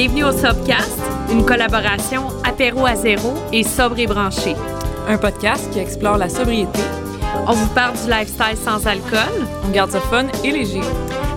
[0.00, 0.96] Bienvenue au Sobcast,
[1.28, 4.54] une collaboration apéro à zéro et sobre et branché.
[5.08, 6.78] Un podcast qui explore la sobriété.
[7.48, 9.18] On vous parle du lifestyle sans alcool.
[9.66, 10.82] On garde ça fun et léger.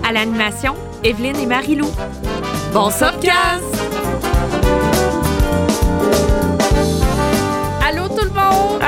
[0.07, 1.89] À l'animation, Evelyne et Marie-Lou.
[2.71, 4.00] Bon Sobcast!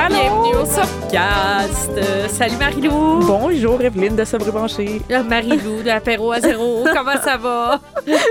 [0.04, 0.14] Allô!
[0.16, 1.90] Bienvenue au Sobcast!
[1.96, 3.20] Euh, salut Marie-Lou!
[3.26, 5.00] Bonjour Evelyne de Sobre Branché.
[5.10, 6.84] Euh, Marie-Lou de apéro à zéro.
[6.94, 7.80] Comment ça va?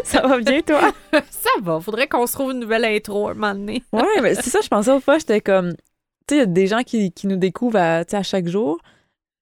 [0.03, 0.93] Ça va bien toi?
[1.31, 1.79] Ça va.
[1.79, 3.83] Faudrait qu'on se trouve une nouvelle intro un moment donné.
[3.91, 5.73] Ouais, mais c'est ça, je pensais autrefois, j'étais comme.
[6.27, 8.79] Tu sais, il y a des gens qui, qui nous découvrent à, à chaque jour.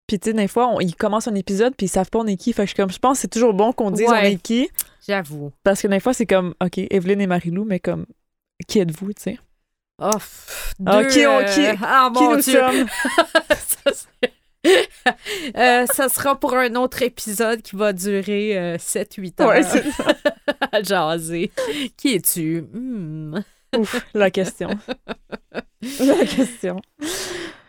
[0.07, 2.27] Puis, tu sais, des fois, on- ils commencent un épisode, puis ils savent pas on
[2.27, 2.53] est qui.
[2.53, 4.19] Fait que je, comme, je pense que c'est toujours bon qu'on dise Ouais.
[4.21, 4.69] on est qui.
[5.07, 5.51] J'avoue.
[5.63, 8.05] Parce que des fois, c'est comme, OK, Evelyne et Marie-Lou, mais comme,
[8.67, 9.39] qui êtes-vous, tu sais?
[10.03, 12.59] Oh, pff, Ah, qui on- euh, qui- ah, Qui mon nous Dieu.
[12.59, 12.87] sommes?
[13.49, 14.31] ça, c'est-
[15.57, 19.83] Euh, ça sera pour un autre épisode qui va durer euh, 7-8 heures Ouais, c'est
[19.91, 20.05] ça.
[20.71, 21.51] à jaser.
[21.97, 22.61] Qui es-tu?
[22.71, 23.39] Hmm.
[23.77, 24.69] Ouf, la question.
[25.99, 26.79] la question.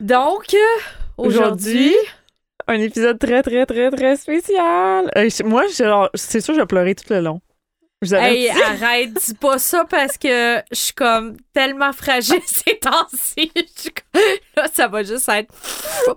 [0.01, 0.81] Donc, euh,
[1.17, 1.95] aujourd'hui,
[2.69, 5.11] Un épisode très, très, très, très spécial.
[5.17, 5.65] Euh, moi,
[6.15, 7.41] c'est sûr, je vais pleurer tout le long.
[8.03, 12.77] Vous avez hey, arrête, dis pas ça parce que je suis comme tellement fragile ces
[12.77, 13.53] temps-ci.
[14.57, 15.55] Là, ça va juste être.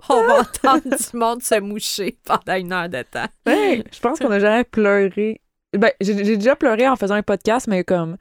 [0.08, 3.26] On va entendre du monde se moucher pendant une heure de temps.
[3.46, 5.40] Ouais, je pense qu'on n'a jamais pleuré.
[5.74, 8.16] Ben, j'ai déjà pleuré en faisant un podcast, mais comme,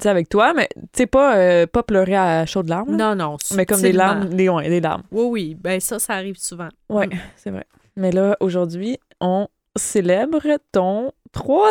[0.00, 3.14] tu sais, avec toi, mais tu sais, pas, euh, pas pleurer à chaudes larmes, Non,
[3.14, 3.36] non.
[3.54, 5.02] mais comme des larmes, des, ouais, des larmes.
[5.10, 5.56] Oui, oui.
[5.60, 6.68] Ben, ça, ça arrive souvent.
[6.88, 7.04] Mm.
[7.36, 7.66] c'est vrai.
[7.96, 11.68] Mais là, aujourd'hui, on célèbre ton 3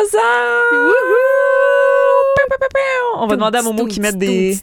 [3.16, 4.56] On va demander à Momo qui mette des.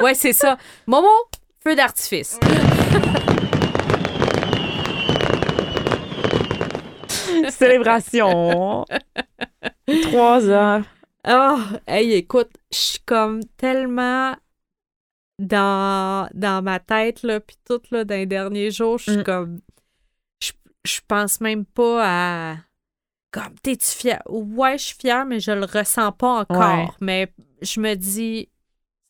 [0.00, 0.56] Ouais, c'est ça.
[0.86, 1.08] Momo,
[1.62, 2.38] feu d'artifice.
[7.50, 8.84] célébrations.
[10.02, 10.82] 3 ans.
[11.28, 14.34] Oh, hey, écoute, je suis comme tellement
[15.38, 19.24] dans, dans ma tête, là, puis tout, là, dans les derniers jours, je suis Mm.
[19.24, 19.60] comme...
[20.84, 22.02] Je, pense même pas
[22.52, 22.56] à...
[23.30, 24.22] Comme, t'es-tu fière?
[24.28, 26.58] Ouais, je suis fière, mais je le ressens pas encore.
[26.58, 26.88] Ouais.
[27.00, 27.32] Mais
[27.62, 28.48] je me dis,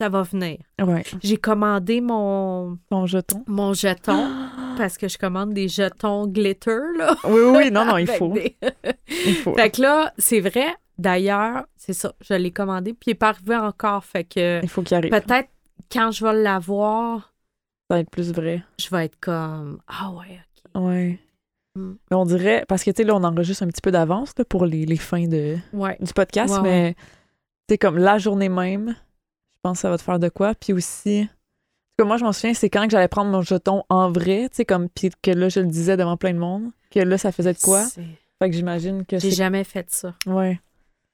[0.00, 0.58] ça va venir.
[0.80, 1.02] Ouais.
[1.22, 3.42] J'ai commandé mon, Ton jeton.
[3.48, 4.28] mon jeton,
[4.76, 7.16] parce que je commande des jetons glitter, là.
[7.24, 8.32] Oui, oui, oui, non, non, il faut.
[8.32, 8.56] des-
[9.08, 9.54] Il faut.
[9.56, 13.30] fait que là, c'est vrai, d'ailleurs, c'est ça, je l'ai commandé, puis il n'est pas
[13.30, 14.04] arrivé encore.
[14.04, 15.10] Fait que Il faut qu'il arrive.
[15.10, 15.48] peut-être
[15.90, 17.32] quand je vais l'avoir,
[17.90, 18.62] Ça va être plus vrai.
[18.78, 20.40] je vais être comme Ah ouais,
[20.74, 20.82] ok.
[20.82, 21.18] Ouais.
[21.74, 21.92] Mm.
[22.10, 24.44] Mais on dirait, parce que tu sais, là, on enregistre un petit peu d'avance là,
[24.44, 25.96] pour les, les fins de, Ouais.
[26.00, 27.00] du podcast, Ouais, mais tu
[27.74, 28.90] sais, comme la journée même,
[29.54, 30.54] je pense que ça va te faire de quoi.
[30.54, 31.28] Puis aussi,
[31.98, 34.56] cas, moi, je m'en souviens, c'est quand que j'allais prendre mon jeton en vrai, tu
[34.56, 37.32] sais, comme, puis que là, je le disais devant plein de monde, que là, ça
[37.32, 37.84] faisait de quoi.
[37.84, 38.02] C'est-
[38.38, 39.36] Fait que j'imagine que J'ai c'est.
[39.36, 40.14] jamais fait ça.
[40.26, 40.60] Ouais.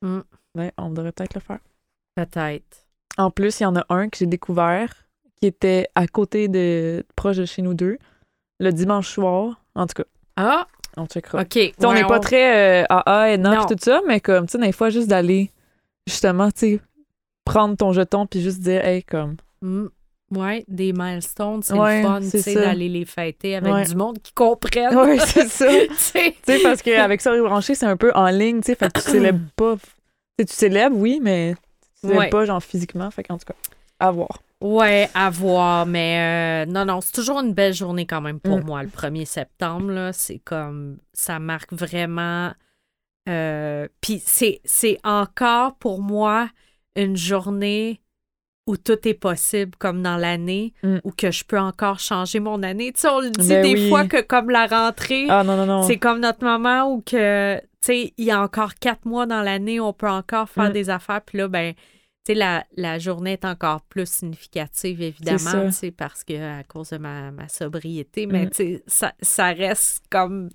[0.03, 0.21] Mm.
[0.57, 1.59] Ouais, on devrait peut-être le faire.
[2.17, 2.87] Peut-être.
[3.17, 4.93] En plus, il y en a un que j'ai découvert
[5.41, 7.99] qui était à côté de, proche de chez nous deux,
[8.61, 9.63] le dimanche soir.
[9.75, 10.09] En tout cas,
[10.41, 10.67] Ah,
[10.97, 11.41] on checkera.
[11.43, 11.59] ok.
[11.83, 14.73] On n'est pas très euh, AA et non, tout ça, mais comme, tu sais, des
[14.73, 15.51] fois, juste d'aller,
[16.07, 16.81] justement, tu sais,
[17.45, 19.87] prendre ton jeton puis juste dire, hey, comme, Mm.
[20.37, 23.85] Ouais, des milestones, c'est Ouais, le fun, tu sais, d'aller les fêter avec Ouais.
[23.87, 24.95] du monde qui comprenne.
[24.95, 25.67] ouais, c'est ça.
[25.67, 26.35] tu sais.
[26.63, 29.41] parce qu'avec ça, branché, c'est un peu en ligne, tu sais, fait que tu célèbres
[29.57, 29.77] pas.
[30.39, 31.55] Tu célèbres, oui, mais
[31.95, 32.29] tu célèbres Ouais.
[32.31, 33.55] pas, genre, physiquement, fait qu'en tout cas,
[33.99, 34.41] à voir.
[34.61, 38.59] Ouais, à voir, mais euh, non, non, c'est toujours une belle journée quand même pour
[38.59, 38.65] Mm.
[38.65, 42.53] moi, le 1er septembre, là, c'est comme, ça marque vraiment,
[43.29, 46.49] euh, puis c'est, c'est encore pour moi
[46.97, 48.01] une journée
[48.67, 50.99] où tout est possible, comme dans l'année, Mm.
[51.05, 52.93] où que je peux encore changer mon année.
[52.93, 53.89] Tu sais, on le dit Ben des oui.
[53.89, 55.83] fois que comme la rentrée, Ah, non, non, non.
[55.85, 59.41] c'est comme notre moment où que, tu sais, il y a encore quatre mois dans
[59.43, 60.73] l'année, on peut encore faire Mm.
[60.73, 61.23] des affaires.
[61.23, 61.75] Puis là, ben,
[62.35, 67.49] la, la journée est encore plus significative, évidemment, parce que à cause de ma, ma
[67.49, 68.27] sobriété.
[68.27, 68.79] Mais, Mm.
[68.87, 70.49] ça, ça reste comme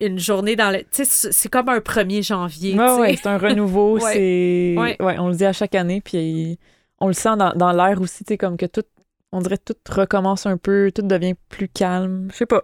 [0.00, 0.80] une journée dans le.
[0.80, 2.94] Tu sais, c'est comme un 1er janvier, sais.
[3.00, 4.12] ouais, c'est un renouveau, Ouais.
[4.12, 4.74] c'est...
[4.78, 4.96] Ouais.
[5.00, 6.58] Ouais, on le dit à chaque année, puis
[7.00, 8.82] on le sent dans, dans l'air aussi, tu sais, comme que tout,
[9.30, 12.62] on dirait que tout recommence un peu, tout devient plus calme, je sais pas.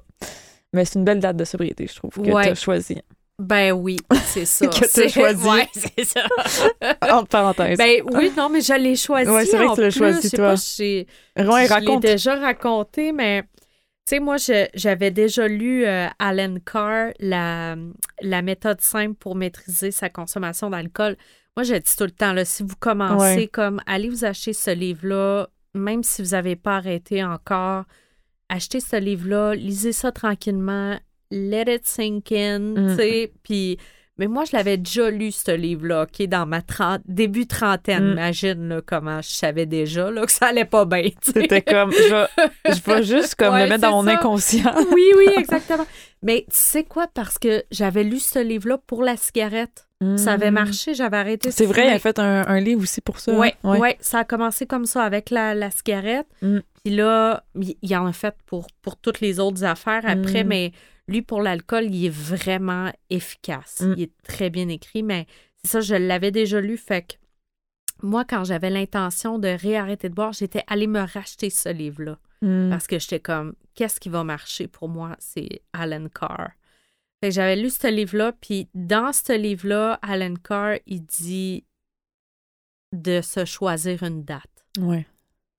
[0.75, 3.00] Mais c'est une belle date de sobriété, je trouve, que tu as choisi.
[3.38, 3.96] Ben oui,
[4.26, 4.67] c'est ça.
[4.69, 5.46] Que C'est- choisi.
[5.46, 6.23] Ouais, c'est ça.
[7.12, 7.79] Entre parenthèses.
[7.79, 9.31] ben oui, non, mais je l'ai choisi.
[9.31, 10.49] Ouais, c'est vrai que en tu l'as choisi, toi.
[10.50, 10.82] pas je
[11.37, 12.02] l'ai raconte.
[12.02, 14.37] déjà raconté, mais tu sais, moi,
[14.75, 17.76] j'avais déjà lu euh, Alan Carr, la,
[18.23, 21.17] la méthode simple pour maîtriser sa consommation d'alcool.
[21.56, 23.46] Moi, je dis tout le temps, là, si vous commencez Ouais.
[23.49, 27.84] comme, allez vous acheter ce livre-là, même si vous n'avez pas arrêté encore,
[28.49, 30.99] achetez ce livre-là, lisez ça tranquillement,
[31.31, 32.89] let it sink in, Mm.
[32.91, 33.79] tu sais, puis
[34.21, 38.03] Mais moi, je l'avais déjà lu, ce livre-là, OK, dans ma trente- début trentaine.
[38.09, 38.13] Mm.
[38.15, 41.11] Imagine là, comment je savais déjà là, que ça allait pas bien.
[41.23, 44.19] C'était comme, je vais, je vais juste comme Ouais, le mettre dans mon ça.
[44.19, 44.75] inconscient.
[44.93, 45.87] oui, oui, exactement.
[46.25, 47.07] Mais tu sais quoi?
[47.15, 49.87] Parce que j'avais lu ce livre-là pour la cigarette.
[50.17, 50.55] Ça avait Mm.
[50.55, 51.53] marché, j'avais arrêté.
[51.53, 51.95] C'est vrai, il fumer.
[51.95, 53.33] a fait un, un livre aussi pour ça.
[53.39, 53.79] Ouais, hein?
[53.79, 53.97] ouais.
[54.01, 56.27] ça a commencé comme ça avec la, la cigarette.
[56.43, 56.59] Mm.
[56.85, 60.73] Puis là, il il en a fait pour, pour toutes les autres affaires après, mais
[61.08, 63.81] lui, pour l'alcool, il est vraiment efficace.
[63.81, 63.94] Mm.
[63.96, 65.26] Il est très bien écrit, mais
[65.56, 66.76] c'est ça, je l'avais déjà lu.
[66.76, 67.14] Fait que
[68.02, 72.19] moi, quand j'avais l'intention de réarrêter de boire, j'étais allée me racheter ce livre-là.
[72.43, 72.70] Mm.
[72.70, 75.16] Parce que j'étais comme, qu'est-ce qui va marcher pour moi?
[75.19, 76.50] C'est Alan Carr.
[77.20, 81.64] Fait que j'avais lu ce livre-là, puis dans ce livre-là, Alan Carr, il dit
[82.93, 85.02] de se choisir une date, Ouais.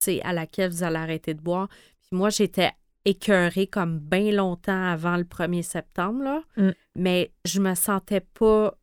[0.00, 1.68] tu sais, à laquelle vous allez arrêter de boire.
[2.00, 2.70] Puis moi, j'étais
[3.04, 6.70] écœurée comme bien longtemps avant le 1er septembre, là, Mm.
[6.96, 8.76] mais je me sentais pas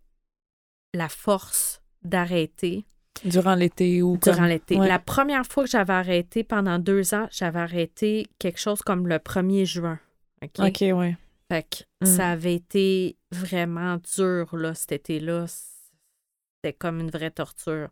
[0.94, 2.86] la force d'arrêter
[3.26, 4.78] Durant l'été ou durant comme- l'été.
[4.78, 4.88] ouais.
[4.88, 9.20] La première fois que j'avais arrêté pendant deux ans, j'avais arrêté quelque chose comme le
[9.20, 10.00] 1er juin.
[10.44, 10.60] OK?
[10.82, 11.18] Ouais.
[11.52, 12.06] Fait que Mm.
[12.06, 15.46] ça avait été vraiment dur, là, cet été-là.
[15.48, 17.90] C'était comme une vraie torture.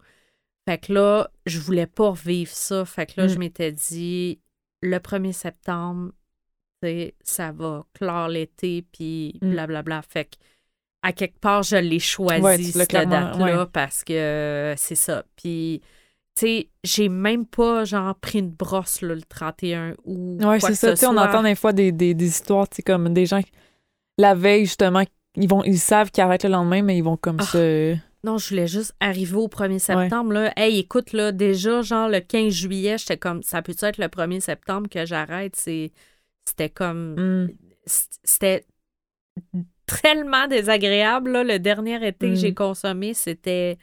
[0.68, 2.86] Fait que là, je voulais pas revivre ça.
[2.86, 3.30] Fait que là, Mm.
[3.30, 4.40] je m'étais dit,
[4.82, 6.12] le 1er septembre,
[7.24, 9.52] ça va clore l'été, puis Mm.
[9.52, 10.02] blablabla.
[10.04, 10.36] Fait que,
[11.02, 13.66] à quelque part, je l'ai choisi, Ouais, cette date-là, ouais.
[13.72, 15.24] parce que euh, c'est ça.
[15.36, 15.82] Puis,
[16.36, 20.76] tu sais, j'ai même pas, genre, pris une brosse, là, le 31 ou Ouais, c'est
[20.76, 20.92] ça.
[20.92, 23.42] Tu sais, on entend des fois des, des, des histoires, tu sais, comme des gens,
[24.20, 25.04] la veille, justement,
[25.36, 27.46] ils, vont, ils savent qu'ils arrêtent le lendemain, mais ils vont comme Ah.
[27.46, 27.96] se...
[28.26, 30.34] Non, je voulais juste arriver au 1er septembre.
[30.34, 30.52] Là.
[30.58, 34.40] Hey, écoute, là, déjà, genre le 15 juillet, j'étais comme, ça peut être le 1er
[34.40, 35.56] septembre que j'arrête?
[35.56, 37.50] C'était comme, Mm.
[38.24, 38.66] c'était
[39.86, 41.32] tellement désagréable.
[41.32, 41.44] là.
[41.44, 43.78] Le dernier été que j'ai consommé, c'était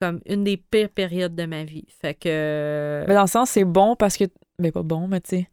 [0.00, 1.86] comme une des pires périodes de ma vie.
[2.00, 3.04] Fait que.
[3.08, 4.24] Mais dans le sens, c'est bon parce que...
[4.58, 5.48] Mais pas bon, mais tu sais,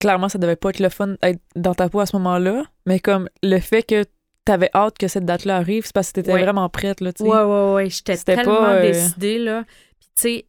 [0.00, 3.00] clairement, ça devait pas être le fun d'être dans ta peau à ce moment-là, mais
[3.00, 4.04] comme le fait que
[4.44, 6.42] t'avais hâte que cette date-là arrive, c'est parce que t'étais Ouais.
[6.42, 7.28] vraiment prête, là, tu sais.
[7.30, 7.90] Ouais, ouais, ouais.
[7.90, 9.64] J'étais tellement pas, euh, décidée, là.
[10.00, 10.46] Puis, tu sais,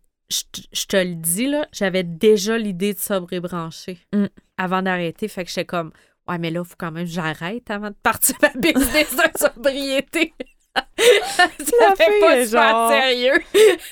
[0.73, 4.25] je te le dis, là, j'avais déjà l'idée de sobre et brancher Mm.
[4.57, 5.27] avant d'arrêter.
[5.27, 5.91] Fait que j'étais comme,
[6.27, 9.37] ouais, mais là, il faut quand même que j'arrête avant de partir ma business de
[9.39, 10.33] sobriété.
[10.75, 13.33] Ça La fait pas super genre- sérieux.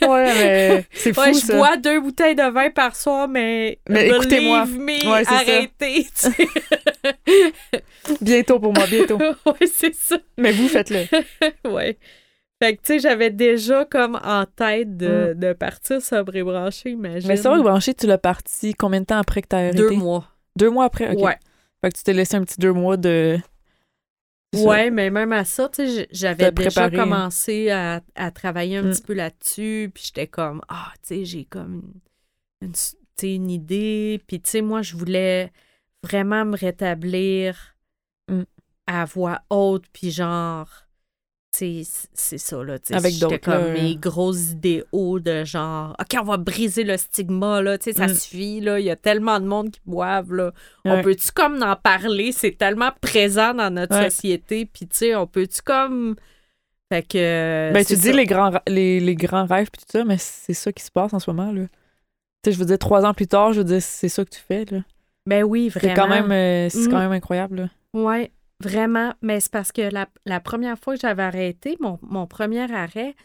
[0.01, 1.55] Ouais, mais c'est fou, Ouais, je ça.
[1.55, 4.65] bois deux bouteilles de vin par soir, mais, Mais écoutez-moi.
[4.65, 5.35] Ouais, ça.
[5.35, 6.03] arrêtez.
[6.03, 6.47] tu sais.
[8.21, 9.17] Bientôt pour moi, bientôt.
[9.45, 10.17] ouais, c'est ça.
[10.37, 11.03] mais vous, faites-le.
[11.69, 11.97] ouais.
[12.61, 16.91] Fait que, tu sais, j'avais déjà comme en tête de, de partir sobre et branché,
[16.91, 17.25] imagine.
[17.25, 17.27] Mm.
[17.27, 19.77] Mais ça, branché, tu l'as parti combien de temps après que t'as arrêté?
[19.77, 20.25] Deux mois.
[20.57, 21.11] Deux mois après?
[21.11, 21.21] OK.
[21.23, 21.37] Ouais.
[21.81, 23.37] Fait que tu t'es laissé un petit deux mois de...
[24.53, 28.83] Ouais, mais même à ça, tu sais, j'avais déjà préparé, commencé à, à travailler un
[28.83, 28.89] Mm.
[28.91, 31.93] petit peu là-dessus, puis j'étais comme, ah, tu sais, j'ai comme
[32.61, 32.73] une,
[33.23, 35.51] une, idée, puis tu sais, moi, je voulais
[36.03, 37.75] vraiment me rétablir
[38.29, 38.43] Mm.
[38.87, 40.82] à voix haute, puis genre,
[41.55, 46.83] c'est ça, là, Avec d'autres, comme mes grosses idéaux de genre, OK, on va briser
[46.83, 48.15] le stigma, là, tu sais, ça Mm.
[48.15, 50.51] suffit, là, il y a tellement de monde qui boivent, là,
[50.83, 52.31] on peut-tu comme en parler?
[52.31, 54.09] C'est tellement présent dans notre Ouais.
[54.09, 54.65] société.
[54.65, 56.15] Puis, tu sais, on peut-tu comme.
[56.91, 57.71] Fait que.
[57.73, 60.17] Ben, c'est tu dis les grands, ra- les, les grands rêves puis tout ça, mais
[60.17, 61.61] c'est ça qui se passe en ce moment, là.
[62.43, 64.29] Tu sais, je veux dire, trois ans plus tard, je veux dire, c'est ça que
[64.31, 64.79] tu fais, là.
[65.25, 65.95] Ben oui, C'est vraiment.
[65.95, 66.91] quand même, euh, c'est Mm.
[66.91, 67.69] quand même incroyable, là.
[68.01, 68.31] Ouais,
[68.63, 69.13] vraiment.
[69.21, 73.15] Mais c'est parce que la, la première fois que j'avais arrêté, mon, mon premier arrêt,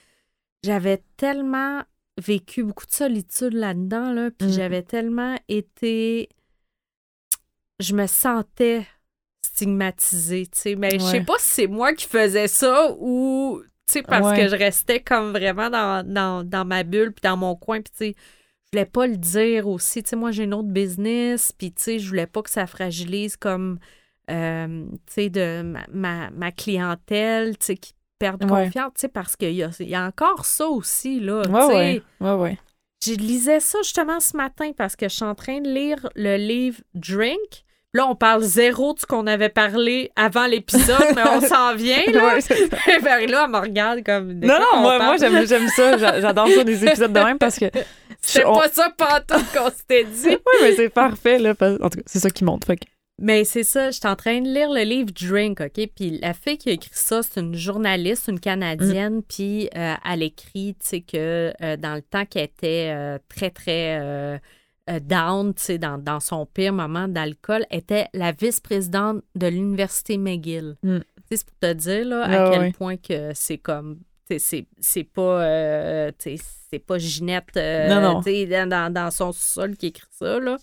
[0.65, 1.83] j'avais tellement
[2.21, 4.31] vécu beaucoup de solitude là-dedans, là.
[4.31, 4.53] Puis Mm.
[4.53, 6.29] j'avais tellement été.
[7.81, 8.87] Je me sentais
[9.45, 10.75] stigmatisée, tu sais.
[10.77, 14.37] Mais je sais pas si c'est moi qui faisais ça ou, tu sais, parce Ouais.
[14.45, 17.81] que je restais comme vraiment dans, dans, dans ma bulle puis dans mon coin.
[17.81, 20.03] Puis, tu sais, je voulais pas le dire aussi.
[20.03, 22.67] Tu sais, moi, j'ai une autre business, puis, tu sais, je voulais pas que ça
[22.67, 23.79] fragilise comme,
[24.31, 28.65] euh, tu sais, de ma, ma, ma clientèle, tu sais, qui perdent Ouais.
[28.65, 31.43] confiance, tu sais, parce qu'il y a, il y a encore ça aussi, là.
[32.21, 32.59] Ouais.
[33.05, 36.37] Je lisais ça justement ce matin parce que je suis en train de lire le
[36.37, 37.65] livre Drink.
[37.95, 42.03] Là, on parle zéro de ce qu'on avait parlé avant l'épisode, mais on s'en vient,
[42.13, 42.35] là.
[42.35, 42.55] Ouais, ça.
[43.03, 44.33] Marie-là, elle me regarde comme...
[44.35, 45.97] Non, non, moi, moi j'aime, j'aime ça.
[45.97, 47.65] J'a- J'adore ça, des épisodes de même, parce que...
[48.21, 50.29] C'est on- pas ça pantoute qu'on s'était dit.
[50.29, 51.55] Oui, mais c'est parfait, là.
[51.55, 52.65] parce- En tout cas, c'est ça qui monte.
[52.65, 52.85] Fait que-
[53.21, 55.89] Mais c'est ça, je suis en train de lire le livre Drink, OK?
[55.97, 60.23] Puis la fille qui a écrit ça, c'est une journaliste, une Canadienne, puis euh, elle
[60.23, 64.41] écrit, tu sais, que euh, dans le temps qu'elle était euh, très, très
[65.03, 70.77] down, tu sais, dans, dans son pire moment d'alcool, était la vice-présidente de l'Université McGill.
[70.83, 70.99] Mm.
[71.31, 73.99] C'est pour te dire là, à Ah quel point que c'est comme.
[74.31, 75.43] C'est pas.
[75.43, 76.13] euh,
[76.71, 78.21] c'est pas Ginette euh, Non, non.
[78.67, 80.39] dans, dans- son sol qui écrit ça.
[80.39, 80.57] Là.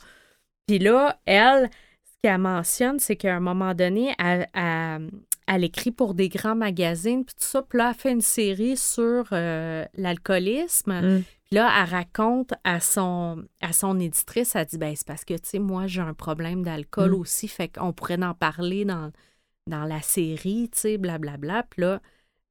[0.67, 1.69] Puis là, elle,
[2.27, 5.09] qu'elle mentionne, c'est qu'à un moment donné, elle, elle-
[5.47, 7.61] elle écrit pour des grands magazines, puis tout ça.
[7.61, 10.91] Puis là, elle fait une série sur euh, l'alcoolisme.
[10.93, 11.23] Mm.
[11.45, 15.35] Puis là, elle raconte à son, à son éditrice, elle dit, ben c'est parce que,
[15.35, 17.19] tu sais, moi, j'ai un problème d'alcool Mm.
[17.19, 19.11] aussi, fait qu'on pourrait en parler dans,
[19.67, 21.63] dans la série, tu sais, blablabla.
[21.69, 22.01] Puis là,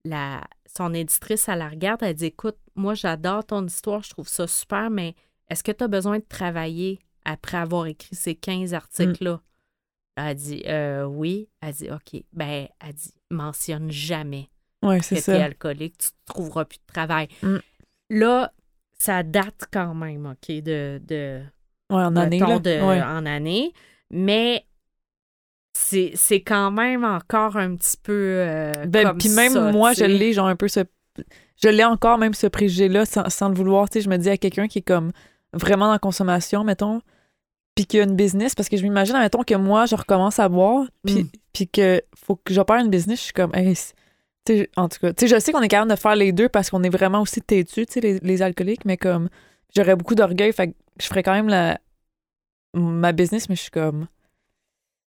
[0.05, 0.43] la,
[0.77, 4.47] son éditrice, elle la regarde, elle dit, écoute, moi, j'adore ton histoire, je trouve ça
[4.47, 5.15] super, mais
[5.51, 9.41] est-ce que tu as besoin de travailler après avoir écrit ces 15 articles-là?
[10.17, 11.49] Elle dit, Euh, oui.
[11.61, 12.23] Elle dit, OK.
[12.33, 14.49] Ben, elle dit, mentionne jamais
[14.83, 17.29] Ouais, que tu es alcoolique, tu ne trouveras plus de travail.
[17.43, 17.57] Mm.
[18.11, 18.53] Là,
[18.99, 21.41] ça date quand même, OK, de, de,
[21.91, 23.03] Ouais, en année, de- Ouais.
[23.03, 23.73] en année,
[24.11, 24.67] mais
[25.77, 30.05] c'est quand même encore un petit peu euh, Ben, comme puis même ça, moi, je
[30.05, 30.81] l'ai, genre, un peu ce.
[31.63, 33.89] Je l'ai encore, même ce préjugé-là, sans, sans le vouloir.
[33.89, 35.13] Tu sais, je me dis à quelqu'un qui est comme
[35.53, 37.01] vraiment dans la consommation, mettons,
[37.75, 40.49] puis qui a une business, parce que je m'imagine, mettons, que moi, je recommence à
[40.49, 41.29] boire, puis Mm.
[41.53, 43.95] puis que faut que j'opère une business, je suis comme, hey, c'est-
[44.45, 46.33] tu sais, en tout cas, tu sais, je sais qu'on est capable de faire les
[46.33, 49.29] deux parce qu'on est vraiment aussi têtus, tu sais, les, les alcooliques, mais comme,
[49.75, 51.79] j'aurais beaucoup d'orgueil, fait que je ferais quand même la,
[52.75, 54.07] ma business, mais je suis comme,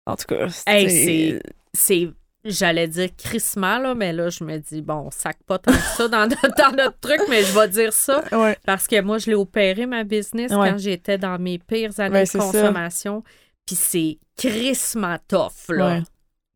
[0.06, 1.40] en tout cas, Hey, c'est- c'est-
[1.73, 2.09] c'est
[2.44, 5.78] j'allais dire crissement là mais là je me dis bon on sac pas tant que
[5.78, 8.58] ça dans, notre- dans notre truc mais je vais dire ça Ouais.
[8.66, 10.70] parce que moi je l'ai opéré ma business Ouais.
[10.70, 13.22] quand j'étais dans mes pires années Ouais, de consommation
[13.66, 16.00] puis c'est crissement tough là.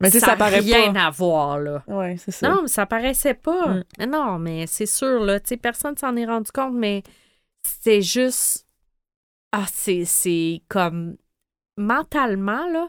[0.00, 1.06] Mais ça ça paraît rien pas.
[1.06, 2.48] à voir là Ouais, c'est ça.
[2.48, 3.66] Non, mais ça paraissait pas.
[3.68, 3.84] Mm.
[3.98, 5.40] Mais Non, mais c'est sûr, là.
[5.40, 7.02] Tu sais, personne s'en est rendu compte, mais
[7.64, 8.64] c'est juste.
[9.50, 11.16] Ah, c'est, c'est comme.
[11.76, 12.88] Mentalement, là.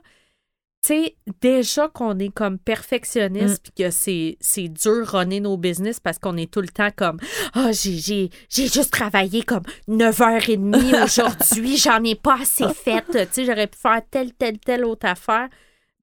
[0.90, 6.18] Sais, déjà qu'on est comme perfectionniste, puis que c'est, c'est dur runner nos business parce
[6.18, 7.20] qu'on est tout le temps comme
[7.54, 13.04] Ah, j'ai, j'ai, j'ai juste travaillé comme 9h30 aujourd'hui, j'en ai pas assez fait.
[13.12, 15.48] Tu sais, j'aurais pu faire telle, telle, telle autre affaire.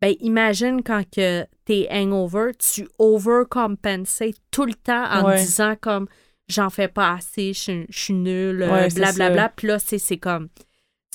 [0.00, 5.40] Ben, imagine quand que t'es hangover, tu overcompenses tout le temps en Ouais.
[5.40, 6.06] disant comme
[6.48, 9.48] j'en fais pas assez, je suis- je suis nulle, euh, Ouais, blablabla.
[9.56, 10.48] Puis là, c'est c'est comme.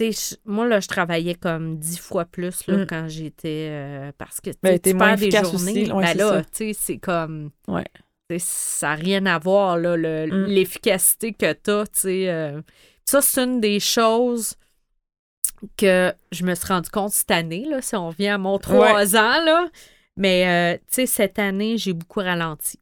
[0.01, 2.87] Tu sais, je- moi, là, je travaillais comme dix fois plus là, Mm.
[2.87, 3.67] quand j'étais.
[3.71, 5.53] euh, parce que tu Ben, perds des journées.
[5.83, 5.91] aussi.
[5.91, 7.51] Ouais, ben là, tu sais, c'est comme.
[7.67, 7.85] Ouais.
[8.39, 10.45] ça n'a rien à voir, là, le- Mm.
[10.47, 11.85] l'efficacité que tu as.
[11.87, 12.61] Tu sais, euh.
[13.05, 14.55] ça, c'est une des choses
[15.77, 19.15] que je me suis rendu compte cette année, là, si on revient à mon trois
[19.15, 19.67] ans, là.
[20.17, 22.79] Mais, euh, tu sais, cette année, j'ai beaucoup ralenti.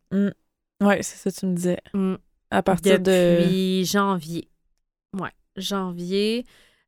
[0.82, 1.80] Ouais, c'est ça que tu me disais.
[1.94, 2.16] Mm.
[2.52, 3.04] À partir de.
[3.12, 4.48] Depuis janvier.
[5.20, 6.46] Ouais, janvier.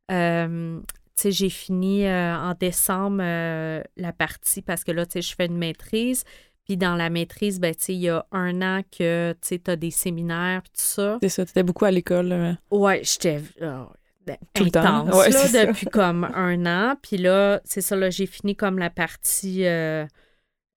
[0.09, 0.79] Euh,
[1.15, 5.35] tu j'ai fini euh, en décembre euh, la partie parce que là, tu sais, je
[5.35, 6.23] fais une maîtrise.
[6.65, 9.69] Puis dans la maîtrise, ben, tu sais, il y a un an que, tu sais,
[9.69, 11.17] as des séminaires puis tout ça.
[11.21, 12.27] C'est ça, t'étais beaucoup à l'école.
[12.27, 12.57] là.
[12.69, 13.83] Ouais, j'étais euh,
[14.25, 15.05] ben, Tout le temps.
[15.07, 15.65] Ouais, là, ça.
[15.65, 16.95] depuis comme un an.
[17.01, 20.05] Puis là, c'est ça, là, j'ai fini comme la partie euh,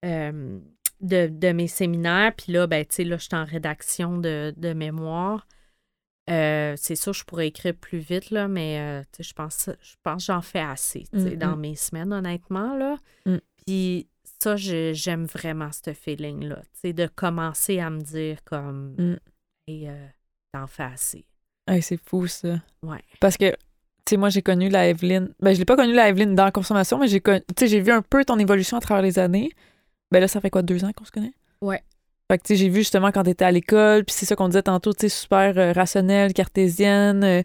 [0.05, 0.59] euh,
[1.01, 2.33] de, de mes séminaires.
[2.37, 5.47] Puis là, ben, tu sais, là, je suis en rédaction de, de mémoire.
[6.31, 10.27] Euh, c'est sûr, je pourrais écrire plus vite, là, mais euh, je pense, je pense
[10.27, 11.61] que j'en fais assez tu sais, Mm, dans mm.
[11.61, 12.77] mes semaines, honnêtement.
[12.77, 12.97] Là.
[13.27, 13.37] Mm.
[13.67, 14.09] Puis
[14.43, 16.63] ça, j'aime vraiment ce feeling-là.
[16.83, 19.17] De commencer à me dire comme Mm.
[19.67, 20.07] Hey, euh,
[20.53, 21.25] t'en fais assez.
[21.67, 22.61] Hey, c'est fou, ça.
[22.83, 23.03] Ouais.
[23.21, 23.57] Parce que, tu
[24.11, 25.33] sais, moi, j'ai connu la Evelyne.
[25.41, 27.23] Ben, je l'ai pas connue, la Evelyne, dans la consommation, mais j'ai
[27.59, 29.51] sais, j'ai vu un peu ton évolution à travers les années.
[30.11, 31.33] Ben là, ça fait quoi, deux ans qu'on se connaît?
[31.63, 31.83] Ouais.
[32.31, 34.49] Fait que, tu sais, j'ai vu justement quand t'étais à l'école, puis c'est ça qu'on
[34.49, 37.43] disait tantôt, tu sais, super euh, rationnelle, cartésienne, euh,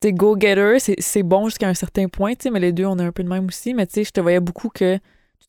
[0.00, 0.78] tu sais, go-getter.
[0.78, 3.12] C'est- C'est bon jusqu'à un certain point, tu sais, mais les deux, on est un
[3.12, 3.72] peu de même aussi.
[3.74, 4.98] Mais, tu sais, je te voyais beaucoup que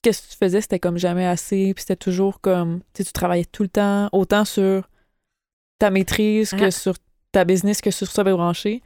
[0.04, 3.04] tout ce que tu faisais, c'était comme jamais assez, puis c'était toujours comme, tu sais,
[3.04, 4.88] tu travaillais tout le temps, autant sur
[5.80, 6.72] ta maîtrise que Ah.
[6.72, 6.96] sur
[7.32, 8.82] ta business, que sur ça branché.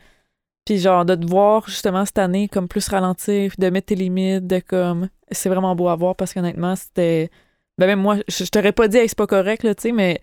[0.66, 3.96] Puis genre, de te voir justement cette année comme plus ralentir, puis de mettre tes
[3.96, 5.10] limites, de comme.
[5.32, 7.30] C'est vraiment beau à voir parce qu'honnêtement, c'était.
[7.78, 9.92] Ben même moi, je, je t'aurais pas dit, hey, c'est pas correct, là, tu sais,
[9.92, 10.22] mais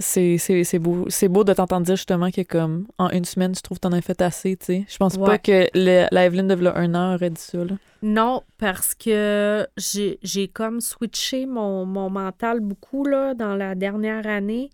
[0.00, 3.52] c'est c'est- c'est beau, c'est beau de t'entendre dire justement que comme en une semaine,
[3.52, 4.84] tu trouves que t'en as fait assez, tu sais.
[4.88, 7.74] Je pense pas que le- la Evelyne de un an aurait dit ça, là.
[8.02, 14.26] Non, parce que j'ai j'ai comme switché mon, mon mental beaucoup là, dans la dernière
[14.26, 14.70] année.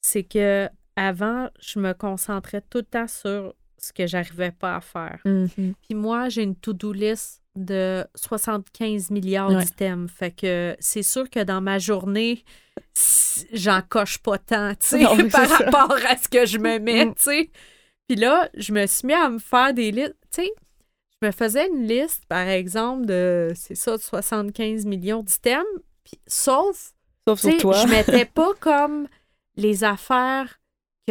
[0.00, 4.80] C'est que avant, je me concentrais tout le temps sur ce que j'arrivais pas à
[4.80, 5.20] faire.
[5.82, 9.64] Puis moi, j'ai une to-do list de 75 milliards Ouais.
[9.64, 10.10] d'items.
[10.10, 12.44] Fait que c'est sûr que dans ma journée,
[13.52, 15.56] j'en coche pas tant, Non, par ça.
[15.56, 17.14] rapport à ce que je me mets, Mm.
[17.14, 17.50] tu sais.
[18.08, 20.50] Puis là, je me suis mis à me faire des listes, tu sais.
[21.20, 25.64] Je me faisais une liste, par exemple, de, c'est ça, de 75 millions d'items,
[26.26, 26.92] sauf
[27.26, 27.74] Sauf sur toi.
[27.82, 29.08] je mettais pas comme
[29.56, 30.60] les affaires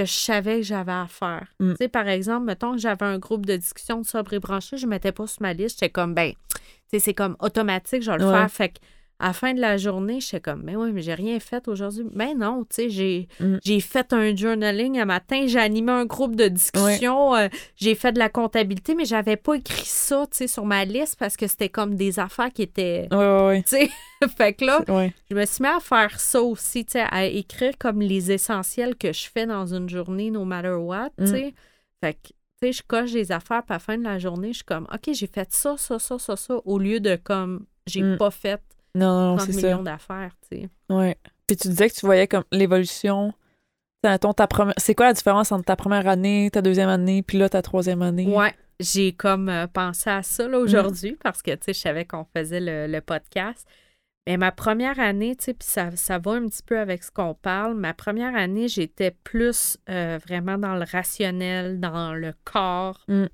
[0.02, 1.48] que je savais que j'avais à faire.
[1.60, 1.72] Mm.
[1.72, 4.78] Tu sais, par exemple, mettons que j'avais un groupe de discussion de sobre et branché,
[4.78, 5.80] je ne mettais pas sur ma liste.
[5.80, 6.60] J'étais comme, ben, tu
[6.92, 8.32] sais, c'est comme automatique, je vais le Ouais.
[8.32, 8.52] faire.
[8.52, 8.80] Fait que
[9.20, 12.06] à la fin de la journée, j'étais comme, mais oui, mais j'ai rien fait aujourd'hui.
[12.14, 13.58] Mais non, tu sais, j'ai Mm.
[13.64, 18.12] j'ai fait un journaling un matin, j'ai animé un groupe de discussion, euh, j'ai fait
[18.12, 21.48] de la comptabilité, mais j'avais pas écrit ça, tu sais, sur ma liste parce que
[21.48, 23.64] c'était comme des affaires qui étaient, Ouais, ouais, ouais.
[23.64, 23.90] tu sais,
[24.38, 24.84] fait que là,
[25.30, 28.96] je me suis mis à faire ça aussi, tu sais, à écrire comme les essentiels
[28.96, 31.28] que je fais dans une journée, no matter what, tu Mm.
[31.28, 31.54] sais.
[32.04, 34.50] Fait que, tu sais, je coche des affaires, puis à la fin de la journée,
[34.50, 37.66] je suis comme, OK, j'ai fait ça, ça, ça, ça, ça, au lieu de comme,
[37.88, 38.18] j'ai Mm.
[38.18, 38.62] pas fait
[38.98, 40.70] Non, non, 30 c'est millions d'affaires, tu sais.
[40.90, 41.18] Ouais.
[41.48, 43.34] Puis tu disais que tu voyais comme l'évolution.
[44.50, 44.74] Première...
[44.78, 48.02] C'est quoi la différence entre ta première année, ta deuxième année, puis là, ta troisième
[48.02, 48.26] année?
[48.28, 50.54] Ouais, j'ai comme euh, pensé à ça Mm.
[50.54, 53.68] aujourd'hui parce que, tu sais, je savais qu'on faisait le, le podcast.
[54.28, 57.12] Mais ma première année, tu sais, puis ça, ça va un petit peu avec ce
[57.12, 57.76] qu'on parle.
[57.76, 63.26] Ma première année, j'étais plus euh, vraiment dans le rationnel, dans le corps, Mm.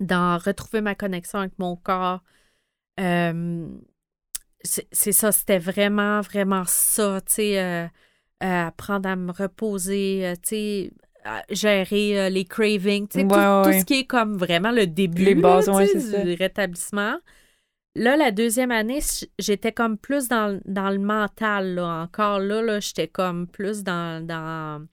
[0.00, 2.22] dans retrouver ma connexion avec mon corps.
[3.00, 3.66] Euh,
[4.62, 7.86] c'est ça, c'était vraiment, vraiment ça, tu sais, euh,
[8.42, 10.92] euh, apprendre à me reposer, euh, tu sais,
[11.50, 15.34] gérer les cravings, tu sais, tout, Ouais, ce qui est comme vraiment le début Les
[15.34, 17.16] bases, là, ouais, du rétablissement.
[17.96, 19.00] Là, la deuxième année,
[19.38, 22.02] j'étais comme plus dans, dans le mental, là.
[22.02, 24.86] Encore là, là j'étais comme plus dans, dans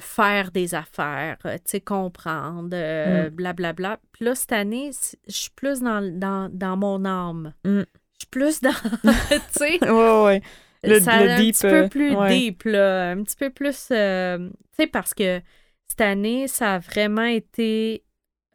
[0.00, 3.28] faire des affaires, tu sais, comprendre, Mm.
[3.30, 3.98] blablabla.
[4.12, 4.90] Puis là, cette année,
[5.26, 7.54] je suis plus dans, dans, dans mon âme.
[7.64, 7.82] Mm.
[8.20, 8.70] Je suis plus dans,
[9.02, 10.42] tu sais, Ouais, ouais.
[10.82, 12.28] Le- ça le un deep, petit euh, peu plus ouais.
[12.38, 15.40] deep, là, un petit peu plus, euh, tu sais, parce que
[15.88, 18.02] cette année, ça a vraiment été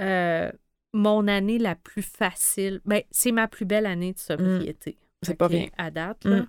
[0.02, 0.52] euh,
[0.94, 2.82] mon année la plus facile.
[2.86, 4.92] Ben, c'est ma plus belle année de sobriété.
[5.00, 5.26] Mm.
[5.26, 5.68] C'est pas rien.
[5.78, 6.30] À date, Mm.
[6.30, 6.46] là.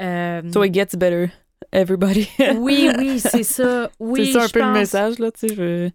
[0.00, 1.30] Euh, So it gets better,
[1.72, 2.28] everybody.
[2.56, 3.90] oui, oui, c'est ça.
[3.98, 5.54] Oui, c'est ça un peu le pense- message, là, tu sais.
[5.54, 5.90] Je...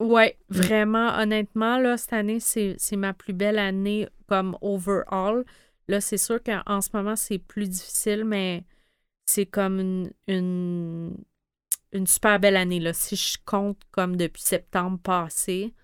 [0.00, 0.54] Ouais, Mm.
[0.60, 5.44] vraiment, honnêtement, là, cette année, c'est ma plus belle année comme overall.
[5.88, 8.64] Là, c'est sûr qu'en ce moment, c'est plus difficile, mais
[9.26, 11.16] c'est comme une, une,
[11.92, 12.78] une super belle année.
[12.80, 12.92] Là.
[12.92, 15.74] Si je compte comme depuis septembre passé,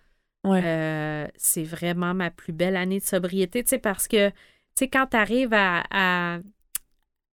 [0.44, 0.60] Ouais.
[0.62, 3.64] euh, c'est vraiment ma plus belle année de sobriété.
[3.64, 4.34] Tu sais, parce que, tu
[4.76, 6.38] sais, quand tu arrives à, à,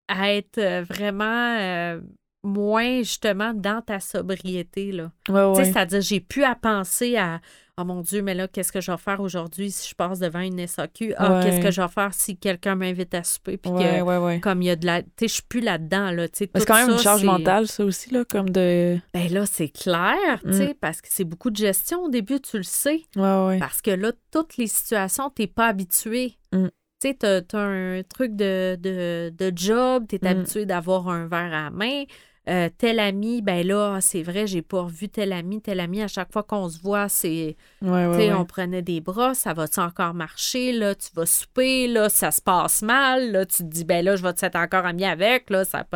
[0.08, 2.00] à être vraiment euh,
[2.42, 5.10] moins, justement, dans ta sobriété, là.
[5.28, 5.64] Ouais, Tu sais, ouais.
[5.72, 7.40] c'est-à-dire, j'ai plus à penser à
[7.78, 10.40] Oh mon Dieu, mais là, qu'est-ce que je vais faire aujourd'hui si je passe devant
[10.40, 11.14] une SAQ?
[11.16, 11.44] Ah, Ouais.
[11.44, 13.56] qu'est-ce que je vais faire si quelqu'un m'invite à souper?
[13.56, 15.00] Puis que, comme il y a de la.
[15.02, 16.28] Tu sais, je suis plus là-dedans, là.
[16.28, 18.98] Tu c'est quand même une charge mentale, ça aussi, là, comme de.
[19.14, 20.52] Ben là, c'est clair, tu Mm.
[20.52, 22.02] sais, parce que c'est beaucoup de gestion.
[22.04, 23.00] Au début, tu le sais.
[23.14, 26.34] Parce que là, toutes les situations, t'es pas habitué.
[26.52, 26.66] Mm.
[26.66, 30.26] Tu sais, t'as, t'as un truc de, de, de job, t'es Mm.
[30.26, 32.04] habitué d'avoir un verre à la main.
[32.50, 35.60] Euh, tel ami, ben là, c'est vrai, j'ai pas revu tel ami.
[35.62, 38.08] Tel ami, à chaque fois qu'on se voit, c'est, Ouais, ouais.
[38.10, 38.32] tu sais, ouais.
[38.34, 40.72] on prenait des bras, ça va-tu encore marcher?
[40.72, 43.30] Là, tu vas souper, là, ça se passe mal.
[43.30, 45.48] Là, tu te dis, ben là, je vais être encore ami avec.
[45.48, 45.86] Là, ça,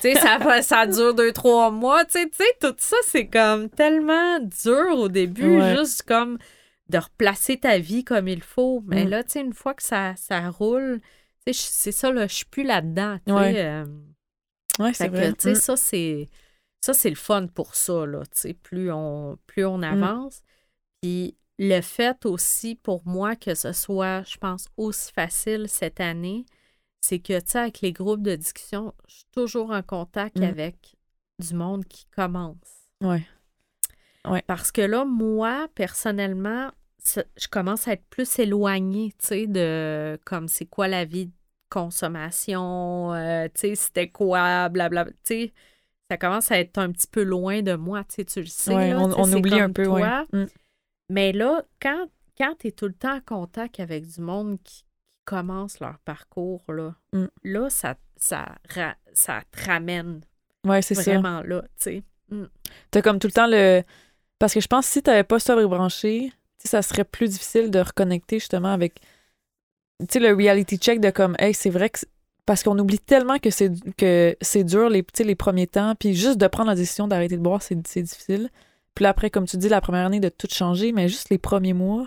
[0.00, 2.04] ça, va- ça dure deux, trois mois.
[2.04, 6.38] Tu sais, tout ça, c'est comme tellement dur au début, juste comme
[6.88, 8.80] de replacer ta vie comme il faut.
[8.86, 9.08] Mais Mm.
[9.08, 11.00] là, tu sais, une fois que ça, ça roule,
[11.44, 13.18] tu sais, je- c'est ça, là, je suis plus là-dedans.
[13.56, 13.84] euh,
[14.76, 15.32] Fait c'est que, vrai.
[15.32, 15.54] tu sais, Mm.
[15.56, 16.28] ça, c'est
[16.84, 19.68] ça, c'est le fun pour ça, là, tu sais, plus on, plus Mm.
[19.68, 20.42] on avance.
[21.02, 26.44] Puis le fait aussi, pour moi, que ce soit, je pense, aussi facile cette année,
[27.00, 30.42] c'est que, tu sais, avec les groupes de discussion, je suis toujours en contact Mm.
[30.44, 30.96] avec
[31.38, 32.56] du monde qui commence.
[33.02, 33.26] Ouais.
[34.46, 36.70] Parce que là, moi, personnellement,
[37.04, 41.30] je commence à être plus éloignée, tu sais, de comme c'est quoi la vie
[41.68, 45.52] consommation, euh, tu sais, c'était quoi, blablabla, tu sais.
[46.10, 48.74] Ça commence à être un petit peu loin de moi, tu sais, tu le sais.
[48.74, 50.08] Ouais, là, on, oublie un peu, ouais.
[50.32, 50.44] Mm.
[51.10, 52.06] Mais là, quand,
[52.38, 54.84] quand tu es tout le temps en contact avec du monde qui, qui
[55.24, 57.26] commence leur parcours, là, Mm.
[57.44, 60.20] là, ça, ça, ra- ça te ramène
[60.64, 61.02] Ouais, c'est ça.
[61.02, 62.02] vraiment là, tu sais.
[62.90, 63.82] T'as comme tout le temps le.
[64.38, 67.78] Parce que je pense que si t'avais pas sobre branché, ça serait plus difficile de
[67.78, 69.00] reconnecter justement avec.
[70.00, 72.00] Tu sais, le reality check de comme, hey, c'est vrai que.
[72.44, 76.38] Parce qu'on oublie tellement que c'est que c'est dur les, les premiers temps, puis juste
[76.38, 78.50] de prendre la décision d'arrêter de boire, c'est difficile.
[78.94, 81.38] Puis là, après, comme tu dis, la première année de tout changer, mais juste les
[81.38, 82.06] premiers mois,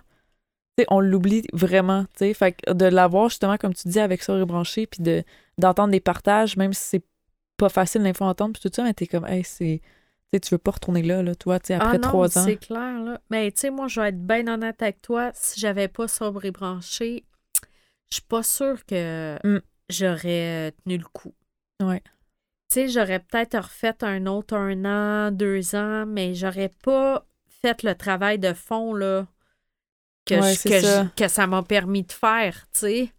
[0.88, 2.34] on l'oublie vraiment, tu sais.
[2.34, 5.24] Fait que de l'avoir justement, comme tu dis, avec sobre et branché, puis de
[5.58, 7.04] d'entendre des partages, même si c'est
[7.58, 9.82] pas facile d'info à entendre, puis tout ça, mais t'es comme, hey, c'est.
[10.32, 12.44] Tu tu veux pas retourner là, là, toi, tu sais, après ah trois ans.
[12.46, 13.20] c'est clair, là.
[13.32, 15.32] Mais tu sais, moi, je vais être bien honnête avec toi.
[15.34, 17.26] Si j'avais pas sobre et branché,
[18.12, 19.60] je suis pas sûre que Mm.
[19.90, 21.34] j'aurais euh, tenu le coup.
[21.82, 22.02] Ouais.
[22.72, 27.26] Tu sais, j'aurais peut-être refait un autre un an, deux ans, mais j'aurais pas
[27.62, 29.28] fait le travail de fond, là,
[30.26, 31.04] que, Ouais, je- que, ça.
[31.06, 33.14] je- que ça m'a permis de faire, tu sais.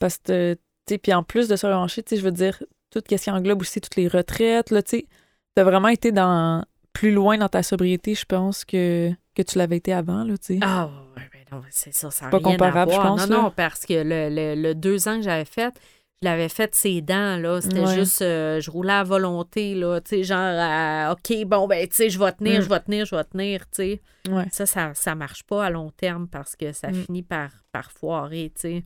[0.00, 0.60] Parce que, tu
[0.94, 3.30] sais, puis en plus de se revancher, tu sais, je veux dire, tout ce qui
[3.30, 5.06] englobe aussi toutes les retraites, là, tu sais,
[5.54, 9.76] t'as vraiment été dans plus loin dans ta sobriété, je pense, que, que tu l'avais
[9.78, 10.58] été avant, là, tu sais.
[10.62, 11.35] Ah, ouais, ben non,
[11.70, 13.06] c'est ça, ça Pas rien comparable, à je voir.
[13.16, 13.42] pense, Non, là.
[13.42, 15.74] non, parce que le, le- le deux ans que j'avais fait,
[16.22, 17.60] je l'avais fait ses dents, là.
[17.60, 17.94] C'était Ouais.
[17.94, 22.08] juste, euh, je roulais à volonté, là, tu sais, genre, OK, bon, ben, tu sais,
[22.10, 22.62] je vais tenir, Mm.
[22.62, 24.00] je vais tenir, je vais tenir, tu sais.
[24.28, 24.46] Ouais.
[24.50, 26.94] Ça, ça, ça marche pas à long terme parce que ça Mm.
[27.04, 28.84] finit par, par foirer, tu sais.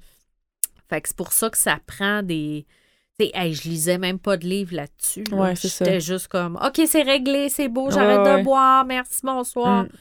[0.88, 2.66] Fait que c'est pour ça que ça prend des.
[3.18, 5.22] Tu sais, hey, je lisais même pas de livre là-dessus.
[5.30, 5.36] là.
[5.36, 5.54] Ouais.
[5.54, 9.84] J'étais juste comme, OK, c'est réglé, c'est beau, j'arrête de boire, merci, bonsoir.
[9.84, 9.88] Mm.
[9.88, 9.96] Tu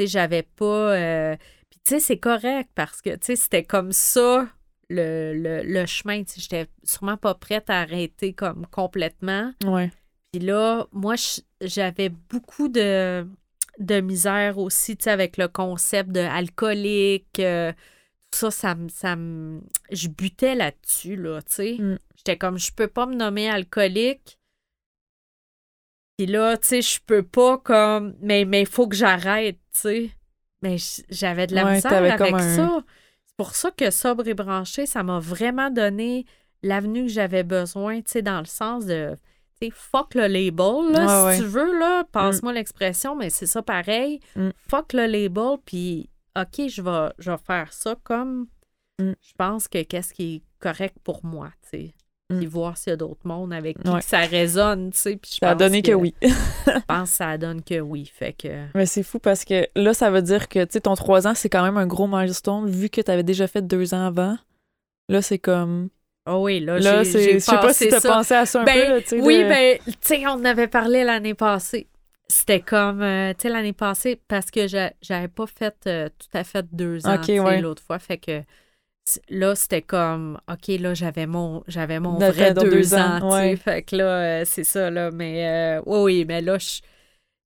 [0.00, 0.64] sais, j'avais pas.
[0.64, 1.36] euh,
[1.84, 4.48] tu sais, c'est correct parce que, tu sais, c'était comme ça
[4.88, 6.24] le, le, le chemin.
[6.24, 9.52] Tu sais, j'étais sûrement pas prête à arrêter comme complètement.
[9.64, 9.90] Ouais.
[10.32, 11.14] Puis là, moi,
[11.60, 13.26] j'avais beaucoup de,
[13.78, 17.38] de misère aussi, tu sais, avec le concept de alcoolique.
[17.38, 17.72] euh,
[18.30, 18.88] tout ça, ça me.
[18.88, 21.76] Ça me- je butais là-dessus, là, tu sais.
[21.78, 21.98] Mm.
[22.16, 24.38] J'étais comme, je peux pas me nommer alcoolique.
[26.16, 28.16] Puis là, tu sais, je peux pas comme.
[28.20, 30.10] Mais il mais faut que j'arrête, tu sais.
[30.64, 30.76] Mais
[31.10, 32.80] j'avais de la Ouais, misère avec un- ça.
[33.26, 36.24] C'est pour ça que Sobre et branché, ça m'a vraiment donné
[36.62, 39.14] l'avenue que j'avais besoin, tu sais, dans le sens de.
[39.60, 41.46] Tu sais, fuck le label, là, Ouais, si ouais.
[41.46, 42.04] tu veux, là.
[42.10, 44.18] Passe-moi l'expression, mais c'est ça pareil.
[44.36, 44.48] Mm.
[44.68, 48.46] Fuck le label, puis OK, je vais, je vais faire ça comme
[49.00, 49.12] Mm.
[49.20, 51.94] je pense que qu'est-ce qui est correct pour moi, tu sais.
[52.30, 52.38] Mm.
[52.38, 53.98] Puis voir s'il y a d'autres mondes avec qui Ouais.
[54.00, 55.16] que ça résonne, tu sais.
[55.16, 56.14] Puis Ça a donné que oui.
[56.22, 58.10] Je pense que ça donne que oui.
[58.14, 58.64] Fait que.
[58.74, 61.34] Mais c'est fou parce que là, ça veut dire que, tu sais, ton 3 ans,
[61.34, 64.38] c'est quand même un gros milestone vu que tu avais déjà fait deux ans avant.
[65.10, 65.90] Là, c'est comme.
[66.26, 68.72] Oh oui, là, Là, j'ai- Je sais pas si t'as pensé à ça un Ben,
[68.72, 69.20] peu, là, tu sais.
[69.20, 71.86] Oui, de- ben, tu sais, on en avait parlé l'année passée.
[72.28, 76.34] C'était comme, euh, tu sais, l'année passée, parce que j'a- j'avais pas fait euh, tout
[76.38, 77.60] à fait deux ans, Ok, tu sais, ouais.
[77.60, 77.98] l'autre fois.
[77.98, 78.40] Fait que
[79.28, 83.56] là, c'était comme, OK, là, j'avais mon, j'avais mon vrai deux, deux ans, ans, ouais.
[83.56, 85.10] Fait que là, euh, c'est ça, là.
[85.10, 86.86] Mais euh, oui, oui, mais là, je- tu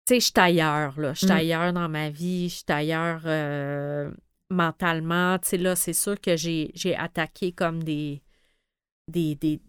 [0.09, 1.15] sais, je suis ailleurs, là.
[1.15, 1.33] Je suis Mm.
[1.33, 4.11] ailleurs dans ma vie, je suis ailleurs euh,
[4.51, 5.39] mentalement.
[5.39, 8.23] Tu sais, là, c'est sûr que j'ai j'ai attaqué comme des
[9.09, 9.61] des, des-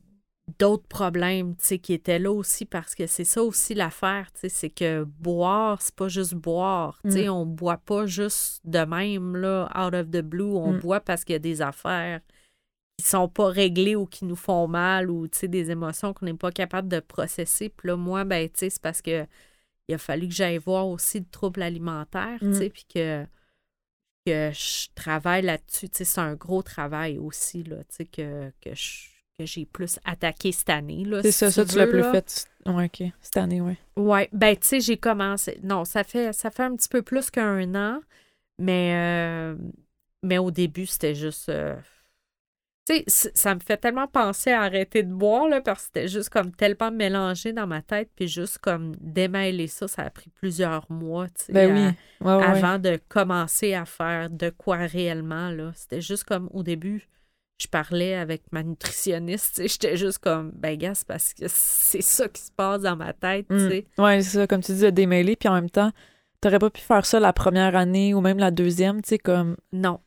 [0.58, 4.42] d'autres problèmes, tu sais, qui étaient là aussi parce que c'est ça aussi l'affaire, tu
[4.42, 7.32] sais, c'est que boire, c'est pas juste boire, tu sais, Mm.
[7.32, 10.80] on boit pas juste de même, là, out of the blue, on Mm.
[10.80, 12.22] boit parce qu'il y a des affaires
[12.98, 16.26] qui sont pas réglées ou qui nous font mal ou, tu sais, des émotions qu'on
[16.26, 19.26] n'est pas capable de processer, puis là, moi, ben, tu sais, c'est parce que
[19.88, 22.54] il a fallu que j'aille voir aussi le trouble alimentaire, tu Mm.
[22.54, 23.26] sais, puis que
[24.28, 25.90] que je travaille là-dessus.
[25.90, 29.08] Tu sais, c'est un gros travail aussi, là, tu sais, que, que, je-
[29.40, 31.04] que j'ai plus attaqué cette année.
[31.06, 32.46] Là, C'est si ça, ça, tu l'as plus fait.
[32.66, 33.08] Ouais, OK.
[33.22, 33.78] Cette année, ouais.
[33.98, 35.60] Ouais, ben, tu sais, j'ai commencé.
[35.64, 38.00] Non, ça fait, ça fait un petit peu plus qu'un an,
[38.60, 39.56] mais, euh,
[40.24, 41.50] mais au début, c'était juste.
[41.50, 41.76] euh,
[42.88, 46.08] Tu sais, ça me fait tellement penser à arrêter de boire, là, parce que c'était
[46.08, 50.30] juste comme tellement mélangé dans ma tête, puis juste comme démêler ça, ça a pris
[50.32, 51.54] plusieurs mois, tu sais.
[51.54, 52.26] Ben oui.
[52.26, 52.44] Ouais, ouais, ouais.
[52.46, 55.50] avant de commencer à faire de quoi réellement.
[55.52, 55.72] là.
[55.76, 57.08] C'était juste comme au début,
[57.60, 59.62] je parlais avec ma nutritionniste.
[59.68, 63.14] J'étais juste comme, ben, gars, c'est parce que c'est ça qui se passe dans ma
[63.14, 63.48] tête.
[63.50, 63.70] tu Mm.
[63.70, 63.86] sais.
[63.98, 65.92] Ouais, c'est ça, comme tu dis, de démêler, puis en même temps,
[66.42, 69.58] t'aurais pas pu faire ça la première année ou même la deuxième, tu sais, comme.
[69.74, 70.00] Non.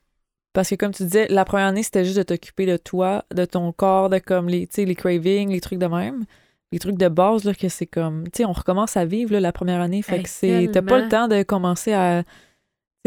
[0.55, 3.45] Parce que comme tu disais, la première année, c'était juste de t'occuper de toi, de
[3.47, 6.25] ton corps, de comme les, les cravings, les trucs de même.
[6.73, 8.25] Les trucs de base, là, que c'est comme.
[8.25, 10.01] Tu sais, on recommence à vivre, là, la première année.
[10.03, 10.71] Fait Hey, que c'est.
[10.73, 12.23] T'as pas le temps de commencer à.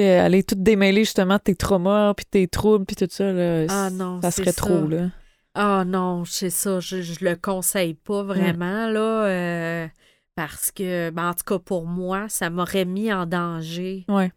[0.04, 3.66] Aller tout démêler, justement, tes traumas, puis tes troubles, puis tout ça, là.
[3.70, 4.62] Ah non, Ça serait ça.
[4.62, 5.10] trop, là.
[5.54, 9.88] Ah non, c'est ça, je, je le conseille pas vraiment, là, euh,
[10.36, 14.04] parce que, ben, en tout cas, pour moi, ça m'aurait mis en danger.
[14.10, 14.30] Ouais.
[14.30, 14.34] tu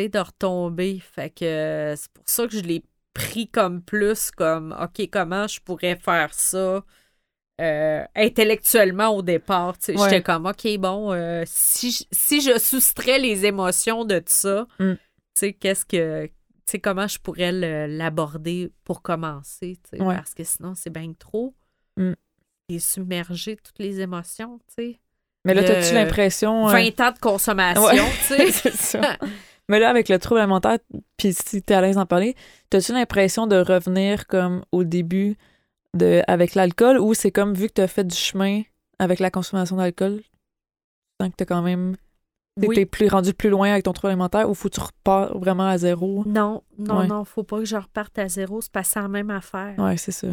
[0.00, 0.98] sais, de retomber.
[1.00, 2.82] Fait que c'est pour ça que je l'ai
[3.14, 6.82] pris comme plus, comme, OK, comment je pourrais faire ça?
[7.60, 9.74] Euh, intellectuellement au départ.
[9.88, 9.94] Ouais.
[9.98, 14.92] J'étais comme, OK, bon, euh, si, je- si je soustrais les émotions de ça, Mm.
[14.94, 14.98] tu
[15.34, 16.26] sais, qu'est-ce que.
[16.26, 17.50] Tu sais, comment je pourrais
[17.88, 20.14] l'aborder pour commencer, tu sais, Ouais.
[20.16, 21.54] parce que sinon, c'est bien trop.
[21.96, 22.12] Mm.
[22.70, 25.00] Et submerger toutes les émotions, tu sais.
[25.44, 26.68] Mais là, t'as-tu l'impression.
[26.68, 27.96] euh, 20 ans de consommation, Ouais.
[28.28, 28.50] tu sais.
[28.52, 29.16] c'est ça.
[29.70, 30.78] Mais là, avec le trouble alimentaire,
[31.16, 32.34] puis si t'es à l'aise d'en parler,
[32.70, 35.36] t'as-tu l'impression de revenir comme au début
[35.94, 38.62] de, avec l'alcool ou c'est comme vu que t'as fait du chemin
[38.98, 40.28] avec la consommation d'alcool, tu
[41.24, 41.96] sens que t'as quand même.
[42.60, 42.74] Oui.
[42.74, 45.68] t'es plus rendu plus loin avec ton trouble alimentaire ou faut que tu repars vraiment
[45.68, 46.24] à zéro?
[46.26, 47.06] Non, non, Ouais.
[47.06, 48.60] non, faut pas que je reparte à zéro.
[48.60, 49.78] C'est pas ça la même affaire.
[49.78, 50.26] Ouais, c'est ça.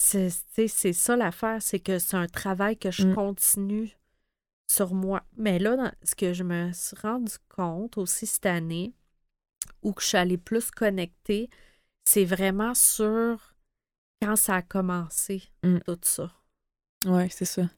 [0.00, 3.14] c'est c'est- c'est ça l'affaire, c'est que c'est un travail que je Mm.
[3.14, 3.96] continue
[4.70, 5.22] sur moi.
[5.36, 8.92] Mais là, dans- ce que je me suis rendu compte aussi cette année,
[9.82, 11.48] où que je suis allée plus connectée,
[12.04, 13.47] c'est vraiment sur
[14.22, 15.78] quand ça a commencé, Mm.
[15.86, 16.32] tout ça.
[17.06, 17.68] Ouais, c'est ça.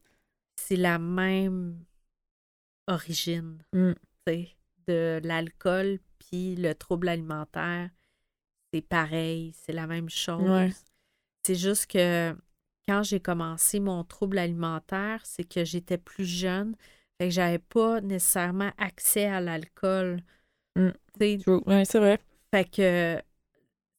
[0.57, 1.85] C'est la même
[2.87, 3.93] origine, Mm.
[4.87, 7.91] de l'alcool puis le trouble alimentaire.
[8.73, 10.49] C'est pareil, c'est la même chose.
[10.49, 10.71] Ouais.
[11.45, 12.37] C'est juste que
[12.89, 16.77] quand j'ai commencé mon trouble alimentaire, c'est que j'étais plus jeune.
[17.21, 20.23] Fait que j'avais pas nécessairement accès à l'alcool.
[20.77, 20.91] Mm.
[21.67, 22.19] Ouais, c'est vrai.
[22.55, 23.21] Fait que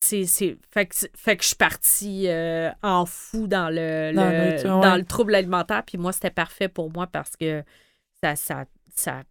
[0.03, 4.95] c'est c'est fait que, fait que je suis partie euh, en fou dans le, Dans
[4.95, 5.03] le- ouais.
[5.05, 7.63] trouble alimentaire puis moi c'était parfait pour moi parce que
[8.23, 9.21] ça ça ça,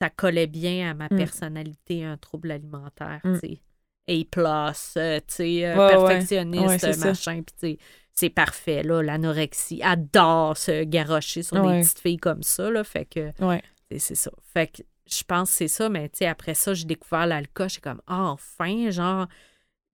[0.00, 1.16] ça collait bien à ma Mm.
[1.16, 3.40] personnalité un trouble alimentaire Mm.
[3.40, 3.60] tu sais
[4.06, 7.78] A plus euh, tu sais euh, Ouais, perfectionniste Ouais, machin puis
[8.12, 13.04] c'est parfait là l'anorexie adore se garrocher sur des petites filles comme ça là fait
[13.06, 13.62] que Ouais.
[13.98, 14.30] c'est ça.
[14.52, 17.68] Fait que je pense que c'est ça, mais tu sais, après ça, j'ai découvert l'alcool.
[17.68, 19.26] J'étais comme, ah, enfin, genre.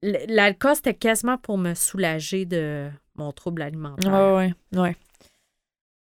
[0.03, 4.11] L'alcool, c'était quasiment pour me soulager de mon trouble alimentaire.
[4.35, 4.97] Ouais, ouais, ouais.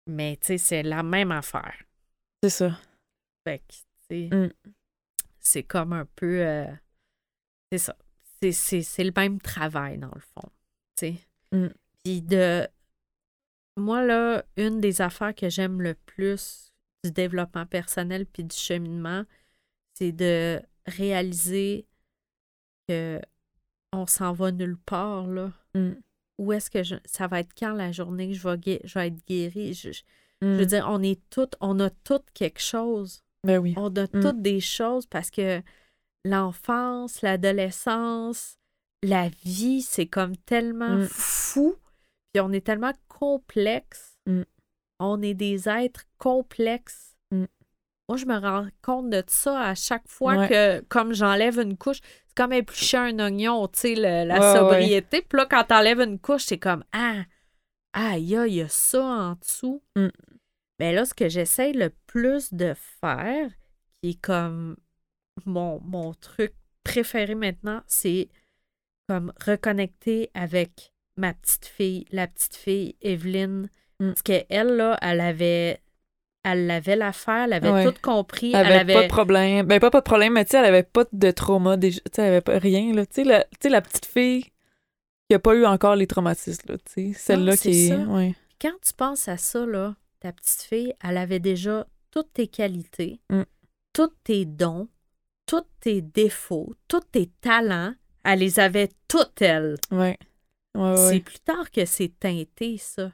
[0.07, 1.83] Mais tu sais, c'est la même affaire.
[2.43, 2.77] C'est ça.
[3.45, 4.51] Fait que, tu sais, Mm.
[5.39, 6.45] c'est comme un peu.
[6.45, 6.65] euh,
[7.71, 7.95] c'est ça.
[8.41, 10.49] C'est- C'est c'est le même travail, dans le fond.
[10.97, 11.15] Tu sais.
[11.51, 11.67] Mm.
[12.03, 12.67] Puis de.
[13.77, 16.71] Moi, là, une des affaires que j'aime le plus
[17.03, 19.23] du développement personnel puis du cheminement,
[19.93, 21.85] c'est de réaliser
[22.87, 23.21] que
[23.93, 25.51] on s'en va nulle part, là.
[25.75, 25.91] Mm.
[26.39, 28.99] Où est-ce que je, ça va être quand la journée que je vais, gué- je
[28.99, 29.73] vais être guérie?
[29.73, 30.01] Je, je-
[30.41, 30.57] je Mm.
[30.57, 33.23] veux dire, on est toutes, on a toutes quelque chose.
[33.43, 33.73] Ben oui.
[33.77, 34.21] On a Mm.
[34.21, 35.61] toutes des choses parce que
[36.25, 38.57] l'enfance, l'adolescence,
[39.03, 41.75] la vie, c'est comme tellement fou.
[42.33, 44.19] Puis on est tellement complexe.
[44.99, 47.15] On est des êtres complexes.
[48.09, 50.47] Moi, je me rends compte de ça à chaque fois Ouais.
[50.47, 55.21] que, comme j'enlève une couche, c'est comme éplucher un oignon, tu sais, la Ouais, sobriété.
[55.21, 57.23] Puis là, quand t'enlèves une couche, c'est comme, ah,
[57.93, 59.83] aïe, aïe, il y a ça en dessous.
[59.95, 60.07] Mm.
[60.79, 63.49] Mais là, ce que j'essaie le plus de faire,
[64.01, 64.77] qui est comme
[65.45, 68.29] mon, mon truc préféré maintenant, c'est
[69.09, 73.69] comme reconnecter avec ma petite fille, la petite fille Evelyne.
[73.99, 74.09] Mm.
[74.09, 75.81] Parce qu'elle, là, elle avait
[76.53, 77.85] elle avait l'affaire, elle avait Ouais.
[77.85, 78.51] tout compris.
[78.53, 79.65] Elle Elle avait, pas de problème.
[79.65, 81.77] Ben, pas, pas de problème, mais tu sais, elle avait pas de trauma.
[81.77, 81.99] déjà.
[82.01, 83.05] Tu sais, elle avait pas rien, là.
[83.05, 84.45] Tu sais, la, petite fille
[85.29, 86.77] qui a pas eu encore les traumatismes, là.
[86.77, 87.95] Tu sais, celle-là c'est qui est.
[88.05, 88.35] Ouais.
[88.61, 93.19] Quand tu penses à ça, là, ta petite fille, elle avait déjà toutes tes qualités,
[93.29, 93.43] Mm.
[93.93, 94.87] tous tes dons,
[95.45, 97.93] tous tes défauts, tous tes talents.
[98.23, 99.75] Elle les avait toutes, elle.
[99.91, 100.17] Ouais.
[100.75, 103.11] Ouais, C'est plus tard que c'est teinté, ça.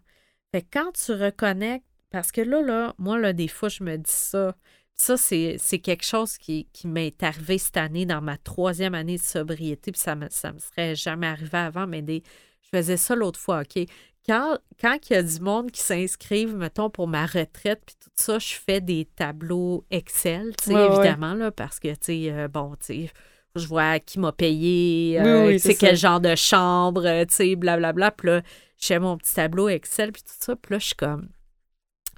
[0.52, 3.98] Fait que quand tu reconnectes, parce que là, là, moi, là, des fois, je me
[3.98, 4.56] dis ça.
[4.96, 9.18] Ça, c'est c'est quelque chose qui, qui m'est arrivé cette année, dans ma troisième année
[9.18, 12.22] de sobriété, puis ça me, ça me serait jamais arrivé avant, mais des,
[12.62, 13.84] je faisais ça l'autre fois, OK?
[14.28, 18.12] Quand, quand il y a du monde qui s'inscrivent, mettons, pour ma retraite, puis tout
[18.16, 21.08] ça, je fais des tableaux Excel, tu sais, Ouais, ouais.
[21.08, 23.12] évidemment, là, parce que, tu sais, euh, bon, tu sais,
[23.56, 26.08] je vois qui m'a payé, euh, oui, tu sais, c'est quel ça.
[26.10, 28.12] genre de chambre, euh, tu sais, blablabla.
[28.12, 28.42] Puis là,
[28.80, 30.56] je fais mon petit tableau Excel, puis tout ça.
[30.56, 31.28] Puis là, je suis comme...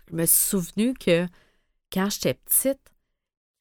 [0.09, 1.27] Je me suis souvenu que
[1.91, 2.79] quand j'étais petite,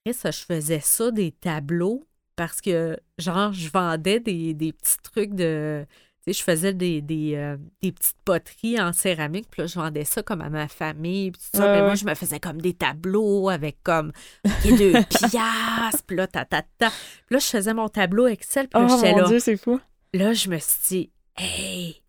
[0.06, 0.12] je
[0.46, 2.04] faisais ça, des tableaux,
[2.36, 5.86] parce que, genre, je vendais des, des petits trucs de...
[6.26, 9.74] Tu sais, je faisais des, des, euh, des petites poteries en céramique, puis là, je
[9.74, 11.66] vendais ça comme à ma famille, puis tout ça.
[11.66, 14.10] Ouais, Mais moi, je me faisais comme des tableaux avec comme
[14.46, 16.88] OK, deux piastres, puis là, ta, ta, ta.
[16.90, 19.28] Puis là, je faisais mon tableau Excel, puis Oh là, j'étais mon là.
[19.28, 19.78] Dieu, c'est fou.
[20.14, 22.02] Là, je me suis dit, hey,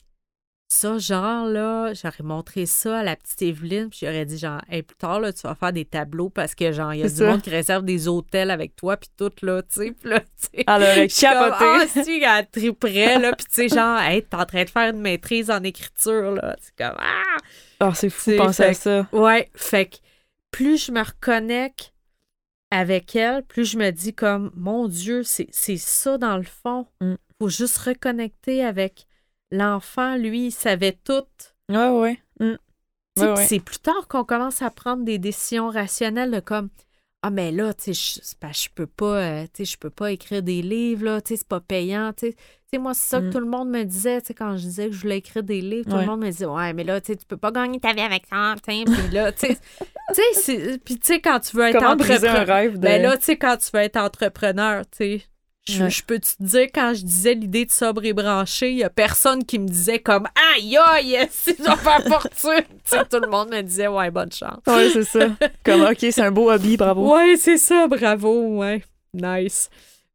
[0.76, 4.84] ça, genre, là, j'aurais montré ça à la petite Evelyne, puis j'aurais dit, genre, hey,
[4.84, 7.16] plus tard, là, tu vas faire des tableaux parce que, genre, il y a du
[7.16, 7.30] ça.
[7.30, 10.28] monde qui réserve des hôtels avec toi, puis tout, là, tu sais, puis là, tu
[10.38, 10.64] sais.
[10.68, 11.66] Elle suis comme, capoté.
[11.66, 14.94] Ah, si, elle triperait, là, puis tu sais, genre, hey, t'es en train de faire
[14.94, 16.56] une maîtrise en écriture, là.
[16.60, 17.38] C'est comme, ah!
[17.80, 19.08] Ah, c'est fou, C'est penser fait à ça.
[19.12, 19.96] Ouais, fait que
[20.52, 21.94] plus je me reconnecte
[22.72, 26.88] avec elle, plus je me dis comme, mon Dieu, c'est c'est ça dans le fond.
[27.02, 27.16] Mm.
[27.40, 29.08] Faut juste reconnecter avec
[29.52, 31.24] l'enfant, lui, il savait tout.
[31.70, 32.20] Ouais, ouais.
[32.40, 32.56] Mm.
[33.16, 33.46] Puis ouais.
[33.48, 36.70] C'est plus tard qu'on commence à prendre des décisions rationnelles de comme,
[37.24, 40.12] ah, mais là, tu sais, je je peux pas, euh, tu sais, je peux pas
[40.12, 42.34] écrire des livres, là, tu sais, c'est pas payant, tu sais.
[42.34, 42.40] Tu
[42.74, 43.32] sais, moi, c'est ça que Mm.
[43.32, 45.62] tout le monde me disait, tu sais, quand je disais que je voulais écrire des
[45.62, 46.02] livres, tout Ouais.
[46.02, 48.02] le monde me disait, ouais, mais là, tu sais, tu peux pas gagner ta vie
[48.02, 51.40] avec ça, tu sais, puis là, tu sais, tu sais, c'est- puis tu sais, quand
[51.40, 52.80] tu veux être Comment briser un entrepreneur, rêve de...
[52.80, 55.24] ben là, tu sais, quand tu veux être entrepreneur, tu sais,
[55.68, 55.90] Je, Ouais.
[55.90, 58.90] je peux te dire, quand je disais l'idée de sobre et branché, il y a
[58.92, 62.64] personne qui me disait comme Aïe aïe, si j'en fais fortune.
[62.84, 64.60] Tu sais, tout le monde me disait Ouais, bonne chance.
[64.68, 65.28] Ouais, c'est ça.
[65.64, 67.16] Comme, OK, c'est un beau hobby, bravo.
[67.16, 68.84] Ouais, c'est ça, bravo, ouais.
[69.14, 69.70] Nice.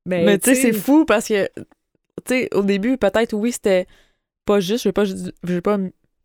[0.06, 1.62] Mais, Mais tu sais, c'est fou parce que, tu
[2.28, 3.86] sais, au début, peut-être, oui, c'était
[4.46, 5.78] pas juste, je vais pas, je vais pas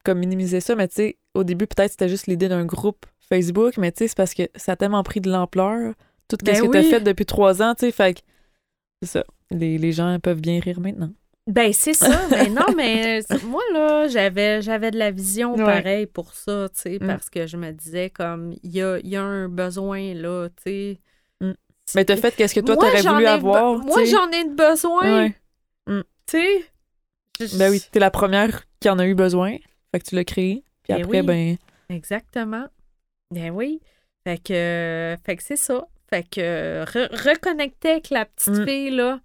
[0.04, 3.78] comme minimiser ça, mais tu sais, au début, peut-être c'était juste l'idée d'un groupe Facebook,
[3.78, 5.94] mais tu sais, c'est parce que ça a tellement pris de l'ampleur,
[6.28, 6.90] tout Ben ce que t'as oui.
[6.90, 8.20] fait depuis trois ans, tu sais, fait que
[9.02, 9.24] c'est ça.
[9.52, 11.12] Les, les gens peuvent bien rire maintenant.
[11.48, 12.28] Ben, c'est ça.
[12.32, 15.64] mais non, mais c'est- moi, là, j'avais, j'avais de la vision Ouais.
[15.64, 17.08] pareil pour ça, tu sais, Mm.
[17.08, 20.50] parce que je me disais, comme, il y a, il y a un besoin, là,
[20.50, 21.00] tu sais.
[21.42, 21.52] Mm.
[21.94, 24.12] Mais t'as fait qu'est-ce que toi, t'aurais voulu ai be- avoir, Moi, tu sais?
[24.16, 25.36] j'en ai de besoin, Ouais.
[25.88, 26.02] tu
[26.40, 26.66] sais?
[27.40, 29.58] Je- Ben oui, t'es la première qui en a eu besoin,
[29.94, 31.26] fait que tu l'as créé, puis Ben après, oui.
[31.28, 31.58] ben...
[31.90, 32.66] Exactement.
[33.32, 33.82] Ben oui.
[34.26, 35.86] Fait que, fait que c'est ça.
[36.10, 38.66] Fait que re- reconnecter avec la petite Mm.
[38.68, 39.20] fille, là.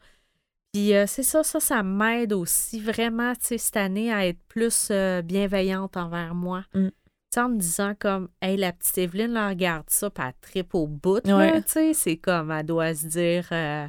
[0.73, 4.39] Puis euh, c'est ça, ça, ça m'aide aussi vraiment, tu sais, cette année à être
[4.49, 6.65] plus euh, bienveillante envers moi.
[6.75, 6.89] Mm.
[6.89, 6.95] Tu
[7.35, 10.75] sais, en me disant comme, hey, la petite Evelyne, là, regarde ça, puis elle tripe
[10.75, 11.61] au bout, Ouais.
[11.63, 11.93] tu sais.
[11.95, 13.87] C'est comme, elle doit se dire, euh,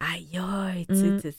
[0.00, 1.20] aïe, aïe, tu sais, Mm.
[1.20, 1.34] c'est-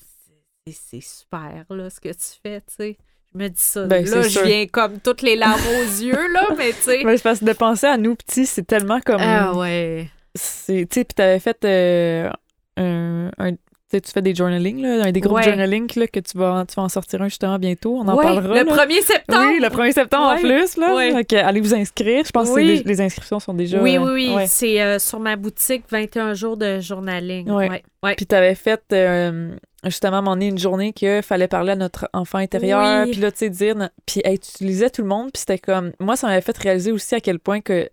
[0.71, 2.97] c'est super, là, ce que tu fais, tu sais.
[3.33, 3.85] Je me dis ça.
[3.85, 4.43] Ben, là, je sûr.
[4.45, 7.03] viens comme toutes les larmes aux yeux, là, mais tu sais.
[7.03, 9.19] Ben, c'est parce que de penser à nous petits, c'est tellement comme...
[9.21, 10.09] Ah ouais.
[10.39, 12.29] C'est tu sais puis t'avais fait euh,
[12.77, 13.51] un, un-
[13.91, 15.43] tu tu fais des journaling là, un des groupes Ouais.
[15.43, 18.23] journaling là, que tu vas tu vas en sortir un justement bientôt on en Ouais,
[18.23, 18.85] parlera Le là.
[18.85, 19.45] 1er septembre.
[19.47, 22.83] oui le 1er septembre en plus là que allez vous inscrire je pense Oui.
[22.83, 24.43] que les inscriptions sont déjà oui, oui, oui.
[24.47, 27.49] C'est euh, sur ma boutique 21 jours de journaling.
[27.49, 27.81] Ouais.
[28.15, 31.75] Puis t'avais fait euh, justement à un moment donné une journée que fallait parler à
[31.75, 33.11] notre enfant intérieur Oui.
[33.13, 33.75] puis là tu sais dire
[34.05, 36.91] puis hey, tu lisais tout le monde puis c'était comme moi ça m'avait fait réaliser
[36.91, 37.89] aussi à quel point que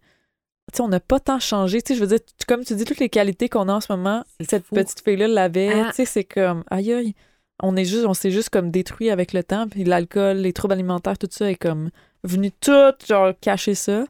[0.72, 1.79] tu sais, on n'a pas tant changé.
[1.88, 4.64] Je veux dire, comme tu dis, toutes les qualités qu'on a en ce moment, cette
[4.64, 4.74] fou.
[4.74, 5.72] petite fille-là l'avait.
[5.72, 5.92] Ah.
[5.92, 7.14] C'est comme, aïe, aïe.
[7.62, 9.68] On est juste, on s'est juste comme détruit avec le temps.
[9.68, 11.90] Puis l'alcool, les troubles alimentaires, tout ça est comme
[12.24, 14.07] venu tout, genre, cacher ça.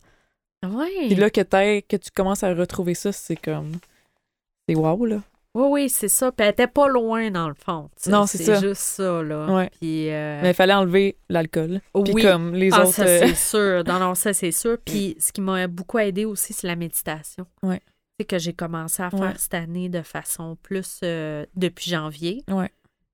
[0.64, 1.06] Ouais.
[1.06, 3.72] Puis là, que, que tu commences à retrouver ça, c'est comme.
[4.68, 5.22] C'est wow, là.
[5.56, 6.30] Oui, oui, c'est ça.
[6.32, 7.88] Puis elle était pas loin, dans le fond.
[8.08, 8.60] Non, c'est ça.
[8.60, 9.46] juste ça, là.
[9.46, 9.70] Ouais.
[9.80, 11.80] Puis, euh, Mais il fallait enlever l'alcool.
[12.04, 12.22] Puis oui.
[12.22, 12.92] comme les Ah, autres.
[12.92, 13.82] ça, euh, c'est sûr.
[13.86, 14.76] Non, non, ça, c'est sûr.
[14.84, 17.46] Puis ce qui m'a beaucoup aidé aussi, c'est la méditation.
[17.62, 17.80] Ouais.
[18.20, 19.32] C'est que j'ai commencé à faire Ouais.
[19.38, 22.70] cette année de façon plus, euh, depuis janvier, Ouais.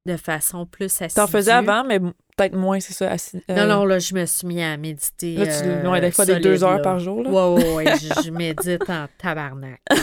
[0.06, 1.14] de façon plus assidue.
[1.14, 3.12] T'en faisais avant, mais peut-être moins, c'est ça.
[3.12, 5.36] euh, Non, non, là, je me suis mis à méditer.
[5.36, 6.82] Là, tu, euh, des fois, des solide, deux heures là.
[6.82, 7.30] par jour, là.
[7.30, 9.80] Ouais, ouais, ouais, je, je médite en tabarnak.
[9.90, 9.96] là.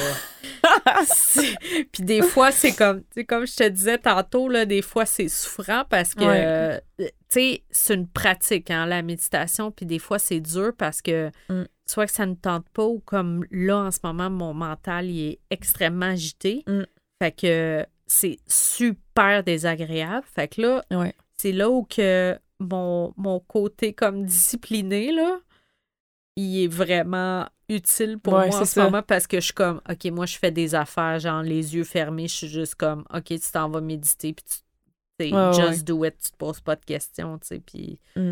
[1.92, 5.84] Puis des fois, c'est comme, comme je te disais tantôt, là, des fois, c'est souffrant
[5.90, 6.44] parce que, Ouais.
[6.46, 9.72] euh, tu sais, c'est une pratique, hein, la méditation.
[9.72, 11.64] Puis des fois, c'est dur parce que Mm.
[11.86, 15.30] soit que ça ne tente pas ou comme là, en ce moment, mon mental, il
[15.32, 16.64] est extrêmement agité.
[16.68, 16.84] Mm.
[17.22, 20.26] Fait que c'est super désagréable.
[20.34, 21.14] Fait que là, Ouais.
[21.38, 25.40] c'est là où que mon, mon côté comme discipliné, là,
[26.36, 29.82] il est vraiment utile pour Ouais, moi en ce moment parce que je suis comme,
[29.90, 33.26] OK, moi, je fais des affaires, genre les yeux fermés, je suis juste comme, OK,
[33.26, 34.58] tu t'en vas méditer, puis tu
[35.22, 38.32] Ouais, ouais, just do it, tu te poses pas de questions, tu sais, puis Mm.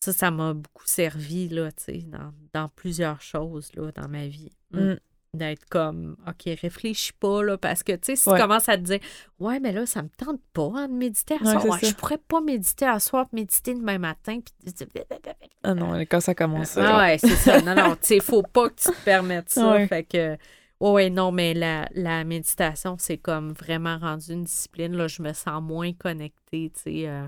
[0.00, 4.26] ça, ça m'a beaucoup servi, là, tu sais, dans, dans plusieurs choses, là, dans ma
[4.28, 4.52] vie.
[4.70, 4.80] Mm.
[4.92, 4.98] Mm.
[5.34, 8.36] D'être comme, OK, réfléchis pas, là, parce que, tu sais, si Ouais.
[8.36, 8.98] tu commences à te dire,
[9.38, 11.66] ouais, mais là, ça me tente pas hein, de méditer à soir.
[11.66, 14.72] Ouais, je pourrais pas méditer à soir, méditer demain matin, puis...
[15.62, 16.78] Ah non, quand ça commence.
[16.78, 16.98] Ah là.
[16.98, 17.60] ouais, c'est ça.
[17.60, 19.86] Non, non, tu sais, faut pas que tu te permettes ça.
[19.86, 20.30] Fait que,
[20.80, 24.96] ouais, ouais, non, mais la, la méditation, c'est comme vraiment rendu une discipline.
[24.96, 27.26] Là, je me sens moins connectée, tu sais, euh,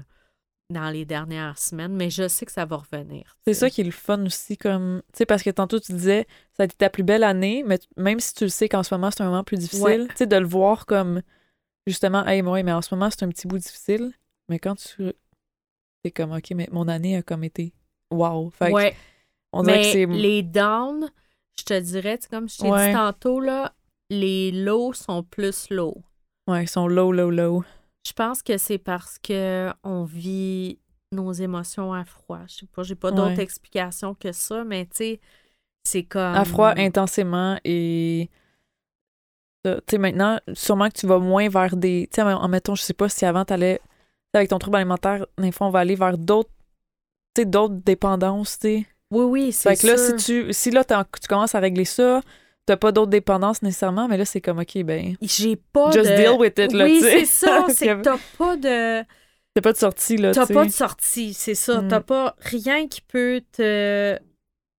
[0.70, 3.36] dans les dernières semaines, mais je sais que ça va revenir.
[3.46, 6.26] C'est ça qui est le fun aussi, comme, tu sais, parce que tantôt tu disais,
[6.56, 8.94] ça a été ta plus belle année, mais même si tu le sais qu'en ce
[8.94, 10.06] moment c'est un moment plus difficile, Ouais.
[10.08, 11.22] tu sais, de le voir comme,
[11.86, 14.12] justement, hey, moi, mais en ce moment c'est un petit bout difficile,
[14.48, 15.12] mais quand tu.
[16.04, 17.74] C'est comme, OK, mais mon année a comme été
[18.10, 18.50] wow.
[18.50, 18.96] Fait Ouais,
[19.52, 20.06] on dirait mais que c'est.
[20.06, 21.10] les downs,
[21.58, 22.88] je te dirais, comme je t'ai Ouais.
[22.88, 23.74] dit tantôt, là,
[24.08, 26.02] les lows sont plus low.
[26.46, 27.64] Ouais, ils sont low, low, low.
[28.06, 30.78] Je pense que c'est parce que on vit
[31.12, 32.40] nos émotions à froid.
[32.46, 33.42] Je sais pas, j'ai pas d'autre Ouais.
[33.42, 35.20] explication que ça, mais tu sais,
[35.84, 36.34] c'est comme.
[36.34, 38.30] À froid, intensément et.
[39.64, 42.08] Tu sais, maintenant, sûrement que tu vas moins vers des.
[42.10, 43.80] Tu sais, en mettons, je sais pas si avant t'allais.
[44.32, 46.50] Avec ton trouble alimentaire, des fois, on va aller vers d'autres.
[47.34, 48.86] Tu sais, d'autres dépendances, tu sais.
[49.12, 52.22] Oui, oui, c'est Fait que là, si tu, si là, tu commences à régler ça,
[52.70, 56.16] t'as pas d'autres dépendances nécessairement, mais là, c'est comme, OK, ben, J'ai pas just de...
[56.16, 57.66] deal with it, là, Oui, c'est ça.
[57.68, 59.04] C'est que t'as pas de...
[59.52, 61.82] T'as pas de sortie, là, T'as pas de sortie, c'est ça.
[61.82, 61.88] Mm.
[61.88, 64.16] T'as pas rien qui peut te...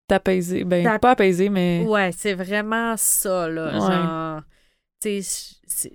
[0.07, 0.63] T'apaiser.
[0.63, 1.83] Ben, pas apaiser, mais.
[1.85, 3.73] Ouais, c'est vraiment ça, là.
[3.73, 3.79] Ouais.
[3.79, 4.41] Genre,
[5.01, 5.91] tu sais,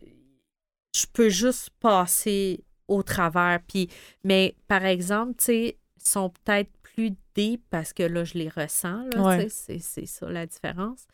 [0.94, 3.61] je peux juste passer au travers.
[3.66, 3.88] Puis,
[4.22, 8.51] mais par exemple, tu sais, ils sont peut-être plus deep parce que là, je les
[8.51, 9.07] ressens.
[9.14, 9.44] Là, Ouais.
[9.44, 11.07] tu sais, c'est, c'est ça la différence.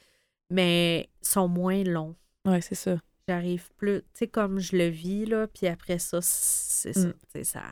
[0.51, 2.15] Mais sont moins longs.
[2.45, 2.97] Ouais, c'est ça.
[3.29, 7.09] J'arrive plus, tu sais, comme je le vis, là, puis après ça, c'est ça.
[7.09, 7.13] Mm.
[7.13, 7.63] Tu sais, ça.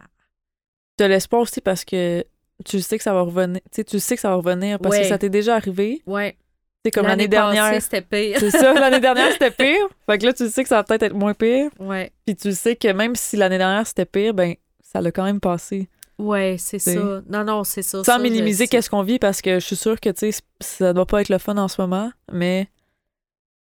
[0.97, 2.25] Tu l'espoir aussi parce que
[2.65, 3.61] tu sais que ça va revenir.
[3.65, 6.03] Tu sais, tu sais que ça va revenir parce que ça t'est déjà arrivé.
[6.07, 6.37] Ouais.
[6.85, 7.81] C'est comme l'année dernière.
[7.83, 8.39] c'était pire.
[8.39, 9.87] C'est ça, l'année dernière, c'était pire.
[10.07, 11.71] Fait que là, tu sais que ça va peut-être être moins pire.
[11.79, 12.11] Ouais.
[12.25, 15.41] Puis tu sais que même si l'année dernière, c'était pire, ben, ça l'a quand même
[15.41, 15.89] passé.
[16.21, 17.23] Ouais, c'est ça.
[17.29, 17.99] Non, non, c'est ça.
[17.99, 20.93] Sans ça, minimiser qu'est-ce qu'on vit parce que je suis sûre que, tu sais, ça
[20.93, 22.69] doit pas être le fun en ce moment, mais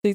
[0.03, 0.15] tu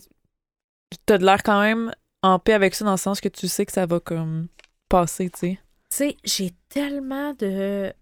[1.14, 1.92] as de l'air quand même
[2.24, 4.48] en paix avec ça dans le sens que tu sais que ça va comme
[4.90, 5.60] passer, tu sais.
[5.92, 7.94] Tu sais, j'ai tellement de.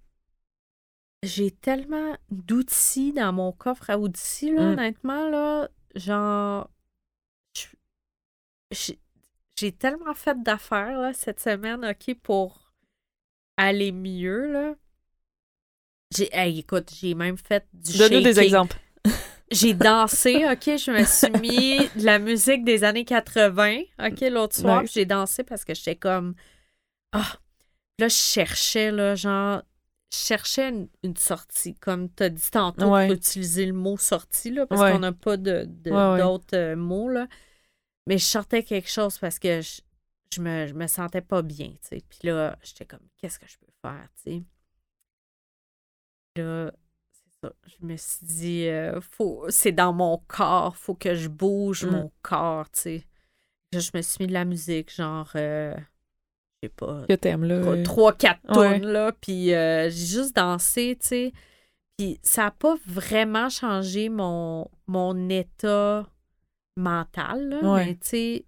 [1.23, 4.73] J'ai tellement d'outils dans mon coffre à outils, là, Mm.
[4.73, 5.69] honnêtement, là.
[5.95, 6.69] Genre.
[9.57, 12.62] j'ai tellement fait d'affaires, là, cette semaine, OK, pour
[13.63, 14.75] aller mieux, là.
[16.15, 18.77] J'ai, hey, écoute, j'ai même fait du Donne-nous des exemples.
[19.51, 24.55] J'ai dansé, OK, je me suis mis de la musique des années 80, OK, l'autre
[24.55, 24.93] soir, Nice.
[24.93, 26.33] j'ai dansé parce que j'étais comme
[27.11, 27.33] ah,
[27.99, 29.61] là je cherchais là genre
[30.11, 33.05] je cherchais une, une sortie comme tu as dit tantôt Ouais.
[33.05, 34.91] pour utiliser le mot sortie là parce Ouais.
[34.93, 36.19] qu'on n'a pas de, de- Ouais, ouais.
[36.19, 37.27] d'autres euh, mots là.
[38.07, 39.81] Mais je sortais quelque chose parce que je,
[40.33, 42.01] je me je me sentais pas bien, tu sais.
[42.09, 44.43] Puis là, j'étais comme qu'est-ce que je peux faire, tu sais?
[46.35, 46.71] Là,
[47.11, 47.53] c'est ça.
[47.65, 51.89] Je me suis dit, euh, faut, c'est dans mon corps, faut que je bouge Mm.
[51.91, 53.07] mon corps, tu sais.
[53.71, 55.75] Là, je me suis mis de la musique, genre, euh,
[56.61, 57.83] je sais pas, Que t'aimes, là.
[57.83, 58.35] trois, euh.
[58.55, 58.79] Ouais.
[58.79, 61.33] tunes, là, puis euh, j'ai juste dansé, tu sais.
[61.97, 66.07] Puis ça n'a pas vraiment changé mon, mon état
[66.75, 67.85] mental, là, Ouais.
[67.85, 68.45] mais tu sais,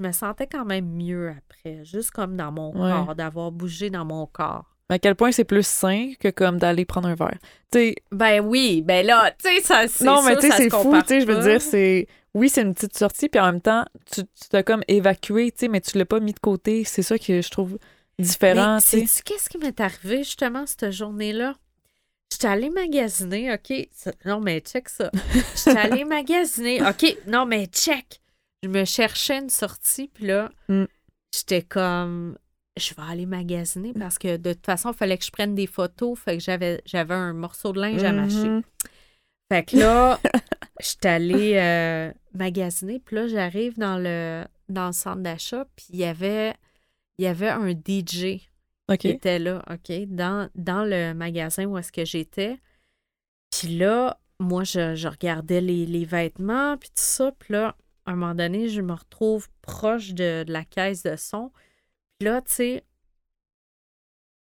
[0.00, 2.90] je me sentais quand même mieux après, juste comme dans mon Ouais.
[2.92, 4.64] corps, d'avoir bougé dans mon corps.
[4.88, 7.38] À quel point c'est plus sain que comme d'aller prendre un verre?
[8.12, 11.08] Ben oui, ben là, tu sais, ça, c'est non, mais tu sais, c'est fou, tu
[11.08, 12.06] sais, je veux dire, c'est.
[12.34, 13.84] Oui, c'est une petite sortie, puis en même temps,
[14.14, 14.20] tu
[14.50, 16.84] t'as comme évacué, tu sais, mais tu l'as pas mis de côté.
[16.84, 17.78] C'est ça que je trouve
[18.18, 19.06] différent, Mais sais.
[19.06, 21.54] sais-tu qu'est-ce qui m'est arrivé justement cette journée-là?
[22.30, 23.72] J'étais allée magasiner, OK?
[24.26, 25.10] Non, mais check ça.
[25.64, 26.86] J'étais allée magasiner.
[26.86, 28.20] OK, non, mais check.
[28.66, 30.84] Je me cherchais une sortie, puis là, Mm.
[31.34, 32.36] j'étais comme,
[32.76, 35.66] je vais aller magasiner parce que de toute façon, il fallait que je prenne des
[35.66, 36.18] photos.
[36.18, 38.48] Fait que j'avais, j'avais un morceau de linge à mâcher.
[38.48, 38.62] Mhm.
[39.50, 40.18] Fait que là,
[40.80, 45.96] j'étais allée euh, magasiner, puis là, j'arrive dans le, dans le centre d'achat, puis il
[46.00, 46.54] y avait,
[47.18, 48.40] il y avait un DJ
[48.98, 52.58] qui était là, OK, dans, dans le magasin où est-ce que j'étais.
[53.50, 57.32] Puis là, moi, je, je regardais les, les vêtements, puis tout ça.
[57.38, 57.74] Puis là,
[58.06, 61.50] à un moment donné, je me retrouve proche de, de la caisse de son.
[62.18, 62.84] Puis là, tu sais,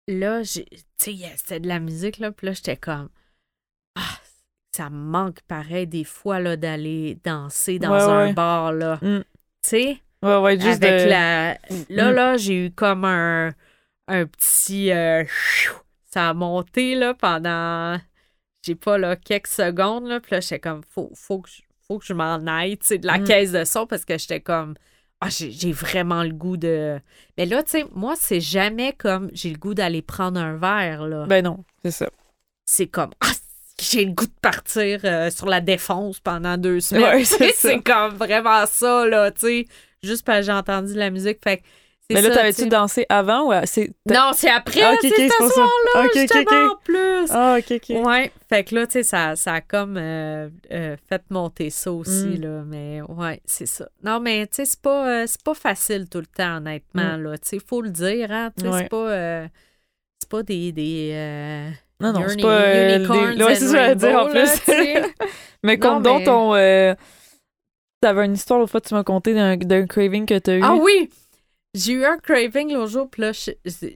[0.07, 0.63] là, tu
[0.97, 2.31] sais, c'était de la musique, là.
[2.31, 3.09] Puis là, j'étais comme,
[3.95, 4.17] ah,
[4.75, 8.33] ça me manque pareil des fois, là, d'aller danser dans Ouais, un ouais.
[8.33, 8.97] bar, là.
[9.01, 9.19] Mm.
[9.21, 9.97] Tu sais?
[10.21, 11.53] Ouais, ouais, juste avec de- la.
[11.89, 12.15] Là, Mm.
[12.15, 13.53] là, j'ai eu comme un,
[14.07, 14.91] un petit.
[14.91, 15.23] euh,
[16.11, 17.99] ça a monté là, pendant.
[18.65, 20.05] J'ai pas là, quelques secondes.
[20.07, 22.87] Là, puis là, j'étais comme, faut, faut, que, je, faut que je m'en aille tu
[22.87, 23.23] sais, de la Mm.
[23.25, 24.75] caisse de son parce que j'étais comme.
[25.21, 26.99] Ah, j'ai vraiment le goût de.
[27.37, 31.07] Mais là, tu sais, moi, c'est jamais comme j'ai le goût d'aller prendre un verre.
[31.07, 31.25] là.
[31.27, 32.09] Ben non, c'est ça.
[32.65, 33.11] c'est comme.
[33.21, 33.27] Ah,
[33.81, 37.03] j'ai le goût de partir euh, sur la défense pendant deux semaines.
[37.03, 39.65] Ouais, c'est comme vraiment ça, là, tu sais.
[40.03, 41.39] Juste parce que j'ai entendu la musique.
[41.41, 41.63] Fait que
[42.11, 43.91] Mais là, t'avais-tu dansé avant ou c'est.
[44.07, 45.53] Non, c'est après, Ah, ok, tu ok, sais, c'est ce pour ça.
[45.53, 47.27] soir-là, ok, justement, en plus.
[47.31, 48.05] Ah, OK, OK.
[48.05, 51.91] Ouais, fait que là, tu sais, ça, ça a comme euh, euh, fait monter ça
[51.91, 52.41] aussi, Mm.
[52.41, 53.87] là, mais ouais, c'est ça.
[54.03, 57.37] Non, mais tu sais, c'est pas, euh, c'est pas facile tout le temps, honnêtement, là,
[57.37, 58.73] tu sais, faut le dire, hein, tu sais, Mm.
[58.73, 58.79] Ouais.
[58.83, 59.47] c'est pas, euh,
[60.19, 62.73] c'est pas des, des Non, non, c'est pas.
[62.97, 64.49] les- Ouais, c'est ça à dire en là, plus.
[65.63, 66.95] mais compte donc mais- ton.
[68.01, 70.61] T'avais une histoire l'autre fois, tu m'as conté d'un d'un craving que t'as eu.
[70.61, 71.09] Ah oui!
[71.75, 73.31] J'ai eu un craving l'autre jour, puis là,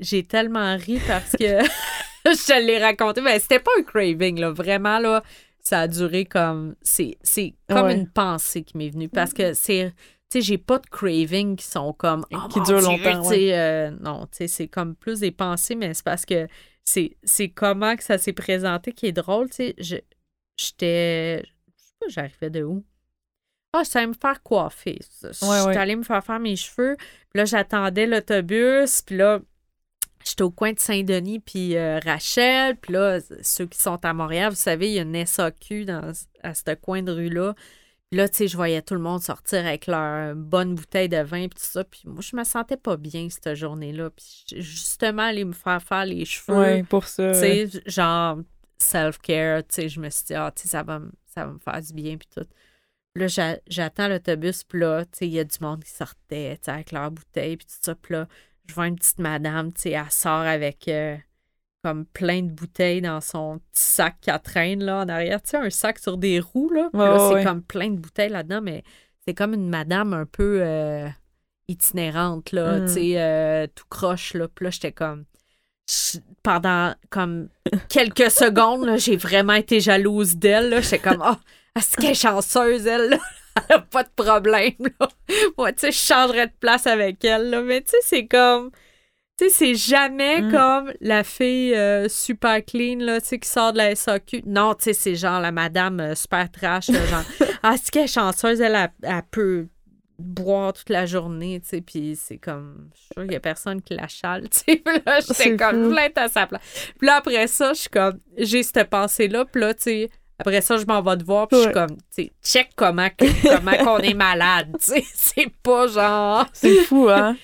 [0.02, 1.38] j'ai tellement ri parce que
[2.26, 3.22] je te l'ai raconté.
[3.22, 4.50] Mais c'était pas un craving, là.
[4.52, 5.24] Vraiment, là,
[5.60, 6.76] ça a duré comme.
[6.82, 7.96] C'est c'est comme Ouais.
[7.96, 9.94] une pensée qui m'est venue parce que c'est.
[10.30, 12.26] Tu sais, j'ai pas de craving qui sont comme.
[12.34, 16.04] Oh, Qui durent longtemps, euh, non, tu sais, c'est comme plus des pensées, mais c'est
[16.04, 16.48] parce que
[16.84, 19.76] c'est c'est comment que ça s'est présenté qui est drôle, tu sais.
[19.78, 19.96] Je-
[20.58, 21.44] J'étais.
[21.46, 22.84] Je sais pas, j'arrivais de où?
[23.78, 25.00] Ah, je savais me faire coiffer.
[25.22, 25.78] Je suis ouais.
[25.78, 26.96] allée me faire faire mes cheveux.
[26.98, 29.02] Puis là, j'attendais l'autobus.
[29.02, 29.40] Puis là,
[30.26, 32.76] j'étais au coin de Saint-Denis puis euh, Rachel.
[32.78, 36.12] Puis là, ceux qui sont à Montréal, vous savez, il y a une SAQ dans,
[36.44, 37.54] à ce coin de rue-là.
[38.10, 41.18] Puis là, tu sais, je voyais tout le monde sortir avec leur bonne bouteille de
[41.18, 41.84] vin, puis tout ça.
[41.84, 44.10] Puis moi, je me sentais pas bien cette journée-là.
[44.12, 46.58] Puis justement, aller me faire faire les cheveux.
[46.58, 47.34] Ouais, pour ça.
[47.34, 48.38] Tu sais, genre
[48.78, 51.52] self-care, tu sais, je me suis dit, ah, tu sais, ça va, me- ça va
[51.52, 52.48] me faire du bien, puis tout.
[53.18, 55.90] Puis là, j'a- j'attends l'autobus, puis là, tu sais, il y a du monde qui
[55.90, 57.96] sortait, tu sais, avec leur bouteille, puis tout ça.
[57.96, 58.28] Puis là,
[58.68, 61.18] je vois une petite madame, tu sais, elle sort avec euh,
[61.84, 65.42] comme plein de bouteilles dans son petit sac qu'elle traîne, là, en arrière.
[65.42, 66.90] Tu sais, un sac sur des roues, là.
[66.94, 67.44] Puis là, c'est ouais.
[67.44, 68.84] comme plein de bouteilles là-dedans, mais
[69.26, 71.08] c'est comme une madame un peu euh,
[71.68, 72.86] itinérante, là, Mm.
[72.86, 74.48] tu sais, euh, tout croche, là.
[74.48, 75.26] Puis là, j'étais comme
[76.44, 77.50] pendant comme
[77.90, 80.70] quelques secondes, là, j'ai vraiment été jalouse d'elle.
[80.70, 80.82] là.
[80.82, 81.36] J'étais comme, oh,
[81.78, 83.10] est-ce qu'elle est chanceuse, elle?
[83.10, 83.18] là?
[83.70, 84.74] Elle a pas de problème.
[84.80, 85.08] Là.
[85.58, 87.50] Moi, tu sais, je changerais de place avec elle.
[87.50, 87.62] Là.
[87.64, 88.70] Mais tu sais, c'est comme.
[89.40, 90.52] Tu sais, c'est jamais Mm.
[90.52, 94.44] comme la fille euh, super clean, là, tu sais, qui sort de la SAQ.
[94.46, 97.24] Non, tu sais, c'est genre la madame euh, super trash, là, genre,
[97.64, 99.68] ah, est-ce qu'elle est chanceuse, elle, elle, elle peut
[100.20, 103.40] boire toute la journée, tu sais, puis c'est comme, je suis sûre qu'il y a
[103.40, 106.62] personne qui la chale, tu sais, là, j'étais C'est comme plein à sa place.
[106.98, 110.10] Puis là, après ça, je suis comme, j'ai cette pensée-là, puis là, tu sais,
[110.40, 113.10] après ça, je m'en vais te voir, puis je suis comme, tu sais, check comment,
[113.10, 116.46] que- comment qu'on est malade, tu sais, c'est pas genre...
[116.54, 117.36] C'est fou, hein?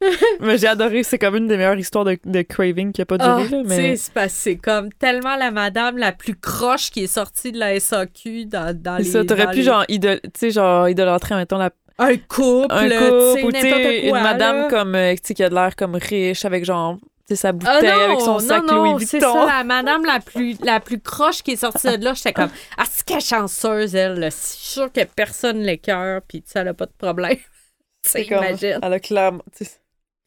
[0.40, 3.16] mais j'ai adoré, c'est comme une des meilleures histoires de, de craving qui a pas
[3.16, 3.96] duré, là, tu mais...
[3.96, 7.58] c'est parce que c'est comme tellement la madame la plus croche qui est sortie de
[7.58, 9.04] la SAQ dans, dans les...
[9.04, 10.20] ça, t'aurais pu les- genre, idol...
[10.42, 11.70] genre idolâtrer, mettons, la...
[11.98, 14.68] Un couple, un couple, ou n'importe une quoi, madame là.
[14.68, 16.98] comme, euh, tu sais, qui a de l'air comme riche, avec genre,
[17.30, 19.32] sa Ah bouteille, non, avec son sac non, non, Louis c'est Vuitton.
[19.34, 22.14] ça, la madame la plus, la plus croche qui est sortie de là.
[22.14, 24.18] J'étais comme, ah, c'est qu'elle est chanceuse, elle.
[24.20, 24.30] là.
[24.30, 27.36] C'est sûr que personne l'écœure, puis tu sais, elle a pas de problème.
[28.04, 28.78] C'est comme- imagine.
[28.82, 29.42] Elle a clairement...
[29.56, 29.70] tu sais,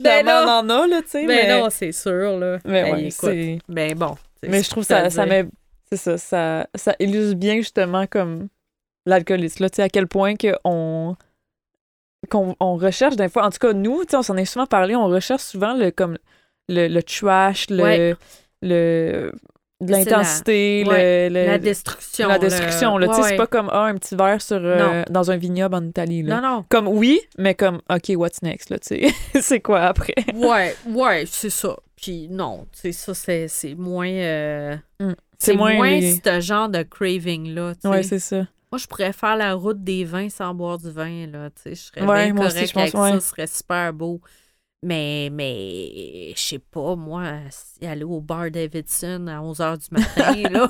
[0.01, 0.69] Ben clairement, non.
[0.69, 1.59] on en a, là, tu sais, Mais mais...
[1.59, 2.57] non, c'est sûr, là.
[2.63, 3.59] Mais ouais, écoute, c'est...
[3.67, 4.15] ben bon.
[4.41, 5.45] c'est Mais je trouve ça, ça met...
[5.91, 8.47] C'est ça, ça, ça illustre bien, justement, comme
[9.05, 11.15] l'alcoolisme, là, tu sais, à quel point qu'on...
[12.29, 14.65] qu'on on recherche des fois, en tout cas nous, tu sais, on s'en est souvent
[14.65, 16.17] parlé, on recherche souvent le comme
[16.69, 18.15] le, le trash, le, Ouais.
[18.61, 19.31] le
[19.81, 22.27] la- l'intensité, le- ouais, le- La destruction.
[22.29, 22.97] la destruction.
[22.99, 25.83] sais, Ouais, c'est pas comme ah, un petit verre sur euh, dans un vignoble en
[25.83, 26.23] Italie.
[26.23, 26.39] Là.
[26.39, 26.65] Non, non.
[26.69, 29.13] Comme oui, mais comme OK, what's next là, tu sais?
[29.41, 30.15] c'est quoi après?
[30.33, 31.75] Ouais, ouais, c'est ça.
[31.95, 34.07] Puis non, c'est ça, c'est c'est moins.
[34.09, 35.11] euh, Mm.
[35.37, 37.73] C'est moins moins, les- ce genre de craving-là.
[37.83, 38.47] Ouais, c'est ça.
[38.71, 41.49] Moi, je pourrais faire la route des vins sans boire du vin, là.
[41.49, 43.11] Tu sais, je serais Ouais, bien correct aussi, je pense, avec ouais.
[43.11, 44.21] ça, ce serait super beau.
[44.85, 47.23] Mais, mais, je sais pas, moi,
[47.81, 50.69] aller au bar Davidson à 11 h du matin, là,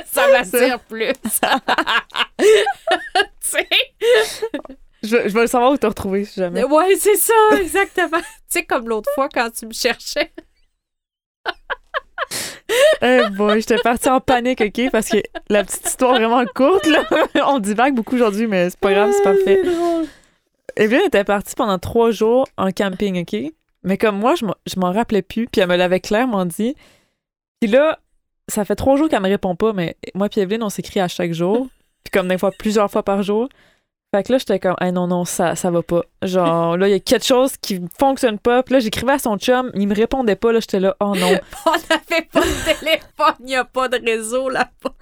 [0.06, 1.12] ça m'attire plus.
[2.38, 2.46] tu
[3.40, 3.68] sais?
[5.02, 6.62] Je, je vais le savoir où te retrouver si jamais.
[6.62, 8.20] Ouais, c'est ça, exactement.
[8.20, 10.32] tu sais, comme l'autre fois quand tu me cherchais.
[13.02, 15.18] Eh boy, j'étais partie en panique, OK, parce que
[15.48, 17.04] la petite histoire vraiment courte, là,
[17.48, 19.62] on divague beaucoup aujourd'hui, mais c'est pas grave, c'est parfait.
[20.76, 23.52] Evelyne était partie pendant trois jours en camping, OK?
[23.84, 26.74] Mais comme moi, je m'en- je m'en rappelais plus, puis elle me l'avait clairement dit.
[27.60, 27.98] Puis là,
[28.48, 31.08] ça fait trois jours qu'elle me répond pas, mais moi puis Evelyne, on s'écrit à
[31.08, 31.66] chaque jour,
[32.04, 33.48] puis comme des fois, plusieurs fois par jour.
[34.14, 36.02] Fait que là, j'étais comme, hey, non, non, ça, ça va pas.
[36.20, 38.62] Genre, là, il y a quelque chose qui fonctionne pas.
[38.62, 41.28] Puis là, j'écrivais à son chum, il me répondait pas, là, j'étais là, oh non.
[41.66, 44.92] On n'avait pas de téléphone, il n'y a pas de réseau là-bas.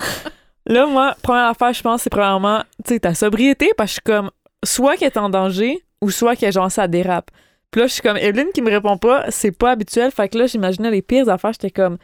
[0.66, 3.94] Là, moi, première affaire, je pense, c'est premièrement, tu sais, ta sobriété, parce que je
[3.94, 4.30] suis comme,
[4.64, 7.30] soit qu'elle est en danger, ou soit que genre ça dérape.
[7.70, 10.10] Puis là, je suis comme, Evelyne qui me répond pas, c'est pas habituel.
[10.10, 11.52] Fait que là, j'imaginais les pires affaires.
[11.52, 11.98] J'étais comme,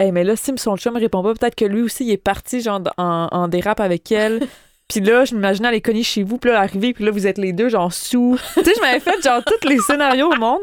[0.00, 2.16] hey, mais là, si son chum me répond pas, peut-être que lui aussi, il est
[2.16, 4.40] parti, genre, en, en dérape avec elle.
[4.88, 7.38] Puis là, je m'imaginais aller cogner chez vous, puis là, arriver, puis là, vous êtes
[7.38, 8.38] les deux, genre, sous.
[8.54, 10.60] tu sais, je m'avais fait, genre, tous les scénarios au monde.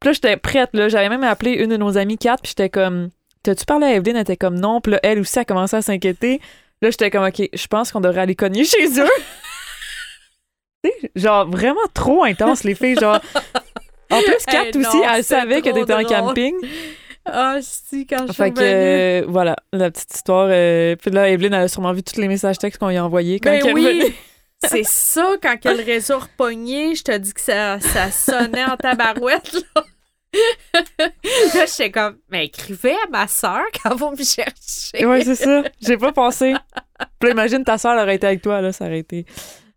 [0.00, 0.88] Puis là, j'étais prête, là.
[0.88, 3.10] J'avais même appelé une de nos amies, Kat, puis j'étais comme,
[3.44, 4.16] t'as-tu parlé à Evelyne?
[4.16, 4.80] Elle était comme, non.
[4.80, 6.40] Puis là, elle aussi a commencé à s'inquiéter.
[6.82, 9.10] Là, j'étais comme, OK, je pense qu'on devrait aller cogner chez eux.
[10.84, 12.96] Tu sais, genre, vraiment trop intense, les filles.
[12.98, 13.20] Genre,
[14.10, 16.54] en plus, Kat Hey, non, aussi, elle savait que t'étais en camping.
[17.24, 20.48] Ah, si, quand je suis Fait que, euh, voilà, la petite histoire.
[20.50, 23.04] euh, puis là, Evelyne, elle a sûrement vu tous les messages textes qu'on lui a
[23.04, 23.84] envoyés quand Ben elle oui.
[24.00, 24.14] venait.
[24.66, 28.76] C'est ça, quand que le réseau repogné, je te dis que ça, ça sonnait en
[28.76, 29.84] tabarouette, là.
[30.98, 35.06] là, j'étais comme, mais écrivez à ma soeur quand vous me cherchez.
[35.06, 35.62] Ouais, c'est ça.
[35.80, 36.54] J'ai pas pensé.
[37.18, 39.26] Puis là, imagine, ta soeur aurait été avec toi, là, ça aurait été.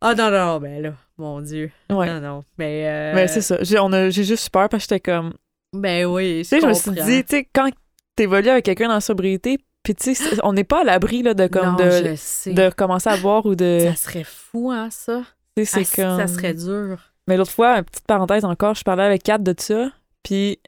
[0.01, 1.71] Ah non, non, ben là, mon Dieu.
[1.91, 2.07] Ouais.
[2.07, 2.87] Non, non, mais...
[2.87, 3.57] euh, Mais c'est ça.
[3.61, 5.33] J'ai on a- j'ai juste peur parce que j'étais comme.
[5.73, 7.69] Ben oui, Tu sais, je me suis dit, tu sais, quand
[8.15, 11.21] t'évolues avec quelqu'un dans la sobriété, puis tu sais, c'est- on n'est pas à l'abri,
[11.23, 13.79] là, de, comme, non, de, je de commencer à boire ou de.
[13.89, 15.21] Ça serait fou, hein, ça?
[15.23, 15.25] Ah,
[15.63, 16.17] c'est comme.
[16.19, 16.97] Ça serait dur.
[17.27, 19.91] Mais l'autre fois, une petite parenthèse encore, je parlais avec Kat de ça.
[20.23, 20.59] Puis,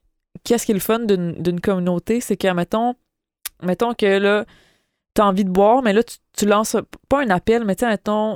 [0.44, 2.94] qu'est-ce qui est le fun d'une d'une communauté, c'est que, mettons,
[3.64, 4.46] mettons que là,
[5.16, 6.78] t'as envie de boire, mais là, tu, tu lances
[7.10, 8.36] pas un appel, mais tu sais, mettons,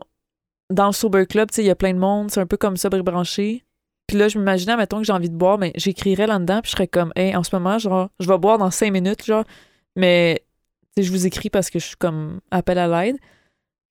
[0.70, 3.02] dans le Sober Club, il y a plein de monde, c'est un peu comme et
[3.02, 3.64] branché.
[4.08, 6.76] Puis là, je m'imaginais, mettons que j'ai envie de boire, mais j'écrirais là-dedans, puis je
[6.78, 9.44] serais comme, hey, en ce moment, genre, je vais boire dans cinq minutes, genre,
[9.96, 10.44] mais
[10.98, 13.18] je vous écris parce que je suis comme appel à l'aide.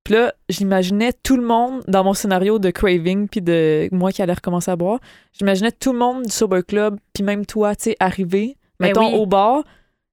[0.04, 4.22] Puis là, j'imaginais tout le monde dans mon scénario de craving, puis de moi qui
[4.22, 5.00] allais recommencer à boire.
[5.32, 9.08] J'imaginais tout le monde du Sober Club, puis même toi, tu sais, arriver, Ben mettons,
[9.12, 9.18] oui.
[9.18, 9.64] au bar,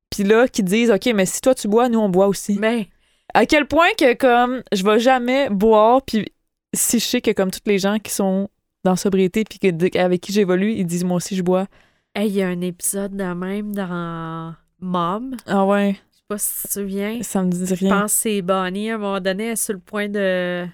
[0.10, 2.58] puis là, qui disent, OK, mais si toi tu bois, nous on boit aussi.
[2.60, 2.88] Mais
[3.34, 6.26] À quel point que, comme, je vais jamais boire, puis
[6.74, 8.50] si je sais que, comme, tous les gens qui sont
[8.84, 11.68] dans sobriété, puis que, avec qui j'évolue, ils disent, moi aussi, je bois.
[12.16, 15.36] hey, il y a un épisode de même dans Mom.
[15.46, 17.20] Ah ouais, Je sais pas si tu te souviens.
[17.24, 18.02] ça me dit Je rien.
[18.02, 20.66] pense que c'est Bonnie, à un moment donné, elle est sur le point de,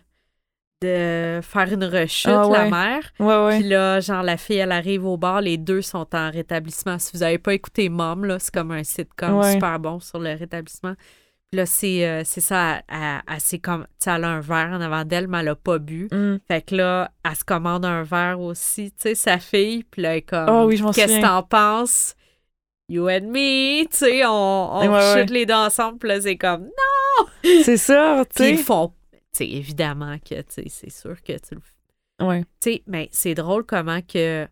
[0.81, 3.11] de faire une rechute, Ah la mère.
[3.19, 3.59] Ouais, ouais.
[3.59, 6.97] Puis là, genre, la fille, elle arrive au bar, les deux sont en rétablissement.
[6.97, 10.33] Si vous n'avez pas écouté Mom, là, c'est comme un sitcom super bon sur le
[10.33, 10.93] rétablissement.
[11.51, 14.81] Puis là, c'est euh, c'est ça, elle, elle- comme, sais, elle a un verre en
[14.81, 16.07] avant d'elle, mais elle a pas bu.
[16.11, 16.37] Mm.
[16.47, 19.83] Fait que là, elle se commande un verre aussi, tu sais, sa fille.
[19.83, 22.13] Puis là, elle est comme, oui, je m'en qu'est-ce que t'en penses?
[22.87, 25.21] You and me, tu sais, on, on Ouais, ouais.
[25.21, 25.97] chute les deux ensemble.
[25.99, 26.69] Puis là, c'est comme,
[27.63, 28.63] C'est ça, tu puis ils sais.
[28.63, 31.61] font, tu sais, évidemment que, tu sais, c'est sûr que tu le
[32.25, 32.41] Ouais.
[32.59, 34.47] tu sais, mais c'est drôle comment que.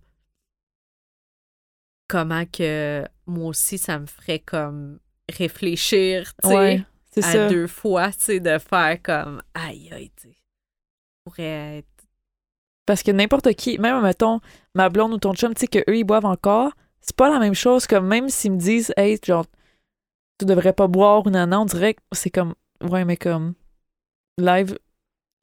[2.07, 4.99] Comment que moi aussi, ça me ferait comme
[5.31, 6.83] réfléchir, tu sais, Ouais,
[7.17, 7.47] à ça.
[7.49, 10.29] deux fois, tu sais, de faire comme aïe, aïe, tu.
[11.25, 11.87] Pourrait être.
[12.85, 14.39] Parce que n'importe qui, même, mettons,
[14.73, 16.71] ma blonde ou ton chum, tu sais, qu'eux, ils boivent encore,
[17.01, 19.45] c'est pas la même chose que même s'ils me disent, hey, genre,
[20.39, 23.55] tu devrais pas boire ou non, on dirait que c'est comme, ouais, mais comme,
[24.37, 24.77] live,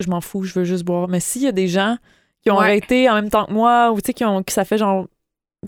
[0.00, 1.08] je m'en fous, je veux juste boire.
[1.08, 1.98] Mais s'il y a des gens
[2.42, 2.64] qui ont Ouais.
[2.66, 5.06] arrêté en même temps que moi, ou tu sais, qui ont, qui ça fait genre,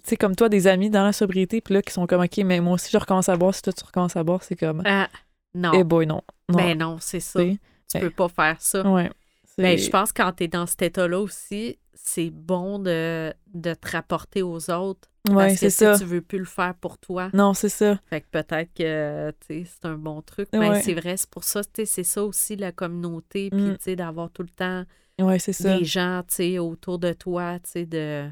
[0.03, 2.37] tu sais, comme toi, des amis dans la sobriété, puis là, qui sont comme, OK,
[2.39, 4.83] mais moi aussi, je recommence à boire, si toi, tu recommences à boire, c'est comme,
[4.85, 5.09] Ah,
[5.55, 5.73] non.
[5.75, 6.23] eh boy, non.
[6.49, 6.57] non.
[6.59, 7.41] ben non, c'est ça.
[7.43, 7.53] tu.
[7.53, 7.59] Tu
[7.95, 8.83] ben- peux pas faire ça.
[8.91, 9.11] Ouais.
[9.59, 13.75] Ben, C'est- je pense que quand t'es dans cet état-là aussi, c'est bon de, de
[13.75, 15.09] te rapporter aux autres.
[15.29, 15.99] Ouais, parce que c'est si ça.
[15.99, 17.99] tu veux plus le faire pour toi, Non, c'est ça.
[18.11, 20.49] Fait que peut-être que tu sais, c'est un bon truc.
[20.53, 20.83] Mais Ouais.
[20.83, 23.77] c'est vrai, c'est pour ça, tu sais, c'est ça aussi la communauté, puis Mm.
[23.79, 24.85] tu sais, d'avoir tout le temps
[25.19, 25.79] Ouais, c'est ça.
[25.79, 27.59] des gens tu sais, autour de toi.
[27.61, 28.29] tu sais, De...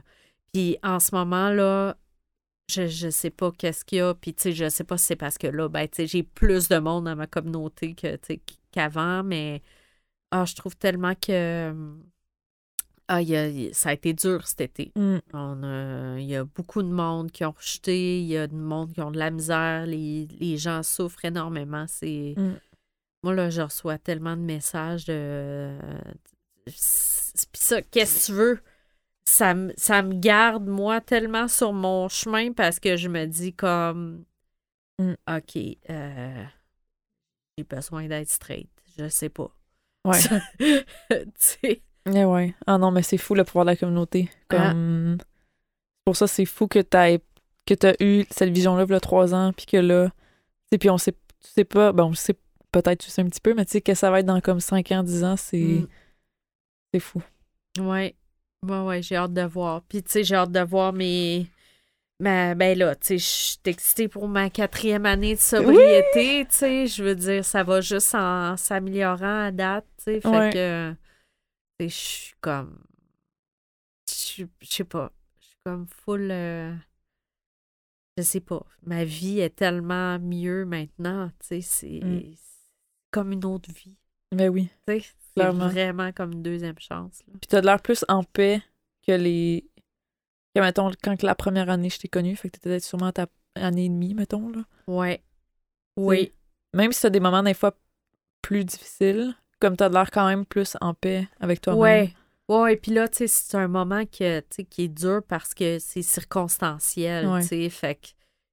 [0.54, 1.96] Puis en ce moment-là,
[2.70, 5.06] je, je sais pas qu'est-ce qu'il y a, puis tu sais, je sais pas si
[5.06, 8.16] c'est parce que là, ben, tu sais, j'ai plus de monde dans ma communauté que,
[8.70, 9.62] qu'avant, mais
[10.30, 11.74] ah, je trouve tellement que
[13.08, 14.92] ah, il y a- ça a été dur cet été.
[14.96, 15.16] Mm.
[15.34, 18.92] On il y a beaucoup de monde qui ont rejeté, il y a du monde
[18.94, 21.84] qui ont de la misère, les, les gens souffrent énormément.
[21.88, 22.54] C'est Mm.
[23.24, 25.76] Moi, là, je reçois tellement de messages de.
[26.68, 28.60] c'est- Puis ça, qu'est-ce que tu veux?
[29.26, 33.52] Ça, me- ça me garde, moi, tellement sur mon chemin parce que je me dis
[33.52, 34.24] comme.
[34.98, 35.12] Mm.
[35.36, 35.56] OK,
[35.90, 36.44] euh,
[37.58, 38.68] j'ai besoin d'être straight.
[38.98, 39.50] Je sais pas.
[40.04, 40.20] Ouais.
[40.60, 40.84] tu
[41.36, 41.82] sais.
[42.06, 42.54] Eh ouais.
[42.66, 44.28] Ah non, mais c'est fou le pouvoir de la communauté.
[44.48, 45.18] Comme...
[46.04, 47.20] Pour ça, c'est fou que t'aies
[47.66, 50.14] que t'as eu cette vision-là il trois ans, puis que là, tu
[50.72, 51.18] sais, puis on sait, tu
[51.48, 52.34] sais pas, bon, je sais
[52.72, 54.60] peut-être tu sais un petit peu, mais tu sais que ça va être dans comme
[54.60, 55.88] cinq ans, dix ans, c'est Mm.
[56.92, 57.22] c'est fou.
[57.78, 58.14] Ouais.
[58.68, 59.82] Ouais, ouais, j'ai hâte de voir.
[59.82, 61.46] Puis, tu sais, j'ai hâte de voir mes.
[62.20, 66.54] Ma, ben là, tu sais, je suis excitée pour ma quatrième année de sobriété, tu
[66.54, 66.86] sais.
[66.86, 70.20] Je veux dire, ça va juste en s'améliorant à date, tu sais.
[70.20, 70.50] Fait Ouais.
[70.52, 70.92] que.
[70.92, 70.96] Tu
[71.84, 72.78] sais, je suis comme.
[74.30, 75.12] Je sais pas.
[75.40, 76.30] Je suis comme full.
[76.30, 76.72] euh,
[78.16, 78.64] Je sais pas.
[78.84, 81.60] Ma vie est tellement mieux maintenant, tu sais.
[81.62, 82.34] C'est Mm.
[83.10, 83.96] comme une autre vie,
[84.32, 84.68] Mais oui.
[84.86, 85.06] tu sais.
[85.36, 85.68] Clairement.
[85.68, 87.34] vraiment comme une deuxième chance, là.
[87.40, 88.62] Puis t'as de l'air plus en paix
[89.06, 89.64] que les.
[90.54, 93.26] Que, mettons, quand la première année je t'ai connue, fait que t'étais sûrement à ta
[93.56, 94.62] année et demie, mettons, là.
[94.86, 95.22] Ouais.
[95.96, 96.32] Oui.
[96.72, 97.76] Même si t'as des moments, des fois,
[98.42, 101.80] plus difficiles, comme t'as de l'air quand même plus en paix avec toi-même.
[101.82, 102.14] Ouais.
[102.46, 105.78] Ouais, et puis là, tu sais, c'est un moment que, qui est dur parce que
[105.78, 107.40] c'est circonstanciel, Ouais.
[107.40, 108.08] tu sais, fait que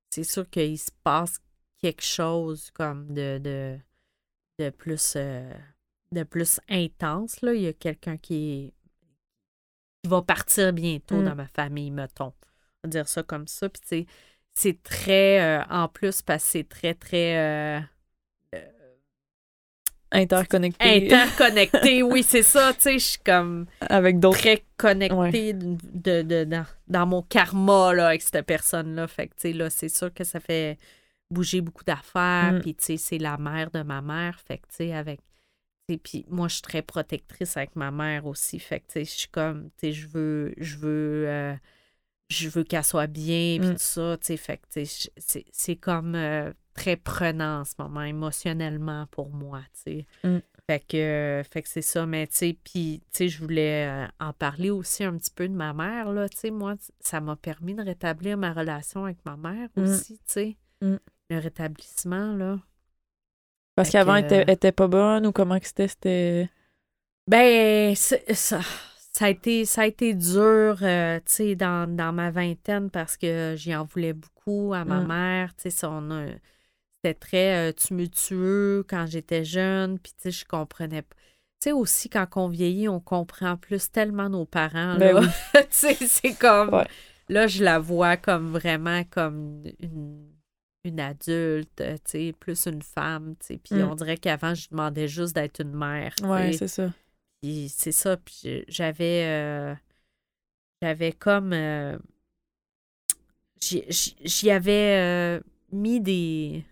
[0.10, 1.40] c'est sûr qu'il se passe
[1.80, 3.78] quelque chose comme de, de,
[4.60, 5.52] de plus euh,
[6.12, 7.54] de plus intense, là.
[7.54, 8.74] Il y a quelqu'un qui
[10.04, 11.26] qui va partir bientôt Mm.
[11.26, 12.34] dans ma famille, mettons.
[12.84, 13.70] On va dire ça comme ça.
[13.70, 14.08] Puis,
[14.54, 17.38] c'est très, euh, en plus, parce que c'est très, très...
[17.38, 17.80] euh,
[20.14, 24.40] Interconnecté interconnecté, oui, c'est ça, tu sais, je suis comme avec d'autres.
[24.40, 29.08] très connectée de, de- de- dans, dans mon karma là, avec cette personne-là.
[29.08, 30.78] Fait que, tu sais, là, c'est sûr que ça fait
[31.30, 32.52] bouger beaucoup d'affaires.
[32.56, 32.60] Mm.
[32.60, 34.38] Puis, tu sais, c'est la mère de ma mère.
[34.42, 35.22] Fait que, tu sais, avec.
[35.98, 38.60] Puis, moi, je suis très protectrice avec ma mère aussi.
[38.60, 40.54] Fait que, tu sais, je suis comme, tu sais, je veux.
[40.58, 41.26] Je veux.
[41.28, 41.56] euh,
[42.30, 43.74] je veux qu'elle soit bien, puis Mm.
[43.74, 47.66] tout ça, tu sais, fait que, tu sais, je- c'est- comme euh, très prenant en
[47.66, 50.06] ce moment, émotionnellement pour moi, tu sais.
[50.24, 50.38] Mm.
[50.70, 54.08] Fait que, fait que c'est ça, mais tu sais, puis, tu sais, je voulais euh,
[54.22, 57.36] en parler aussi un petit peu de ma mère, là, tu sais, moi, ça m'a
[57.36, 59.82] permis de rétablir ma relation avec ma mère Mm.
[59.82, 60.58] aussi, tu sais,
[61.30, 62.60] le rétablissement, là.
[63.76, 65.88] Parce qu'avant, elle était, elle était pas bonne ou comment que c'était?
[65.88, 66.50] C'était.
[67.28, 72.32] Ben, ça, ça, a été, ça a été dur, euh, tu sais, dans, dans ma
[72.32, 75.08] vingtaine parce que j'y en voulais beaucoup à ma Mm.
[75.08, 75.56] mère.
[75.56, 76.34] Tu sais, euh,
[77.04, 81.16] c'était très euh, tumultueux quand j'étais jeune, puis tu sais, je comprenais pas.
[81.62, 84.98] Tu sais, aussi, quand on vieillit, on comprend plus tellement nos parents.
[84.98, 85.28] Ben oui.
[85.54, 86.74] tu sais, c'est comme...
[86.74, 86.88] Ouais.
[87.30, 90.28] Là, je la vois comme vraiment comme une,
[90.84, 93.58] une adulte, euh, tu sais, plus une femme, tu sais.
[93.58, 93.90] Puis Mm.
[93.92, 96.14] on dirait qu'avant, je demandais juste d'être une mère.
[96.16, 96.92] tu Ouais, c'est ça.
[97.42, 98.18] Puis c'est ça.
[98.18, 99.26] Puis j'avais.
[99.28, 99.76] euh,
[100.82, 101.54] j'avais comme.
[101.54, 101.98] euh,
[103.60, 105.40] j'y- avais euh,
[105.72, 106.64] mis des.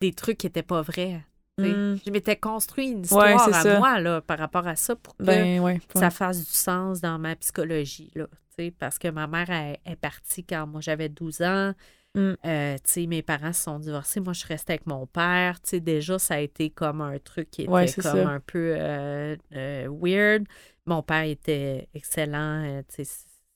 [0.00, 1.24] des trucs qui étaient pas vrais.
[1.58, 1.96] Mm.
[2.06, 3.78] Je m'étais construit une histoire à ça.
[3.78, 5.80] moi là, par rapport à ça pour que Ben, ouais.
[5.96, 8.12] ça fasse du sens dans ma psychologie.
[8.14, 11.72] Là, tu sais, parce que ma mère elle- est partie quand moi j'avais 12 ans.
[12.14, 12.32] Mm.
[12.46, 14.20] Euh, mes parents se sont divorcés.
[14.20, 15.58] Moi, je restais avec mon père.
[15.72, 18.28] Déjà, ça a été comme un truc qui était Ouais, comme ça.
[18.28, 20.44] un peu euh, euh, weird.
[20.86, 22.62] Mon père était excellent.
[22.64, 22.82] Mm.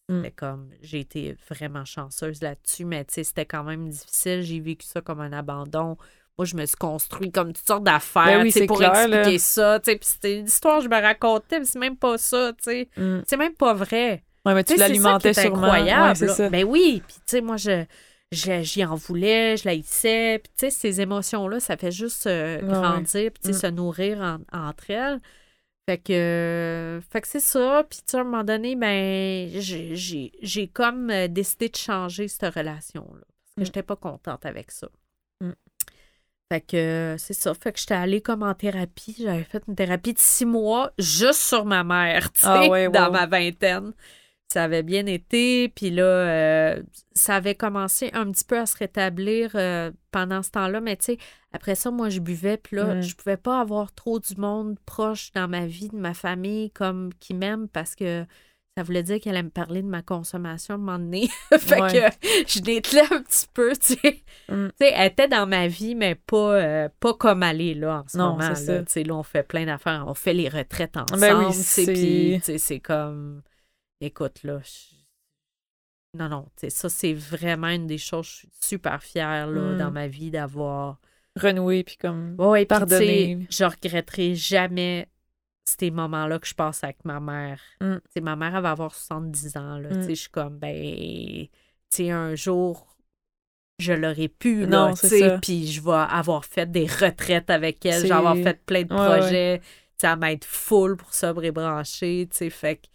[0.08, 0.70] c'était comme...
[0.82, 4.42] J'ai été vraiment chanceuse là-dessus, mais c'était quand même difficile.
[4.42, 5.96] J'ai vécu ça comme un abandon.
[6.38, 8.92] Moi, je me suis construit comme toutes sortes d'affaires Ben oui, sais, c'est pour clair,
[8.94, 9.38] expliquer là.
[9.38, 9.80] ça.
[9.80, 12.52] Puis c'était une histoire que je me racontais, mais c'est même pas ça.
[12.96, 13.20] Mm.
[13.26, 14.24] C'est même pas vrai.
[14.44, 15.62] Ouais, mais Tu l'alimentais sûrement.
[15.64, 16.20] incroyable.
[16.20, 16.48] Ouais, ça.
[16.50, 17.84] Ben oui, puis tu sais, moi, je-
[18.32, 20.40] j'y en voulais, je l'haïssais.
[20.42, 23.60] Puis tu sais, ces émotions-là, ça fait juste euh, Ouais, grandir, puis sais, Mm.
[23.60, 25.20] se nourrir en- entre elles.
[25.88, 27.84] Fait que, fait que c'est ça.
[27.90, 31.76] Puis tu sais, à un moment donné, ben, j'ai, j'ai, j'ai comme euh, décidé de
[31.76, 33.20] changer cette relation-là.
[33.20, 33.64] Parce que Mm.
[33.64, 34.88] j'étais pas contente avec ça.
[35.40, 35.50] Mm.
[36.52, 37.52] Fait que euh, c'est ça.
[37.54, 39.16] Fait que j'étais allée comme en thérapie.
[39.18, 42.88] J'avais fait une thérapie de six mois juste sur ma mère, tu sais, Ah ouais,
[42.88, 43.92] dans ma vingtaine.
[44.52, 45.68] Ça avait bien été.
[45.70, 46.82] Puis là, euh,
[47.14, 50.80] ça avait commencé un petit peu à se rétablir euh, pendant ce temps-là.
[50.80, 51.18] Mais tu sais,
[51.52, 52.58] après ça, moi, je buvais.
[52.58, 53.02] Puis là, Mm.
[53.02, 57.10] je pouvais pas avoir trop du monde proche dans ma vie, de ma famille, comme
[57.18, 58.26] qui m'aime parce que
[58.76, 61.28] ça voulait dire qu'elle allait me parler de ma consommation à un moment donné.
[61.58, 61.92] fait Ouais.
[61.92, 64.22] que je dételais un petit peu, tu sais.
[64.50, 64.68] Mm.
[64.68, 68.02] Tu sais, elle était dans ma vie, mais pas, euh, pas comme elle est là
[68.02, 68.54] en ce Non, moment.
[68.54, 68.78] c'est Là.
[68.78, 68.84] ça.
[68.84, 70.04] Tu sais, là, on fait plein d'affaires.
[70.06, 71.20] On fait les retraites ensemble.
[71.20, 73.42] Ben oui, c'est- puis, tu sais, c'est comme.
[74.02, 74.60] Écoute, là.
[74.64, 78.26] je- Non, non, tu sais, ça, c'est vraiment une des choses.
[78.26, 79.78] Je suis super fière là, Mm.
[79.78, 80.98] dans ma vie d'avoir.
[81.40, 82.34] Renouer, puis comme.
[82.38, 83.46] Oui, Pardonner.
[83.48, 85.08] Je regretterai jamais
[85.64, 87.60] ces moments-là que je passe avec ma mère.
[87.80, 87.94] Mm.
[87.96, 89.78] Tu sais, ma mère, elle va avoir 70 ans.
[89.78, 89.94] Là, Mm.
[90.00, 91.48] Tu sais, Je suis comme, ben, tu
[91.88, 92.94] sais, un jour,
[93.78, 94.66] je l'aurais pu.
[94.66, 95.38] Non, ça.
[95.38, 97.94] Puis je vais avoir fait des retraites avec elle.
[97.94, 99.18] Je vais C'est- avoir fait plein de Ouais, ouais.
[99.20, 99.58] projets.
[99.60, 99.66] Tu
[100.06, 101.50] sais, Elle m'être full pour sobre et
[102.36, 102.88] sais, fait que,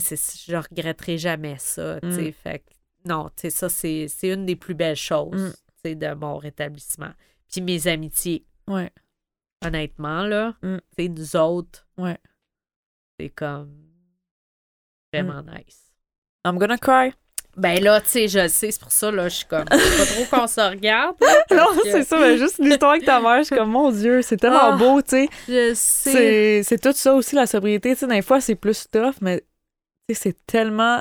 [0.00, 1.98] je regretterai jamais ça.
[2.02, 2.32] Mm.
[2.32, 2.64] fait que,
[3.08, 5.94] non, tu sais, ça, c'est une des plus belles choses Mm.
[5.94, 7.12] de mon rétablissement.
[7.50, 8.90] Puis mes amitiés, Ouais.
[9.64, 10.78] honnêtement, là, Mm.
[10.98, 12.18] nous autres, Ouais.
[13.20, 13.72] c'est comme
[15.12, 15.92] vraiment nice.
[16.44, 17.12] I'm gonna cry.
[17.56, 19.76] Ben là, tu sais, je le sais, c'est pour ça, là, je suis comme, pas
[19.78, 21.16] trop qu'on se regarde.
[21.22, 23.90] là, Non, que c'est ça, mais juste l'histoire avec ta mère, je suis comme, mon
[23.90, 24.76] Dieu, c'est tellement Ah.
[24.76, 25.28] beau, tu sais.
[25.48, 26.62] Je sais.
[26.64, 27.94] C'est tout ça aussi, la sobriété.
[27.94, 29.42] Tu sais, des fois, c'est plus tough, mais
[30.14, 31.00] c'est tellement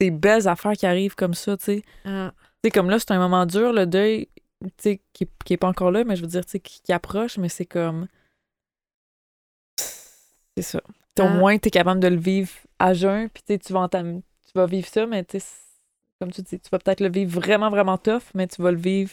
[0.00, 1.82] des belles affaires qui arrivent comme ça, tu sais.
[2.04, 2.32] Ah,
[2.62, 4.28] Tu sais, comme là, c'est un moment dur, le deuil,
[4.62, 6.80] tu sais, qui, qui est pas encore là, mais je veux dire, tu sais, qui,
[6.82, 8.06] qui approche, mais c'est comme.
[10.56, 10.80] C'est ça.
[11.14, 11.30] T'sais, Au Ah.
[11.30, 14.66] moins, t'es capable de le vivre à jeun, puis tu sais, tu vas tu vas
[14.66, 15.38] vivre ça, mais tu
[16.20, 18.78] comme tu dis, tu vas peut-être le vivre vraiment, vraiment tough, mais tu vas le
[18.78, 19.12] vivre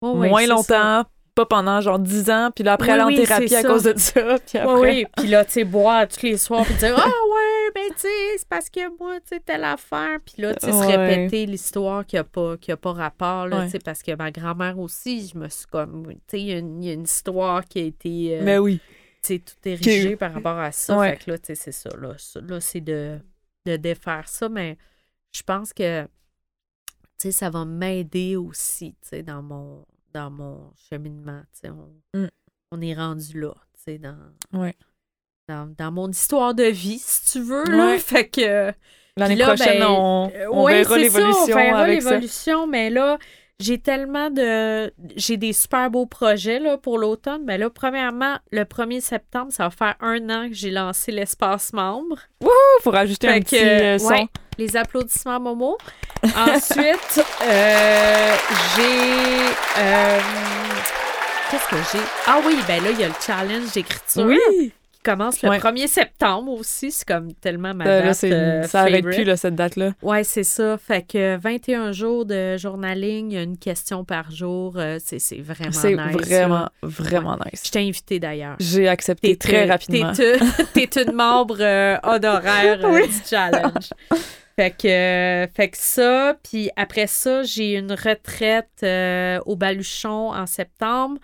[0.00, 0.62] moins longtemps,
[1.02, 1.08] ça.
[1.36, 3.68] Pas pendant genre 10 ans, puis là, après, Oui, aller en oui, thérapie à ça.
[3.68, 4.74] cause de ça, puis après.
[4.74, 5.06] Oui, oui.
[5.18, 8.08] Puis là, tu sais, boire tous les soirs, puis dire Ah ouais, ben tu sais,
[8.38, 10.18] c'est parce que moi, tu sais, telle affaire.
[10.24, 13.58] Puis là, tu sais, se répéter l'histoire qui n'a pas, qui a pas rapport, là,
[13.58, 13.64] Ouais.
[13.66, 16.52] tu sais, parce que ma grand-mère aussi, je me suis comme, tu sais, il y,
[16.54, 18.80] a une- il y a une histoire qui a été, euh, Mais oui.
[19.22, 20.96] tu sais, tout érigée par rapport à ça.
[20.98, 21.10] Ouais.
[21.16, 22.14] Fait que là, tu sais, c'est ça, là.
[22.16, 23.18] Ça, là, c'est de,
[23.66, 24.78] de défaire ça, mais
[25.34, 26.08] je pense que, tu
[27.18, 29.84] sais, ça va m'aider aussi, tu sais, dans mon,
[30.16, 31.42] dans mon cheminement.
[31.64, 32.28] On, Mm.
[32.72, 34.16] on est rendu là, tu sais, dans
[34.58, 34.74] Ouais.
[35.48, 37.64] dans, dans mon histoire de vie, si tu veux.
[37.64, 37.86] Là.
[37.88, 37.98] Ouais.
[37.98, 38.72] Fait que.
[39.18, 42.90] L'année prochaine, ben, on, euh, on ouais, verra c'est ça, l'évolution on verra l'évolution, mais
[42.90, 43.18] là,
[43.60, 44.92] j'ai tellement de.
[45.16, 47.42] J'ai des super beaux projets là, pour l'automne.
[47.46, 51.72] Mais là, premièrement, le 1er septembre, ça va faire un an que j'ai lancé l'espace
[51.72, 52.18] membre.
[52.82, 54.06] Faut rajouter Fait un petit euh, son.
[54.08, 54.26] ouais,
[54.58, 55.76] les applaudissements Momo.
[56.24, 58.34] Ensuite, euh,
[58.76, 59.52] j'ai.
[59.78, 60.18] euh,
[61.50, 62.04] qu'est-ce que j'ai?
[62.26, 64.72] Ah oui, ben là, il y a le challenge d'écriture Oui!
[65.06, 65.58] Commence le Ouais.
[65.58, 66.90] 1er septembre aussi.
[66.90, 69.16] C'est comme tellement ma Euh, là, date c'est- euh, ça arrête favorite.
[69.16, 69.92] plus, là, cette date-là.
[70.02, 70.76] Ouais, c'est ça.
[70.78, 74.74] Fait que 21 jours de journaling, une question par jour.
[74.76, 76.26] euh, c'est c'est vraiment C'est nice.
[76.26, 76.72] vraiment, là.
[76.82, 77.70] vraiment Je nice.
[77.70, 78.56] t'ai invité d'ailleurs.
[78.60, 80.12] J'ai accepté très rapidement.
[80.74, 83.06] T'es une, membre euh, honoraire Oui.
[83.08, 83.90] du challenge.
[84.58, 90.30] Fait que, euh, fait que ça, puis après ça, j'ai une retraite euh, au Baluchon
[90.32, 91.18] en septembre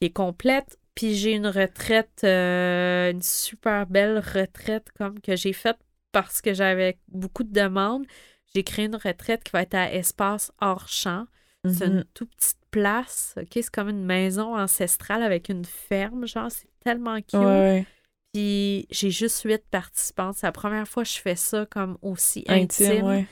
[0.00, 0.78] qui est complète.
[0.96, 5.76] Puis j'ai une retraite, euh, une super belle retraite comme que j'ai faite
[6.10, 8.06] parce que j'avais beaucoup de demandes.
[8.54, 11.26] J'ai créé une retraite qui va être à espace hors champ.
[11.68, 13.34] C'est une toute petite place.
[13.36, 13.48] OK?
[13.54, 16.26] C'est comme une maison ancestrale avec une ferme.
[16.26, 17.34] Genre, c'est tellement cute.
[17.34, 17.84] Ouais.
[18.32, 20.36] Puis j'ai juste huit participantes.
[20.36, 22.86] C'est la première fois que je fais ça comme aussi intime.
[22.86, 23.26] Intime, ouais.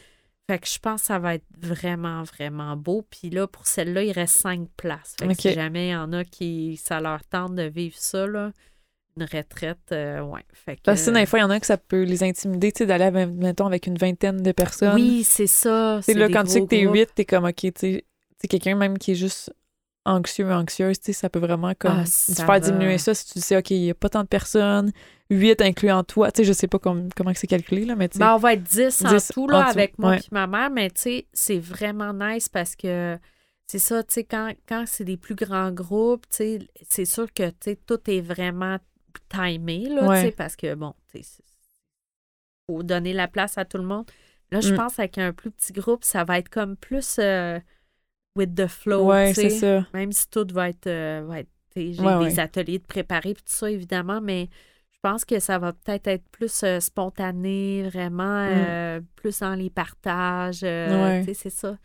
[0.47, 3.03] Fait que je pense que ça va être vraiment, vraiment beau.
[3.09, 5.15] Puis là, pour celle-là, il reste cinq places.
[5.19, 8.27] Fait que si jamais il y en a qui, ça leur tente de vivre ça,
[8.27, 8.53] là,
[9.17, 10.43] une retraite, euh, ouais.
[10.53, 12.73] Fait que, Parce que des fois, il y en a que ça peut les intimider,
[12.73, 14.97] tu sais, d'aller, mettons, avec une vingtaine de personnes.
[14.97, 16.01] Oui, c'est ça.
[16.05, 18.05] Tu sais, là, quand tu sais que t'es huit, t'es comme, OK, tu sais,
[18.39, 19.51] c'est quelqu'un même qui est juste
[20.05, 22.61] anxieux, anxieuse, tu sais, ça peut vraiment comme Ah, faire va.
[22.61, 24.93] diminuer ça si tu sais, OK, il n'y a pas tant de personnes,
[25.31, 28.15] huit incluant toi, tu sais, je sais pas comme, comment c'est calculé, là, mais tu
[28.19, 28.25] sais.
[28.25, 30.19] Ben, on va être 10 en 10 tout, là, en tout, avec moi ouais.
[30.19, 33.19] et ma mère, mais tu sais, c'est vraiment nice parce que
[33.67, 37.33] c'est ça, tu sais, quand, quand c'est des plus grands groupes, tu sais, c'est sûr
[37.33, 38.79] que, tu sais, tout est vraiment
[39.31, 41.43] timé, là, tu sais, parce que, bon, tu sais,
[42.69, 44.05] faut donner la place à tout le monde.
[44.51, 44.77] Là, je Mm.
[44.77, 47.59] pense qu'avec un plus petit groupe, ça va être comme plus euh,
[48.37, 49.51] with the flow, ouais, tu sais.
[49.51, 49.87] c'est ça.
[49.95, 50.87] Même si tout va être.
[50.87, 52.39] euh, va être- J'ai Ouais, des ouais.
[52.41, 54.49] ateliers de préparer et tout ça, évidemment, mais
[54.93, 58.65] je pense que ça va peut-être être plus euh, spontané, vraiment, Mm.
[58.69, 60.61] euh, plus dans les partages.
[60.63, 61.35] euh, Ouais.
[61.35, 61.77] c'est ça.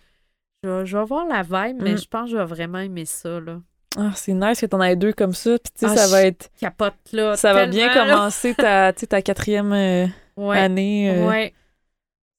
[0.64, 1.97] Je vais, je vais voir la vibe, mais Mm.
[1.97, 3.39] je pense que je vais vraiment aimer ça.
[3.39, 3.62] Là.
[3.97, 6.22] Ah, c'est nice que t'en aies deux comme ça, puis tu sais, Ah, ça va
[6.24, 7.36] être, Capote là.
[7.36, 9.72] ça va bien commencer ta, ta quatrième
[10.38, 10.58] Ouais.
[10.60, 11.26] année.
[11.28, 11.54] Ouais,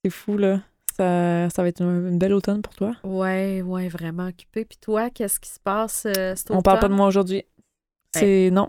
[0.05, 0.61] C'est fou, là.
[1.01, 2.93] Ça, ça va être une, belle automne pour toi.
[3.05, 4.67] ouais, ouais, vraiment occupé.
[4.67, 6.97] Puis toi, qu'est-ce qui se passe euh, cet On parle pas de automne?
[6.99, 7.43] moi aujourd'hui.
[8.15, 8.69] C'est non.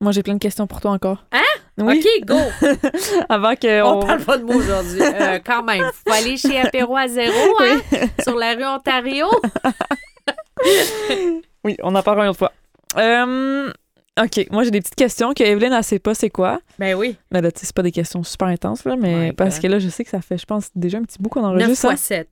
[0.00, 1.24] Moi, j'ai plein de questions pour toi encore.
[1.32, 1.40] Hein?
[1.78, 1.98] Oui.
[1.98, 2.38] OK, go!
[3.28, 4.06] Avant que On on...
[4.06, 5.02] parle pas de moi aujourd'hui.
[5.02, 7.80] Euh, quand même, faut aller chez Apéro à zéro, hein?
[8.22, 9.26] Sur la rue Ontario.
[11.64, 12.52] Oui, on en parlera une autre fois.
[12.96, 13.72] Euh,
[14.20, 16.60] OK, moi j'ai des petites questions que Evelyne elle sait pas c'est quoi.
[16.78, 17.16] Ben oui.
[17.30, 19.62] Mais là, tu sais, c'est pas des questions super intenses, là, mais parce God.
[19.62, 21.50] que là, je sais que ça fait, je pense, déjà un petit bout qu'on 9
[21.50, 21.80] enregistre.
[21.80, 21.96] fois hein?
[21.96, 22.28] 7.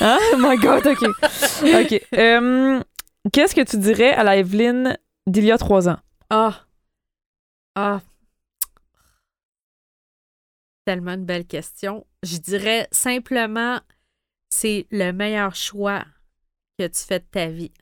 [0.00, 0.18] Hein?
[0.34, 1.02] Oh my God, OK.
[1.82, 2.06] OK.
[2.14, 2.80] Euh,
[3.32, 5.96] Qu'est-ce que tu dirais à la Evelyne d'il y a trois ans?
[6.28, 6.60] Ah.
[7.74, 8.02] Ah.
[10.84, 12.06] Tellement une belle question.
[12.22, 13.80] Je dirais simplement,
[14.50, 16.04] c'est le meilleur choix
[16.78, 17.72] que tu fais de ta vie.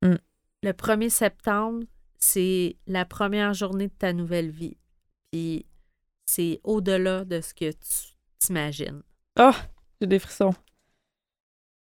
[0.00, 0.14] Mm.
[0.62, 1.84] Le 1er septembre,
[2.18, 4.76] c'est la première journée de ta nouvelle vie.
[5.32, 5.66] Puis
[6.26, 9.02] c'est au-delà de ce que tu t'imagines.
[9.38, 9.52] Oh,
[10.00, 10.54] j'ai des frissons.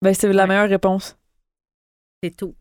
[0.03, 0.49] Ben, c'est la Ouais.
[0.49, 1.17] meilleure réponse.
[2.23, 2.55] C'est tout.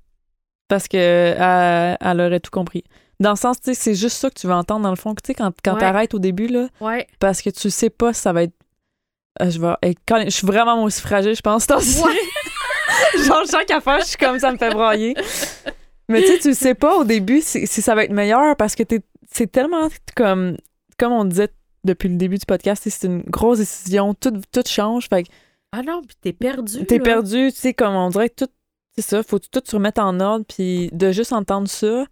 [0.67, 2.83] Parce que elle, elle aurait tout compris.
[3.19, 5.13] Dans le sens, tu sais, c'est juste ça que tu veux entendre, dans le fond.
[5.15, 5.79] Tu sais, quand, quand Ouais.
[5.79, 7.07] t'arrêtes au début, là, Ouais.
[7.19, 8.53] parce que tu sais pas si ça va être.
[9.41, 9.73] Euh, je vais.
[9.83, 11.65] et quand- je suis vraiment moi aussi fragile, je pense.
[13.27, 15.13] Genre, chaque affaire, je suis comme ça me fait brailler.
[16.11, 18.75] Mais tu sais, tu sais pas au début si, si ça va être meilleur parce
[18.75, 19.01] que t'es-
[19.31, 20.57] c'est tellement comme.
[20.97, 21.49] Comme on disait
[21.83, 24.13] depuis le début du podcast, c'est une grosse décision.
[24.13, 25.07] Tout, tout change.
[25.09, 25.29] Fait que
[25.71, 26.85] Ah non, puis t'es perdu.
[26.85, 28.51] t'es perdu, tu sais, comme on dirait que tout.
[28.95, 30.45] C'est ça, faut tout se remettre en ordre.
[30.47, 32.05] Puis de juste entendre ça.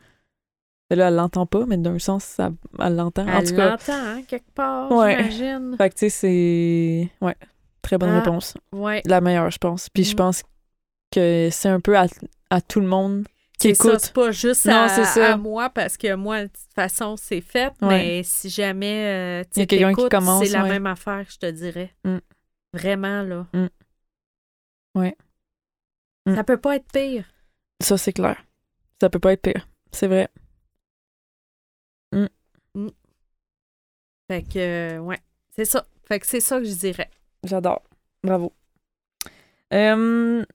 [0.89, 3.27] ben Là, elle l'entend pas, mais d'un sens, ça, elle l'entend.
[3.27, 5.17] En Elle tout cas, l'entend, hein, quelque part, Ouais.
[5.29, 5.75] j'imagine.
[5.77, 7.09] fait que tu sais, c'est.
[7.21, 7.35] Ouais,
[7.83, 8.21] très bonne Ah.
[8.21, 8.55] réponse.
[8.71, 9.03] Ouais.
[9.05, 9.89] La meilleure, je pense.
[9.89, 10.15] Puis je Mm.
[10.15, 10.43] pense
[11.11, 12.07] que c'est un peu à,
[12.49, 13.25] à tout le monde
[13.59, 13.99] qui C'est ça, écoute.
[14.01, 15.33] c'est pas juste Non, à, ça.
[15.33, 17.73] à moi parce que moi, de toute façon, c'est fait.
[17.81, 17.87] Ouais.
[17.89, 19.67] Mais si jamais euh, tu
[20.09, 20.69] commence, c'est la ouais.
[20.69, 21.93] même affaire, je te dirais.
[22.03, 22.17] Mm.
[22.73, 23.47] Vraiment, là.
[23.53, 23.67] Mm.
[24.95, 25.17] Ouais.
[26.25, 26.35] Mm.
[26.35, 27.25] Ça peut pas être pire.
[27.81, 28.41] Ça, c'est clair.
[29.01, 29.67] Ça peut pas être pire.
[29.91, 30.29] C'est vrai.
[34.29, 35.19] Fait que, euh, ouais,
[35.55, 35.87] c'est ça.
[36.07, 37.09] Fait que c'est ça que je dirais.
[37.43, 37.81] J'adore.
[38.23, 38.53] Bravo.
[39.73, 40.45] Euh,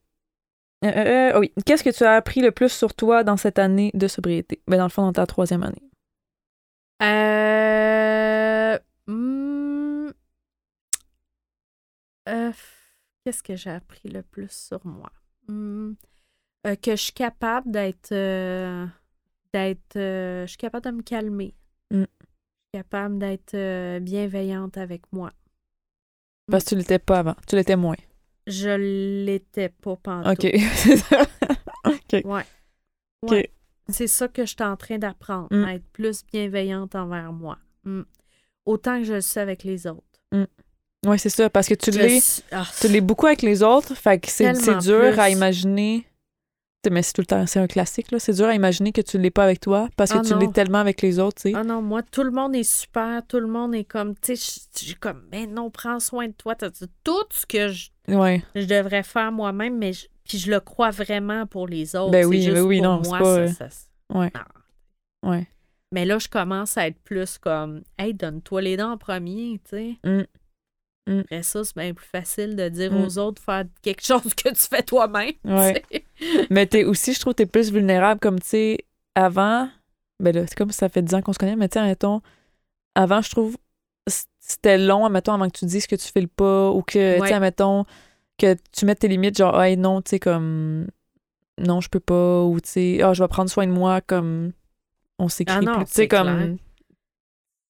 [0.85, 1.51] euh, euh, euh, oui.
[1.65, 4.61] Qu'est-ce que tu as appris le plus sur toi dans cette année de sobriété?
[4.67, 5.81] Ben, dans le fond, dans ta troisième année.
[7.01, 8.77] Euh,
[9.07, 10.09] hmm,
[12.29, 12.51] euh,
[13.23, 15.11] Qu'est-ce que j'ai appris le plus sur moi?
[15.47, 15.93] Hmm,
[16.63, 18.13] que je suis capable d'être.
[19.53, 19.95] d'être.
[19.95, 21.55] je suis capable de me calmer.
[21.91, 22.01] Mm.
[22.01, 25.31] Je suis capable d'être bienveillante avec moi.
[26.49, 27.35] Parce que tu l'étais pas avant.
[27.47, 27.95] Tu l'étais moins.
[28.47, 30.31] Je l'étais pas pendant.
[30.31, 30.41] OK.
[30.75, 31.21] C'est ça.
[31.85, 32.21] OK.
[32.25, 32.45] Ouais.
[33.23, 33.31] OK.
[33.31, 33.51] Ouais.
[33.89, 35.63] c'est ça que je suis en train d'apprendre, Mm.
[35.65, 37.57] à être plus bienveillante envers moi.
[37.83, 38.01] Mm.
[38.65, 40.01] Autant que je le sais avec les autres.
[41.05, 43.93] Ouais, c'est ça, parce que tu l'es, suis- ah, tu l'es beaucoup avec les autres,
[43.93, 45.19] fait que c'est, dur plus.
[45.19, 46.07] à imaginer.
[46.91, 48.19] Mais c'est tout le temps, c'est un classique, là.
[48.19, 50.51] C'est dur à imaginer que tu l'es pas avec toi parce que Ah tu l'es
[50.51, 51.55] tellement avec les autres, tu sais.
[51.55, 54.59] Ah non, moi, tout le monde est super, tout le monde est comme, tu sais,
[54.75, 56.55] je- suis comme, mais non, prends soin de toi.
[56.55, 58.43] Tout ce que je, Ouais.
[58.55, 62.11] je devrais faire moi-même, mais je, puis je le crois vraiment pour les autres.
[62.11, 64.31] Ben oui, juste ben oui, pour non, moi, pas, ça- euh, ça- Ouais.
[65.23, 65.29] non.
[65.31, 65.47] Ouais.
[65.91, 69.69] Mais là, je commence à être plus comme, hey, donne-toi les dents en premier, tu
[69.77, 69.95] sais.
[70.03, 70.23] Mm.
[71.07, 71.19] Mm.
[71.19, 73.03] Après ça, c'est bien plus facile de dire Mm.
[73.05, 75.33] aux autres de faire quelque chose que tu fais toi-même.
[75.43, 75.83] Ouais.
[76.49, 78.77] Mais t'es aussi, je trouve, t'es plus vulnérable comme, tu sais,
[79.15, 79.69] avant,
[80.21, 82.21] ben là, c'est comme ça fait 10 ans qu'on se connaît, mais tu sais, mettons,
[82.95, 83.57] avant, je trouve,
[84.47, 87.21] c'était long, mettons, avant que tu dises que tu fais le pas ou que, tu
[87.21, 87.27] Ouais.
[87.29, 87.85] sais, mettons,
[88.37, 90.87] que tu mettes tes limites, genre, hey, non, tu sais, comme,
[91.57, 94.51] non, je peux pas, ou tu sais, ah, je vais prendre soin de moi, comme,
[95.17, 96.57] on s'écrit Ah non, plus, tu sais, comme,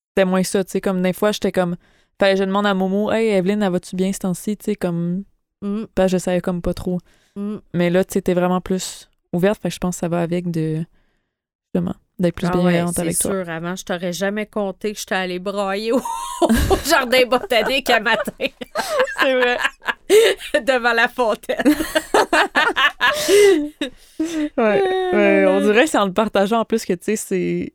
[0.10, 1.78] c'était moins ça, tu sais, comme, des fois, j'étais comme,
[2.20, 5.24] fallait je demande à Momo, hey, Evelyne, elle va-tu bien ce temps-ci, tu sais, comme,
[5.62, 7.00] Mm, que je savais comme pas trop.
[7.38, 7.58] mm.
[7.74, 10.22] Mais là, tu sais, t'es vraiment plus ouverte, fait que je pense que ça va
[10.22, 10.84] avec de.
[11.74, 13.32] Justement, d'être plus Ah ouais, bienveillante c'est avec toi.
[13.32, 13.50] sûr.
[13.50, 15.98] Avant, je t'aurais jamais compté que j'étais allée brailler au,
[16.42, 18.32] au jardin botanique un matin
[19.22, 19.58] C'est vrai.
[20.62, 21.76] devant la fontaine.
[24.58, 24.84] Ouais.
[25.14, 25.46] ouais.
[25.48, 27.74] On dirait que c'est en le partageant en plus que, tu sais, c'est.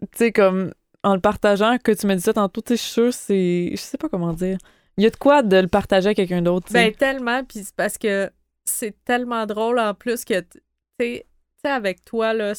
[0.00, 0.72] Tu sais, comme.
[1.02, 3.68] En le partageant, que tu me dis ça tantôt, tu sais, je suis sûre, c'est.
[3.72, 4.58] Je sais pas comment dire.
[4.98, 6.86] Il y a de quoi de le partager à quelqu'un d'autre, tu sais.
[6.90, 8.30] Ben, tellement, puis c'est parce que
[8.64, 10.58] c'est tellement drôle en plus que, tu
[10.98, 11.26] sais,
[11.64, 12.54] avec toi, là,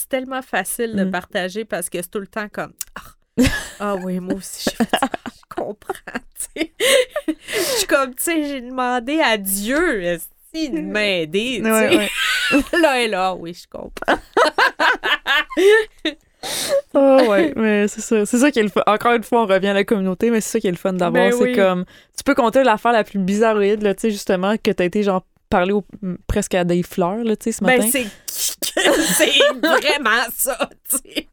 [0.00, 1.10] c'est tellement facile de Mm.
[1.10, 3.02] partager parce que c'est tout le temps comme Ah,
[3.80, 4.84] ah oui, moi aussi, ça.
[5.26, 5.94] Je comprends,
[6.54, 6.72] tu sais.
[7.28, 11.88] Je suis comme, tu sais, j'ai demandé à Dieu esti, de m'aider, tu sais?
[11.88, 12.08] Ouais, ouais.
[12.80, 14.18] là et là, oui, je comprends.
[16.94, 18.24] Ah ouais, mais c'est ça.
[18.24, 18.82] C'est ça qui est le fun.
[18.86, 20.94] Encore une fois, on revient à la communauté, mais c'est ça qui est le fun
[20.94, 21.30] d'avoir.
[21.30, 21.84] Ben c'est comme.
[22.16, 25.22] Tu peux compter l'affaire la plus bizarroïde, là, tu sais, justement, que t'as été, genre,
[25.50, 25.84] parler au-
[26.26, 27.86] presque à des fleurs, là, tu sais, ce matin.
[27.92, 30.56] Ben, c'est vraiment ça,
[30.88, 31.26] tu sais.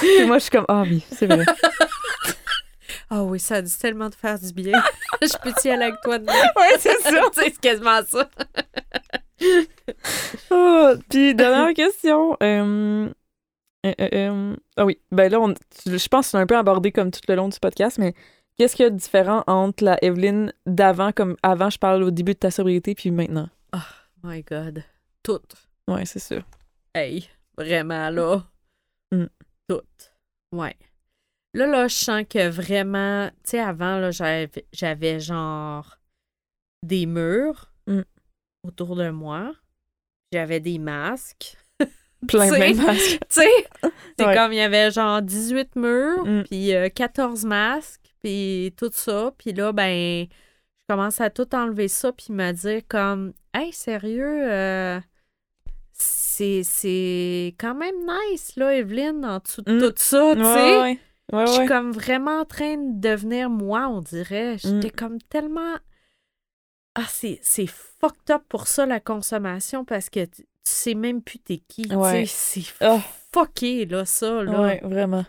[0.00, 1.44] Puis moi, je suis comme, ah oui, c'est vrai.
[3.08, 4.82] Ah oui, ça a dû tellement te faire du bien.
[5.22, 6.32] je peux y aller avec toi demain.
[6.32, 7.10] ouais, c'est ça.
[7.34, 8.28] c'est quasiment ça.
[10.50, 12.36] Ah, puis, dernière question.
[12.42, 13.08] euh,
[13.86, 15.54] euh, euh, ah oui, ben là, on-
[15.86, 18.12] je pense que c'est un peu abordé comme tout le long du podcast, mais
[18.58, 22.10] qu'est-ce qu'il y a de différent entre la Evelyne d'avant, comme avant, je parle au
[22.10, 23.48] début de ta sobriété, puis maintenant?
[24.22, 24.82] My God.
[25.22, 25.40] Tout.
[25.88, 26.42] Ouais, c'est sûr.
[26.94, 28.42] Hey, vraiment, là.
[29.12, 29.26] Mm.
[29.68, 29.82] Tout.
[30.52, 30.74] Ouais.
[31.54, 35.98] Là, là, je sens que vraiment, tu sais, avant, là, j'avais, j'avais genre
[36.82, 38.02] des murs Mm.
[38.64, 39.52] autour de moi.
[40.32, 41.56] J'avais des masques.
[42.28, 43.20] Plein, de masques.
[43.28, 43.48] Tu sais,
[44.18, 44.34] c'est Ouais.
[44.34, 46.42] comme il y avait genre 18 murs, Mm.
[46.44, 49.32] puis euh, 14 masques, puis tout ça.
[49.38, 54.50] Puis là, ben, je commence à tout enlever ça, puis me dire comme, hey, sérieux,
[54.50, 55.00] euh,
[55.92, 57.94] c'est, quand même
[58.30, 59.80] nice, là, Evelyne, en dessous de Mm.
[59.80, 60.80] tout ça, tu Ouais, sais.
[60.80, 60.98] ouais.
[61.32, 61.66] Ouais, Je suis ouais.
[61.66, 64.58] comme vraiment en train de devenir moi, on dirait.
[64.58, 64.92] J'étais Mm.
[64.92, 65.74] comme tellement.
[66.94, 71.58] Ah, c'est, fucked up pour ça, la consommation, parce que tu, sais même plus t'es
[71.58, 71.92] qui.
[71.94, 72.24] Ouais.
[72.26, 73.00] C'est Ah,
[73.32, 74.60] fucké, là, ça, là.
[74.62, 75.24] ouais, vraiment.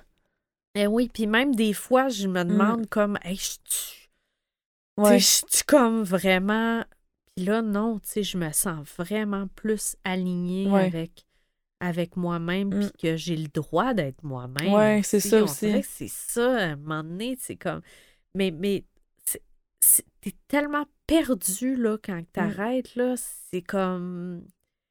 [0.79, 5.19] Eh oui, puis même des fois, je me demande comme, hey, je tu Ouais.
[5.19, 6.83] suis comme vraiment.
[7.35, 10.85] Puis là, non, tu sais, je me sens vraiment plus alignée Ouais.
[10.85, 11.25] avec,
[11.79, 12.79] avec moi-même, Mm.
[12.81, 14.71] puis que j'ai le droit d'être moi-même.
[14.73, 15.67] Ouais, c'est ça On aussi.
[15.67, 17.81] dirait que c'est ça, à un moment donné, c'est comme.
[18.35, 18.85] Mais, mais
[20.21, 23.15] t'es tellement perdu, là, quand t'arrêtes, là,
[23.51, 24.43] c'est comme.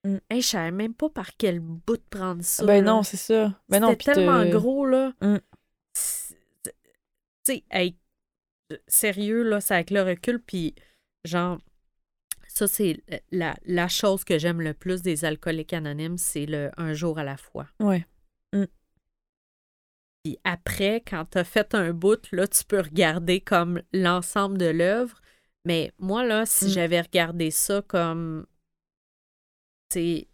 [0.05, 0.17] Mm.
[0.31, 2.65] Hey, je savais même pas par quel bout de prendre ça.
[2.65, 2.93] Ben là.
[2.93, 3.53] non, c'est ça.
[3.69, 5.13] Ben non, tellement te- gros, là.
[7.49, 7.53] Mm.
[7.53, 7.97] C'est- Tu sais, hey,
[8.89, 10.75] sérieux, là, c'est avec le recul, puis
[11.25, 11.59] genre,
[12.49, 16.93] ça, c'est la, la chose que j'aime le plus des alcooliques anonymes, c'est le un
[16.95, 17.69] jour à la fois.
[17.81, 18.05] Ouais.
[20.25, 25.21] Puis après, quand t'as fait un bout, là, tu peux regarder comme l'ensemble de l'œuvre.
[25.65, 26.69] Mais moi, là, si Mm.
[26.71, 28.47] j'avais regardé ça comme,
[29.91, 30.29] tu sais,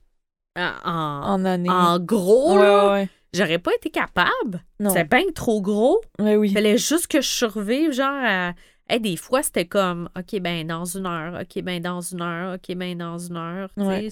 [0.56, 1.68] en, En année.
[1.70, 3.08] en gros, ouais, là, ouais.
[3.32, 4.64] J'aurais pas été capable.
[4.80, 6.00] C'est bien trop gros.
[6.18, 6.50] Oui.
[6.50, 8.54] Il fallait juste que je survive, genre, à...
[8.88, 12.54] Hey, des fois, c'était comme, OK, ben, dans une heure, OK, ben, dans une heure,
[12.56, 14.08] OK, ben, dans une heure, tu Ouais.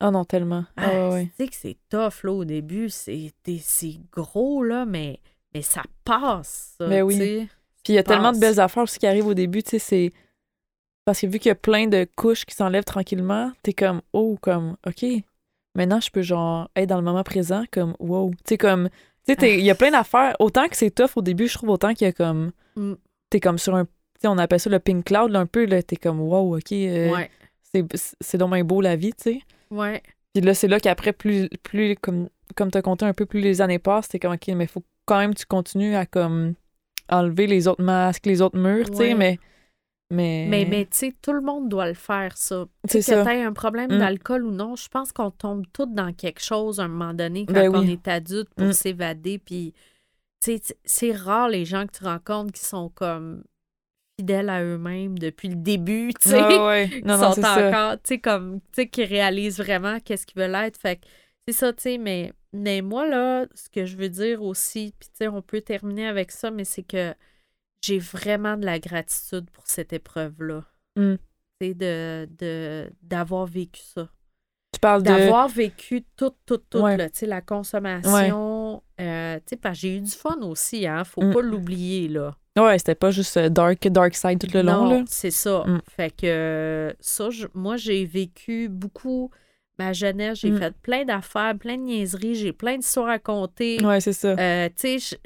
[0.00, 0.64] Ah non, tellement.
[0.76, 1.24] Ah, ouais, Ah, ouais.
[1.26, 3.32] Tu sais que c'est tough, là, au début, c'est
[4.12, 5.20] gros, là, mais,
[5.52, 7.16] mais ça passe, ça, Ben oui.
[7.18, 7.48] tu.
[7.82, 9.78] Puis il y a tellement de belles affaires aussi qui arrivent au début, tu sais,
[9.78, 10.12] c'est.
[11.04, 14.36] Parce que vu qu'il y a plein de couches qui s'enlèvent tranquillement, t'es comme, oh,
[14.40, 15.04] comme, OK.
[15.74, 18.30] Maintenant, je peux, genre, être dans le moment présent, comme, wow.
[18.30, 18.88] Tu sais, comme,
[19.26, 20.34] tu sais, il y a plein d'affaires.
[20.40, 22.94] Autant que c'est tough au début, je trouve, autant qu'il y a comme, Mm.
[23.30, 23.90] t'es comme sur un, tu
[24.22, 26.72] sais, on appelle ça le pink cloud, là, un peu, là, t'es comme, wow, OK,
[26.72, 27.30] euh, Ouais.
[27.72, 29.40] c'est, bien beau la vie, tu sais.
[29.70, 30.02] Ouais.
[30.34, 33.60] Puis là, c'est là qu'après, plus, plus comme, comme t'as compté un peu, plus les
[33.60, 36.54] années passent, t'es comme, OK, mais faut quand même que tu continues à, comme,
[37.10, 39.14] enlever les autres masques, les autres murs, tu sais, Ouais.
[39.14, 39.38] mais.
[40.10, 42.64] Mais, Mais, mais tu sais, tout le monde doit le faire, ça.
[42.84, 43.98] c'est Tu sais, que tu un problème Mm.
[43.98, 47.44] d'alcool ou non, je pense qu'on tombe tous dans quelque chose à un moment donné
[47.44, 47.92] quand Ben on oui.
[47.92, 48.72] est adulte pour Mm.
[48.72, 49.38] s'évader.
[49.38, 49.74] Puis,
[50.42, 53.44] tu sais, c'est rare les gens que tu rencontres qui sont comme
[54.18, 56.58] fidèles à eux-mêmes depuis le début, tu sais.
[56.58, 56.88] Ouais.
[57.04, 60.54] Non, non, sont encore, tu sais, comme, tu sais, qui réalisent vraiment qu'est-ce qu'ils veulent
[60.54, 60.78] être.
[60.78, 61.06] Fait que
[61.46, 65.08] c'est ça, tu sais, mais, mais moi, là, ce que je veux dire aussi, puis
[65.10, 67.14] tu sais, on peut terminer avec ça, mais c'est que
[67.82, 70.64] j'ai vraiment de la gratitude pour cette épreuve-là.
[70.96, 71.14] Mm.
[71.60, 74.08] Tu sais, de, de, d'avoir vécu ça.
[74.72, 75.08] Tu parles de.
[75.08, 76.96] D'avoir vécu tout, tout, tout, Ouais.
[76.96, 78.82] là, tu sais, la consommation.
[79.00, 81.32] euh, tu sais, parce que j'ai eu du fun aussi, hein, faut Mm.
[81.32, 82.36] pas l'oublier, là.
[82.58, 85.04] Ouais, c'était pas juste euh, dark, dark side tout le long, Non, là.
[85.06, 85.64] c'est ça.
[85.66, 85.80] Mm.
[85.88, 89.30] Fait que euh, ça, je- moi, j'ai vécu beaucoup
[89.78, 90.40] ma jeunesse.
[90.40, 90.58] J'ai Mm.
[90.58, 92.34] fait plein d'affaires, plein de niaiseries.
[92.34, 93.78] J'ai plein d'histoires à compter.
[93.84, 94.34] Ouais, c'est ça.
[94.36, 95.18] Euh, tu sais,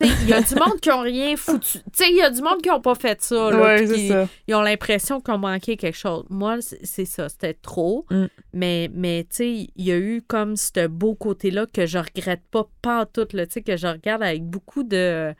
[0.00, 1.78] il y a du monde qui ont rien foutu.
[2.00, 3.50] Il y a du monde qui ont pas fait ça.
[3.50, 4.28] Là, ouais, puis c'est qui- ça.
[4.48, 6.24] Ils ont l'impression qu'ils ont manqué quelque chose.
[6.30, 7.28] Moi, c'est ça.
[7.28, 8.04] C'était trop.
[8.10, 8.24] Mm.
[8.52, 8.90] Mais,
[9.38, 13.46] il y a eu comme ce beau côté-là que je regrette pas, pas tout, là,
[13.46, 15.34] que je regarde avec beaucoup de.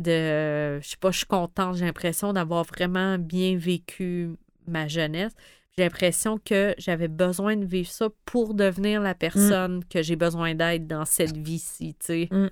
[0.00, 1.76] de je sais pas, je suis contente.
[1.76, 4.30] J'ai l'impression d'avoir vraiment bien vécu
[4.66, 5.32] ma jeunesse.
[5.76, 10.54] J'ai l'impression que j'avais besoin de vivre ça pour devenir la personne que j'ai besoin
[10.54, 11.96] d'être dans cette vie-ci.
[12.30, 12.46] Mm.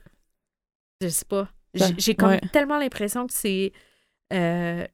[1.02, 1.48] Je sais pas.
[1.74, 2.40] J'ai comme ouais.
[2.52, 3.72] tellement l'impression que c'est
[4.32, 4.86] euh,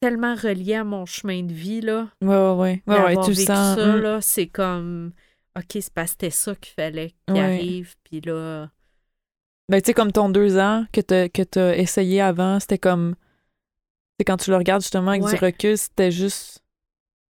[0.00, 2.08] tellement relié à mon chemin de vie, là.
[2.22, 2.82] Ouais, ouais, ouais.
[2.86, 3.76] Ouais, ouais, D'avoir tu vécu sens.
[3.76, 4.00] ça, mm.
[4.00, 5.12] là, c'est comme...
[5.58, 7.40] OK, c'est parce que c'était ça qu'il fallait qu'il Ouais.
[7.40, 8.70] arrive, puis là...
[9.70, 13.14] Ben, tu sais, comme ton deux ans que t'as que essayé avant, c'était comme.
[14.18, 16.64] C'est quand tu le regardes justement avec du recul, c'était juste.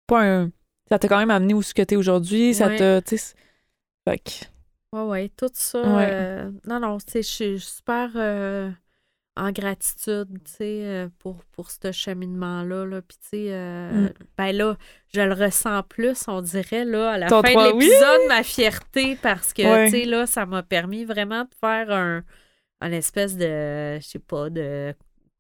[0.08, 0.52] Pas un.
[0.90, 2.56] Ça t'a quand même amené où ce que t'es aujourd'hui.
[2.56, 3.02] Ça t'a.
[3.02, 4.52] Fait
[4.94, 5.80] Ouais, ouais, tout ça.
[5.82, 6.08] Ouais.
[6.12, 8.70] euh, non, non, je suis super euh,
[9.36, 12.86] en gratitude, tu sais, euh, pour, pour ce cheminement-là.
[12.86, 13.02] Là.
[13.02, 14.14] Puis, tu sais, euh, Mm.
[14.38, 14.78] ben là,
[15.14, 17.86] je le ressens plus, on dirait, là, à la Ton fin de oui!
[17.86, 19.86] l'épisode, ma fierté, parce que, Ouais.
[19.90, 22.24] tu sais, là, ça m'a permis vraiment de faire un,
[22.82, 24.94] un espèce de, je sais pas, de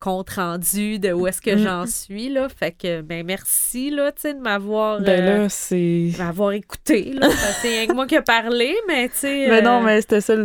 [0.04, 1.58] compte rendu de où est-ce que Mm.
[1.60, 2.50] j'en suis, là.
[2.50, 5.00] Fait que, ben, merci, là, tu sais, de m'avoir...
[5.00, 6.12] Ben euh, là, c'est.
[6.18, 7.30] m'avoir écouté, là.
[7.62, 9.48] C'est rien que moi qui ai parlé, mais tu sais.
[9.48, 10.36] Mais non, euh, mais c'était ça,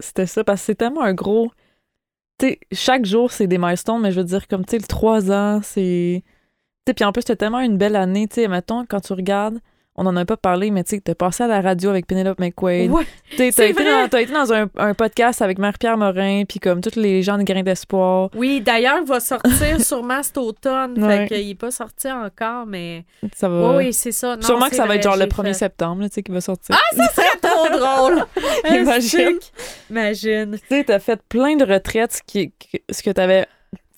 [0.00, 1.52] c'était ça, parce que c'est tellement un gros.
[2.40, 4.86] Tu sais, chaque jour, c'est des milestones, mais je veux dire, comme, tu sais, le
[4.86, 6.22] 3 ans, c'est.
[6.24, 9.12] Tu sais, puis en plus, c'était tellement une belle année, tu sais, mettons, quand tu
[9.12, 9.60] regardes,
[10.00, 12.38] on en a pas parlé, mais tu sais, t'as passé à la radio avec Penelope
[12.38, 12.90] McQuaid.
[12.90, 13.04] Ouais,
[13.36, 16.94] t'as été, dans, t'as été dans un, un podcast avec Marie-Pierre Morin, puis comme tous
[16.96, 18.30] les gens de Grain d'Espoir.
[18.36, 21.02] Oui, d'ailleurs, il va sortir sûrement cet automne.
[21.04, 21.26] Ouais.
[21.28, 23.04] Fait qu'il n'est pas sorti encore, mais.
[23.34, 23.70] Ça va.
[23.72, 24.36] Oui, oui, c'est ça.
[24.36, 26.30] Non, Sûrement que ça va être genre le j'ai 1er fait- septembre, tu sais, qui
[26.32, 26.76] va sortir.
[26.78, 28.24] Ah, ça serait trop drôle!
[28.70, 29.38] Imagine.
[29.90, 30.56] Imagine.
[30.58, 32.52] Tu sais, t'as fait plein de retraites, ce, qui,
[32.90, 33.46] ce que t'avais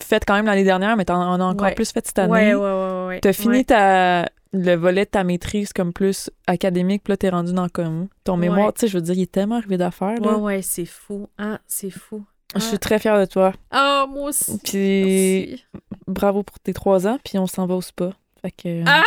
[0.03, 1.75] fait quand même l'année dernière, mais t'en en as encore Ouais.
[1.75, 2.31] plus fait cette année.
[2.33, 3.19] Ouais, ouais, ouais, ouais.
[3.21, 7.53] T'as fini ta, le volet de ta maîtrise comme plus académique, puis là, t'es rendu
[7.53, 8.73] dans comme ton mémoire.
[8.73, 10.21] Tu sais, je veux dire, il est tellement arrivé d'affaires.
[10.21, 10.37] là.
[10.37, 11.29] Ouais, ouais, c'est fou.
[11.39, 12.25] Hein, c'est fou.
[12.57, 13.53] Je suis très fière de toi.
[13.71, 14.59] Ah, moi aussi.
[14.65, 15.65] Puis Merci.
[16.09, 18.11] bravo pour tes trois ans, puis on s'en va au spa.
[18.43, 18.83] Fait que...
[18.87, 19.05] Ah!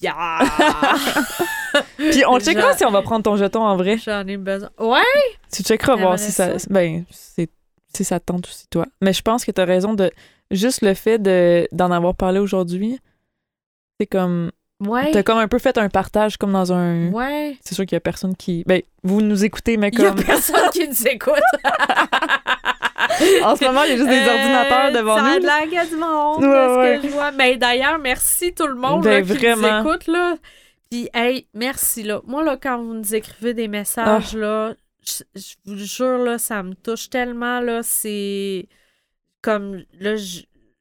[0.00, 0.38] Yeah!
[1.96, 3.96] Puis on checkera si on va prendre ton jeton en vrai.
[3.98, 4.68] J'en ai besoin.
[4.78, 5.00] Ouais!
[5.52, 6.66] Tu checkeras voir si ça, ça?
[6.70, 7.50] ben, c'est-
[7.94, 8.86] si ça te tente aussi, toi.
[9.00, 10.10] Mais je pense que t'as raison de...
[10.50, 12.98] Juste le fait de d'en avoir parlé aujourd'hui,
[13.98, 14.52] c'est comme...
[14.80, 15.10] Ouais.
[15.12, 17.08] T'as comme un peu fait un partage comme dans un...
[17.10, 17.56] Ouais.
[17.62, 18.62] C'est sûr qu'il y a personne qui...
[18.66, 20.22] Ben, vous nous écoutez, mais Il y a comme...
[20.22, 21.32] personne qui nous écoute.
[23.42, 25.40] en ce moment, il y a juste des Euh, ordinateurs devant ça a nous.
[25.40, 26.98] de du monde, Ouais, là, ce ouais.
[27.00, 27.32] que je vois.
[27.32, 29.82] Mais d'ailleurs, merci tout le monde Ben, là, qui vraiment.
[29.82, 30.06] nous écoute.
[30.08, 30.36] Là.
[30.90, 32.02] Puis, hey, merci.
[32.02, 32.20] Là.
[32.26, 34.38] Moi, là, quand vous nous écrivez des messages, Ah.
[34.38, 37.60] là, je, je vous jure, là, ça me touche tellement.
[37.60, 38.68] Là, c'est
[39.42, 40.40] comme, là, je,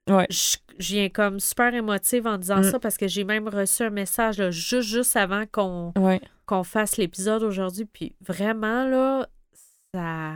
[0.09, 0.27] Ouais.
[0.30, 2.64] je, je viens comme super émotive en disant Mm.
[2.72, 6.19] ça parce que j'ai même reçu un message là, juste, juste avant qu'on Ouais.
[6.45, 7.85] qu'on fasse l'épisode aujourd'hui.
[7.85, 9.27] Puis vraiment, là,
[9.93, 10.34] ça.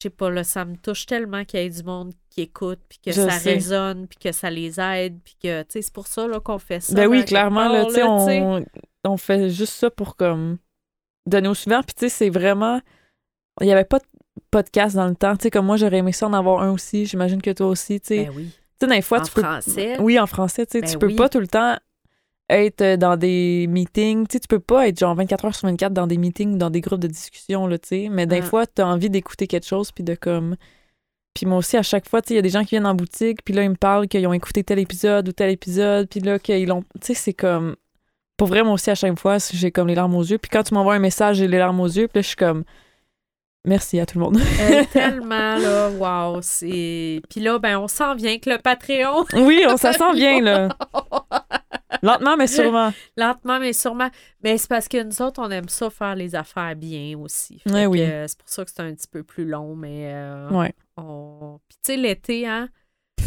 [0.00, 2.78] Je sais pas, là, ça me touche tellement qu'il y ait du monde qui écoute,
[2.88, 3.54] puis que Je ça sais.
[3.54, 6.60] résonne, puis que ça les aide, puis que, tu sais, c'est pour ça là, qu'on
[6.60, 6.94] fait ça.
[6.94, 8.40] Ben oui, clairement, là, part, tu sais, là, tu sais.
[8.40, 8.64] on,
[9.04, 10.58] on fait juste ça pour comme
[11.26, 11.82] donner au suivant.
[11.82, 12.80] Puis tu sais, c'est vraiment.
[13.60, 14.04] Il n'y avait pas de
[14.52, 15.36] podcast dans le temps.
[15.36, 17.04] Tu sais, comme moi, j'aurais aimé ça en avoir un aussi.
[17.04, 18.24] J'imagine que toi aussi, tu sais.
[18.26, 18.50] Ben oui.
[18.80, 19.42] Tu sais, des fois, en tu peux.
[19.42, 19.96] français?
[20.00, 20.80] Oui, en français, tu sais.
[20.82, 21.16] Ben tu peux oui.
[21.16, 21.76] pas tout le temps
[22.50, 24.26] être euh, dans des meetings.
[24.26, 26.58] Tu sais, tu peux pas être genre 24 heures sur 24 dans des meetings ou
[26.58, 28.08] dans des groupes de discussion, là, tu sais.
[28.10, 28.42] Mais des Ah.
[28.42, 30.56] fois, tu as envie d'écouter quelque chose, puis de comme.
[31.34, 32.86] Puis moi aussi, à chaque fois, tu sais, il y a des gens qui viennent
[32.86, 36.08] en boutique, puis là, ils me parlent qu'ils ont écouté tel épisode ou tel épisode,
[36.08, 36.82] puis là, qu'ils l'ont.
[37.00, 37.76] Tu sais, c'est comme.
[38.36, 40.38] Pour vrai, moi aussi, à chaque fois, j'ai comme les larmes aux yeux.
[40.38, 42.36] Puis quand tu m'envoies un message, j'ai les larmes aux yeux, puis là, je suis
[42.36, 42.64] comme.
[43.64, 44.38] Merci à tout le monde.
[44.60, 47.20] Euh, tellement, là, wow, c'est...
[47.28, 50.68] Puis là, ben, on s'en vient que le Patreon, oui, on, ça sent bien, là.
[52.02, 52.92] Lentement, mais sûrement.
[53.16, 54.08] lentement, mais sûrement.
[54.44, 57.60] Mais c'est parce que nous autres, on aime ça faire les affaires bien aussi.
[57.66, 58.02] Ouais, que, oui.
[58.02, 60.12] euh, c'est pour ça que c'est un petit peu plus long, mais...
[60.14, 60.72] euh, Ouais.
[60.96, 61.58] on...
[61.68, 62.68] Puis tu sais, l'été, hein,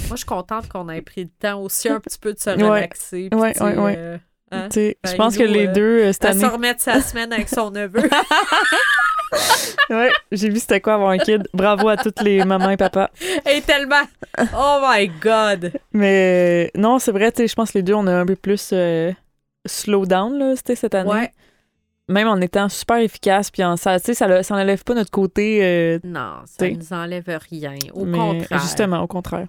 [0.07, 2.49] moi, je suis contente qu'on ait pris le temps aussi un petit peu de se
[2.51, 3.29] relaxer.
[4.51, 6.39] hein, Tu sais, je Ben, pense que les euh, deux, euh, cette année.
[6.41, 8.01] se remettre sa semaine avec son neveu.
[9.89, 11.47] Ouais, j'ai vu c'était quoi avoir un kid.
[11.53, 13.09] Bravo à toutes les mamans et papas.
[13.49, 14.03] Et tellement...
[14.57, 15.73] Oh my God!
[15.91, 19.11] Mais non, c'est vrai, je pense que les deux, on a un peu plus euh,
[19.65, 21.09] slow down, là, c'était cette année.
[21.09, 21.31] Ouais.
[22.07, 25.11] Même en étant super efficace, puis en, ça, tu sais, ça, ça n'enlève pas notre
[25.11, 25.59] côté.
[25.61, 26.71] euh, Non, ça T'sais.
[26.71, 27.75] nous enlève rien.
[27.93, 28.61] Au mais contraire.
[28.61, 29.47] Justement, au contraire.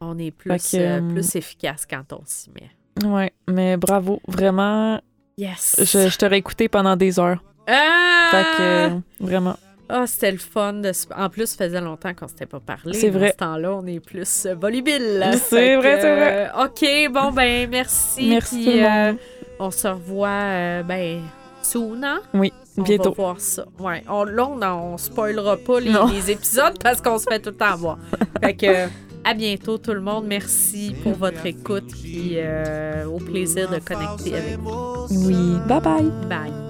[0.00, 3.06] On est plus, que, euh, euh, plus efficace quand on s'y met.
[3.08, 4.20] Ouais, mais bravo.
[4.28, 5.00] Vraiment,
[5.36, 5.76] Yes!
[5.78, 7.42] je, je t'aurais écouté pendant des heures.
[7.66, 8.28] Ah!
[8.30, 9.56] Fait que, euh, vraiment.
[9.92, 10.74] Ah, c'était le fun.
[10.74, 10.92] De...
[11.16, 12.92] En plus, ça faisait longtemps qu'on s'était pas parlé.
[12.92, 13.28] C'est vrai.
[13.28, 15.24] À ce temps-là, on est plus euh, volubile.
[15.34, 16.50] C'est vrai, c'est vrai.
[16.54, 18.28] euh, OK, bon, ben, merci.
[18.28, 19.18] Merci Puis, tout le euh, monde.
[19.58, 21.20] on se revoit, euh, ben,
[21.62, 22.20] soon, hein?
[22.34, 23.10] Oui, On bientôt.
[23.10, 23.64] va voir ça.
[23.80, 24.04] Ouais.
[24.08, 27.76] On, là, on, on spoilera pas les, épisodes parce qu'on se fait tout le temps
[27.76, 27.98] voir.
[28.42, 28.86] fait que,
[29.24, 30.24] à bientôt, tout le monde.
[30.28, 31.90] Merci pour votre écoute.
[32.36, 35.06] Euh, au plaisir de connecter avec vous.
[35.10, 36.10] Oui, bye bye.
[36.28, 36.69] Bye.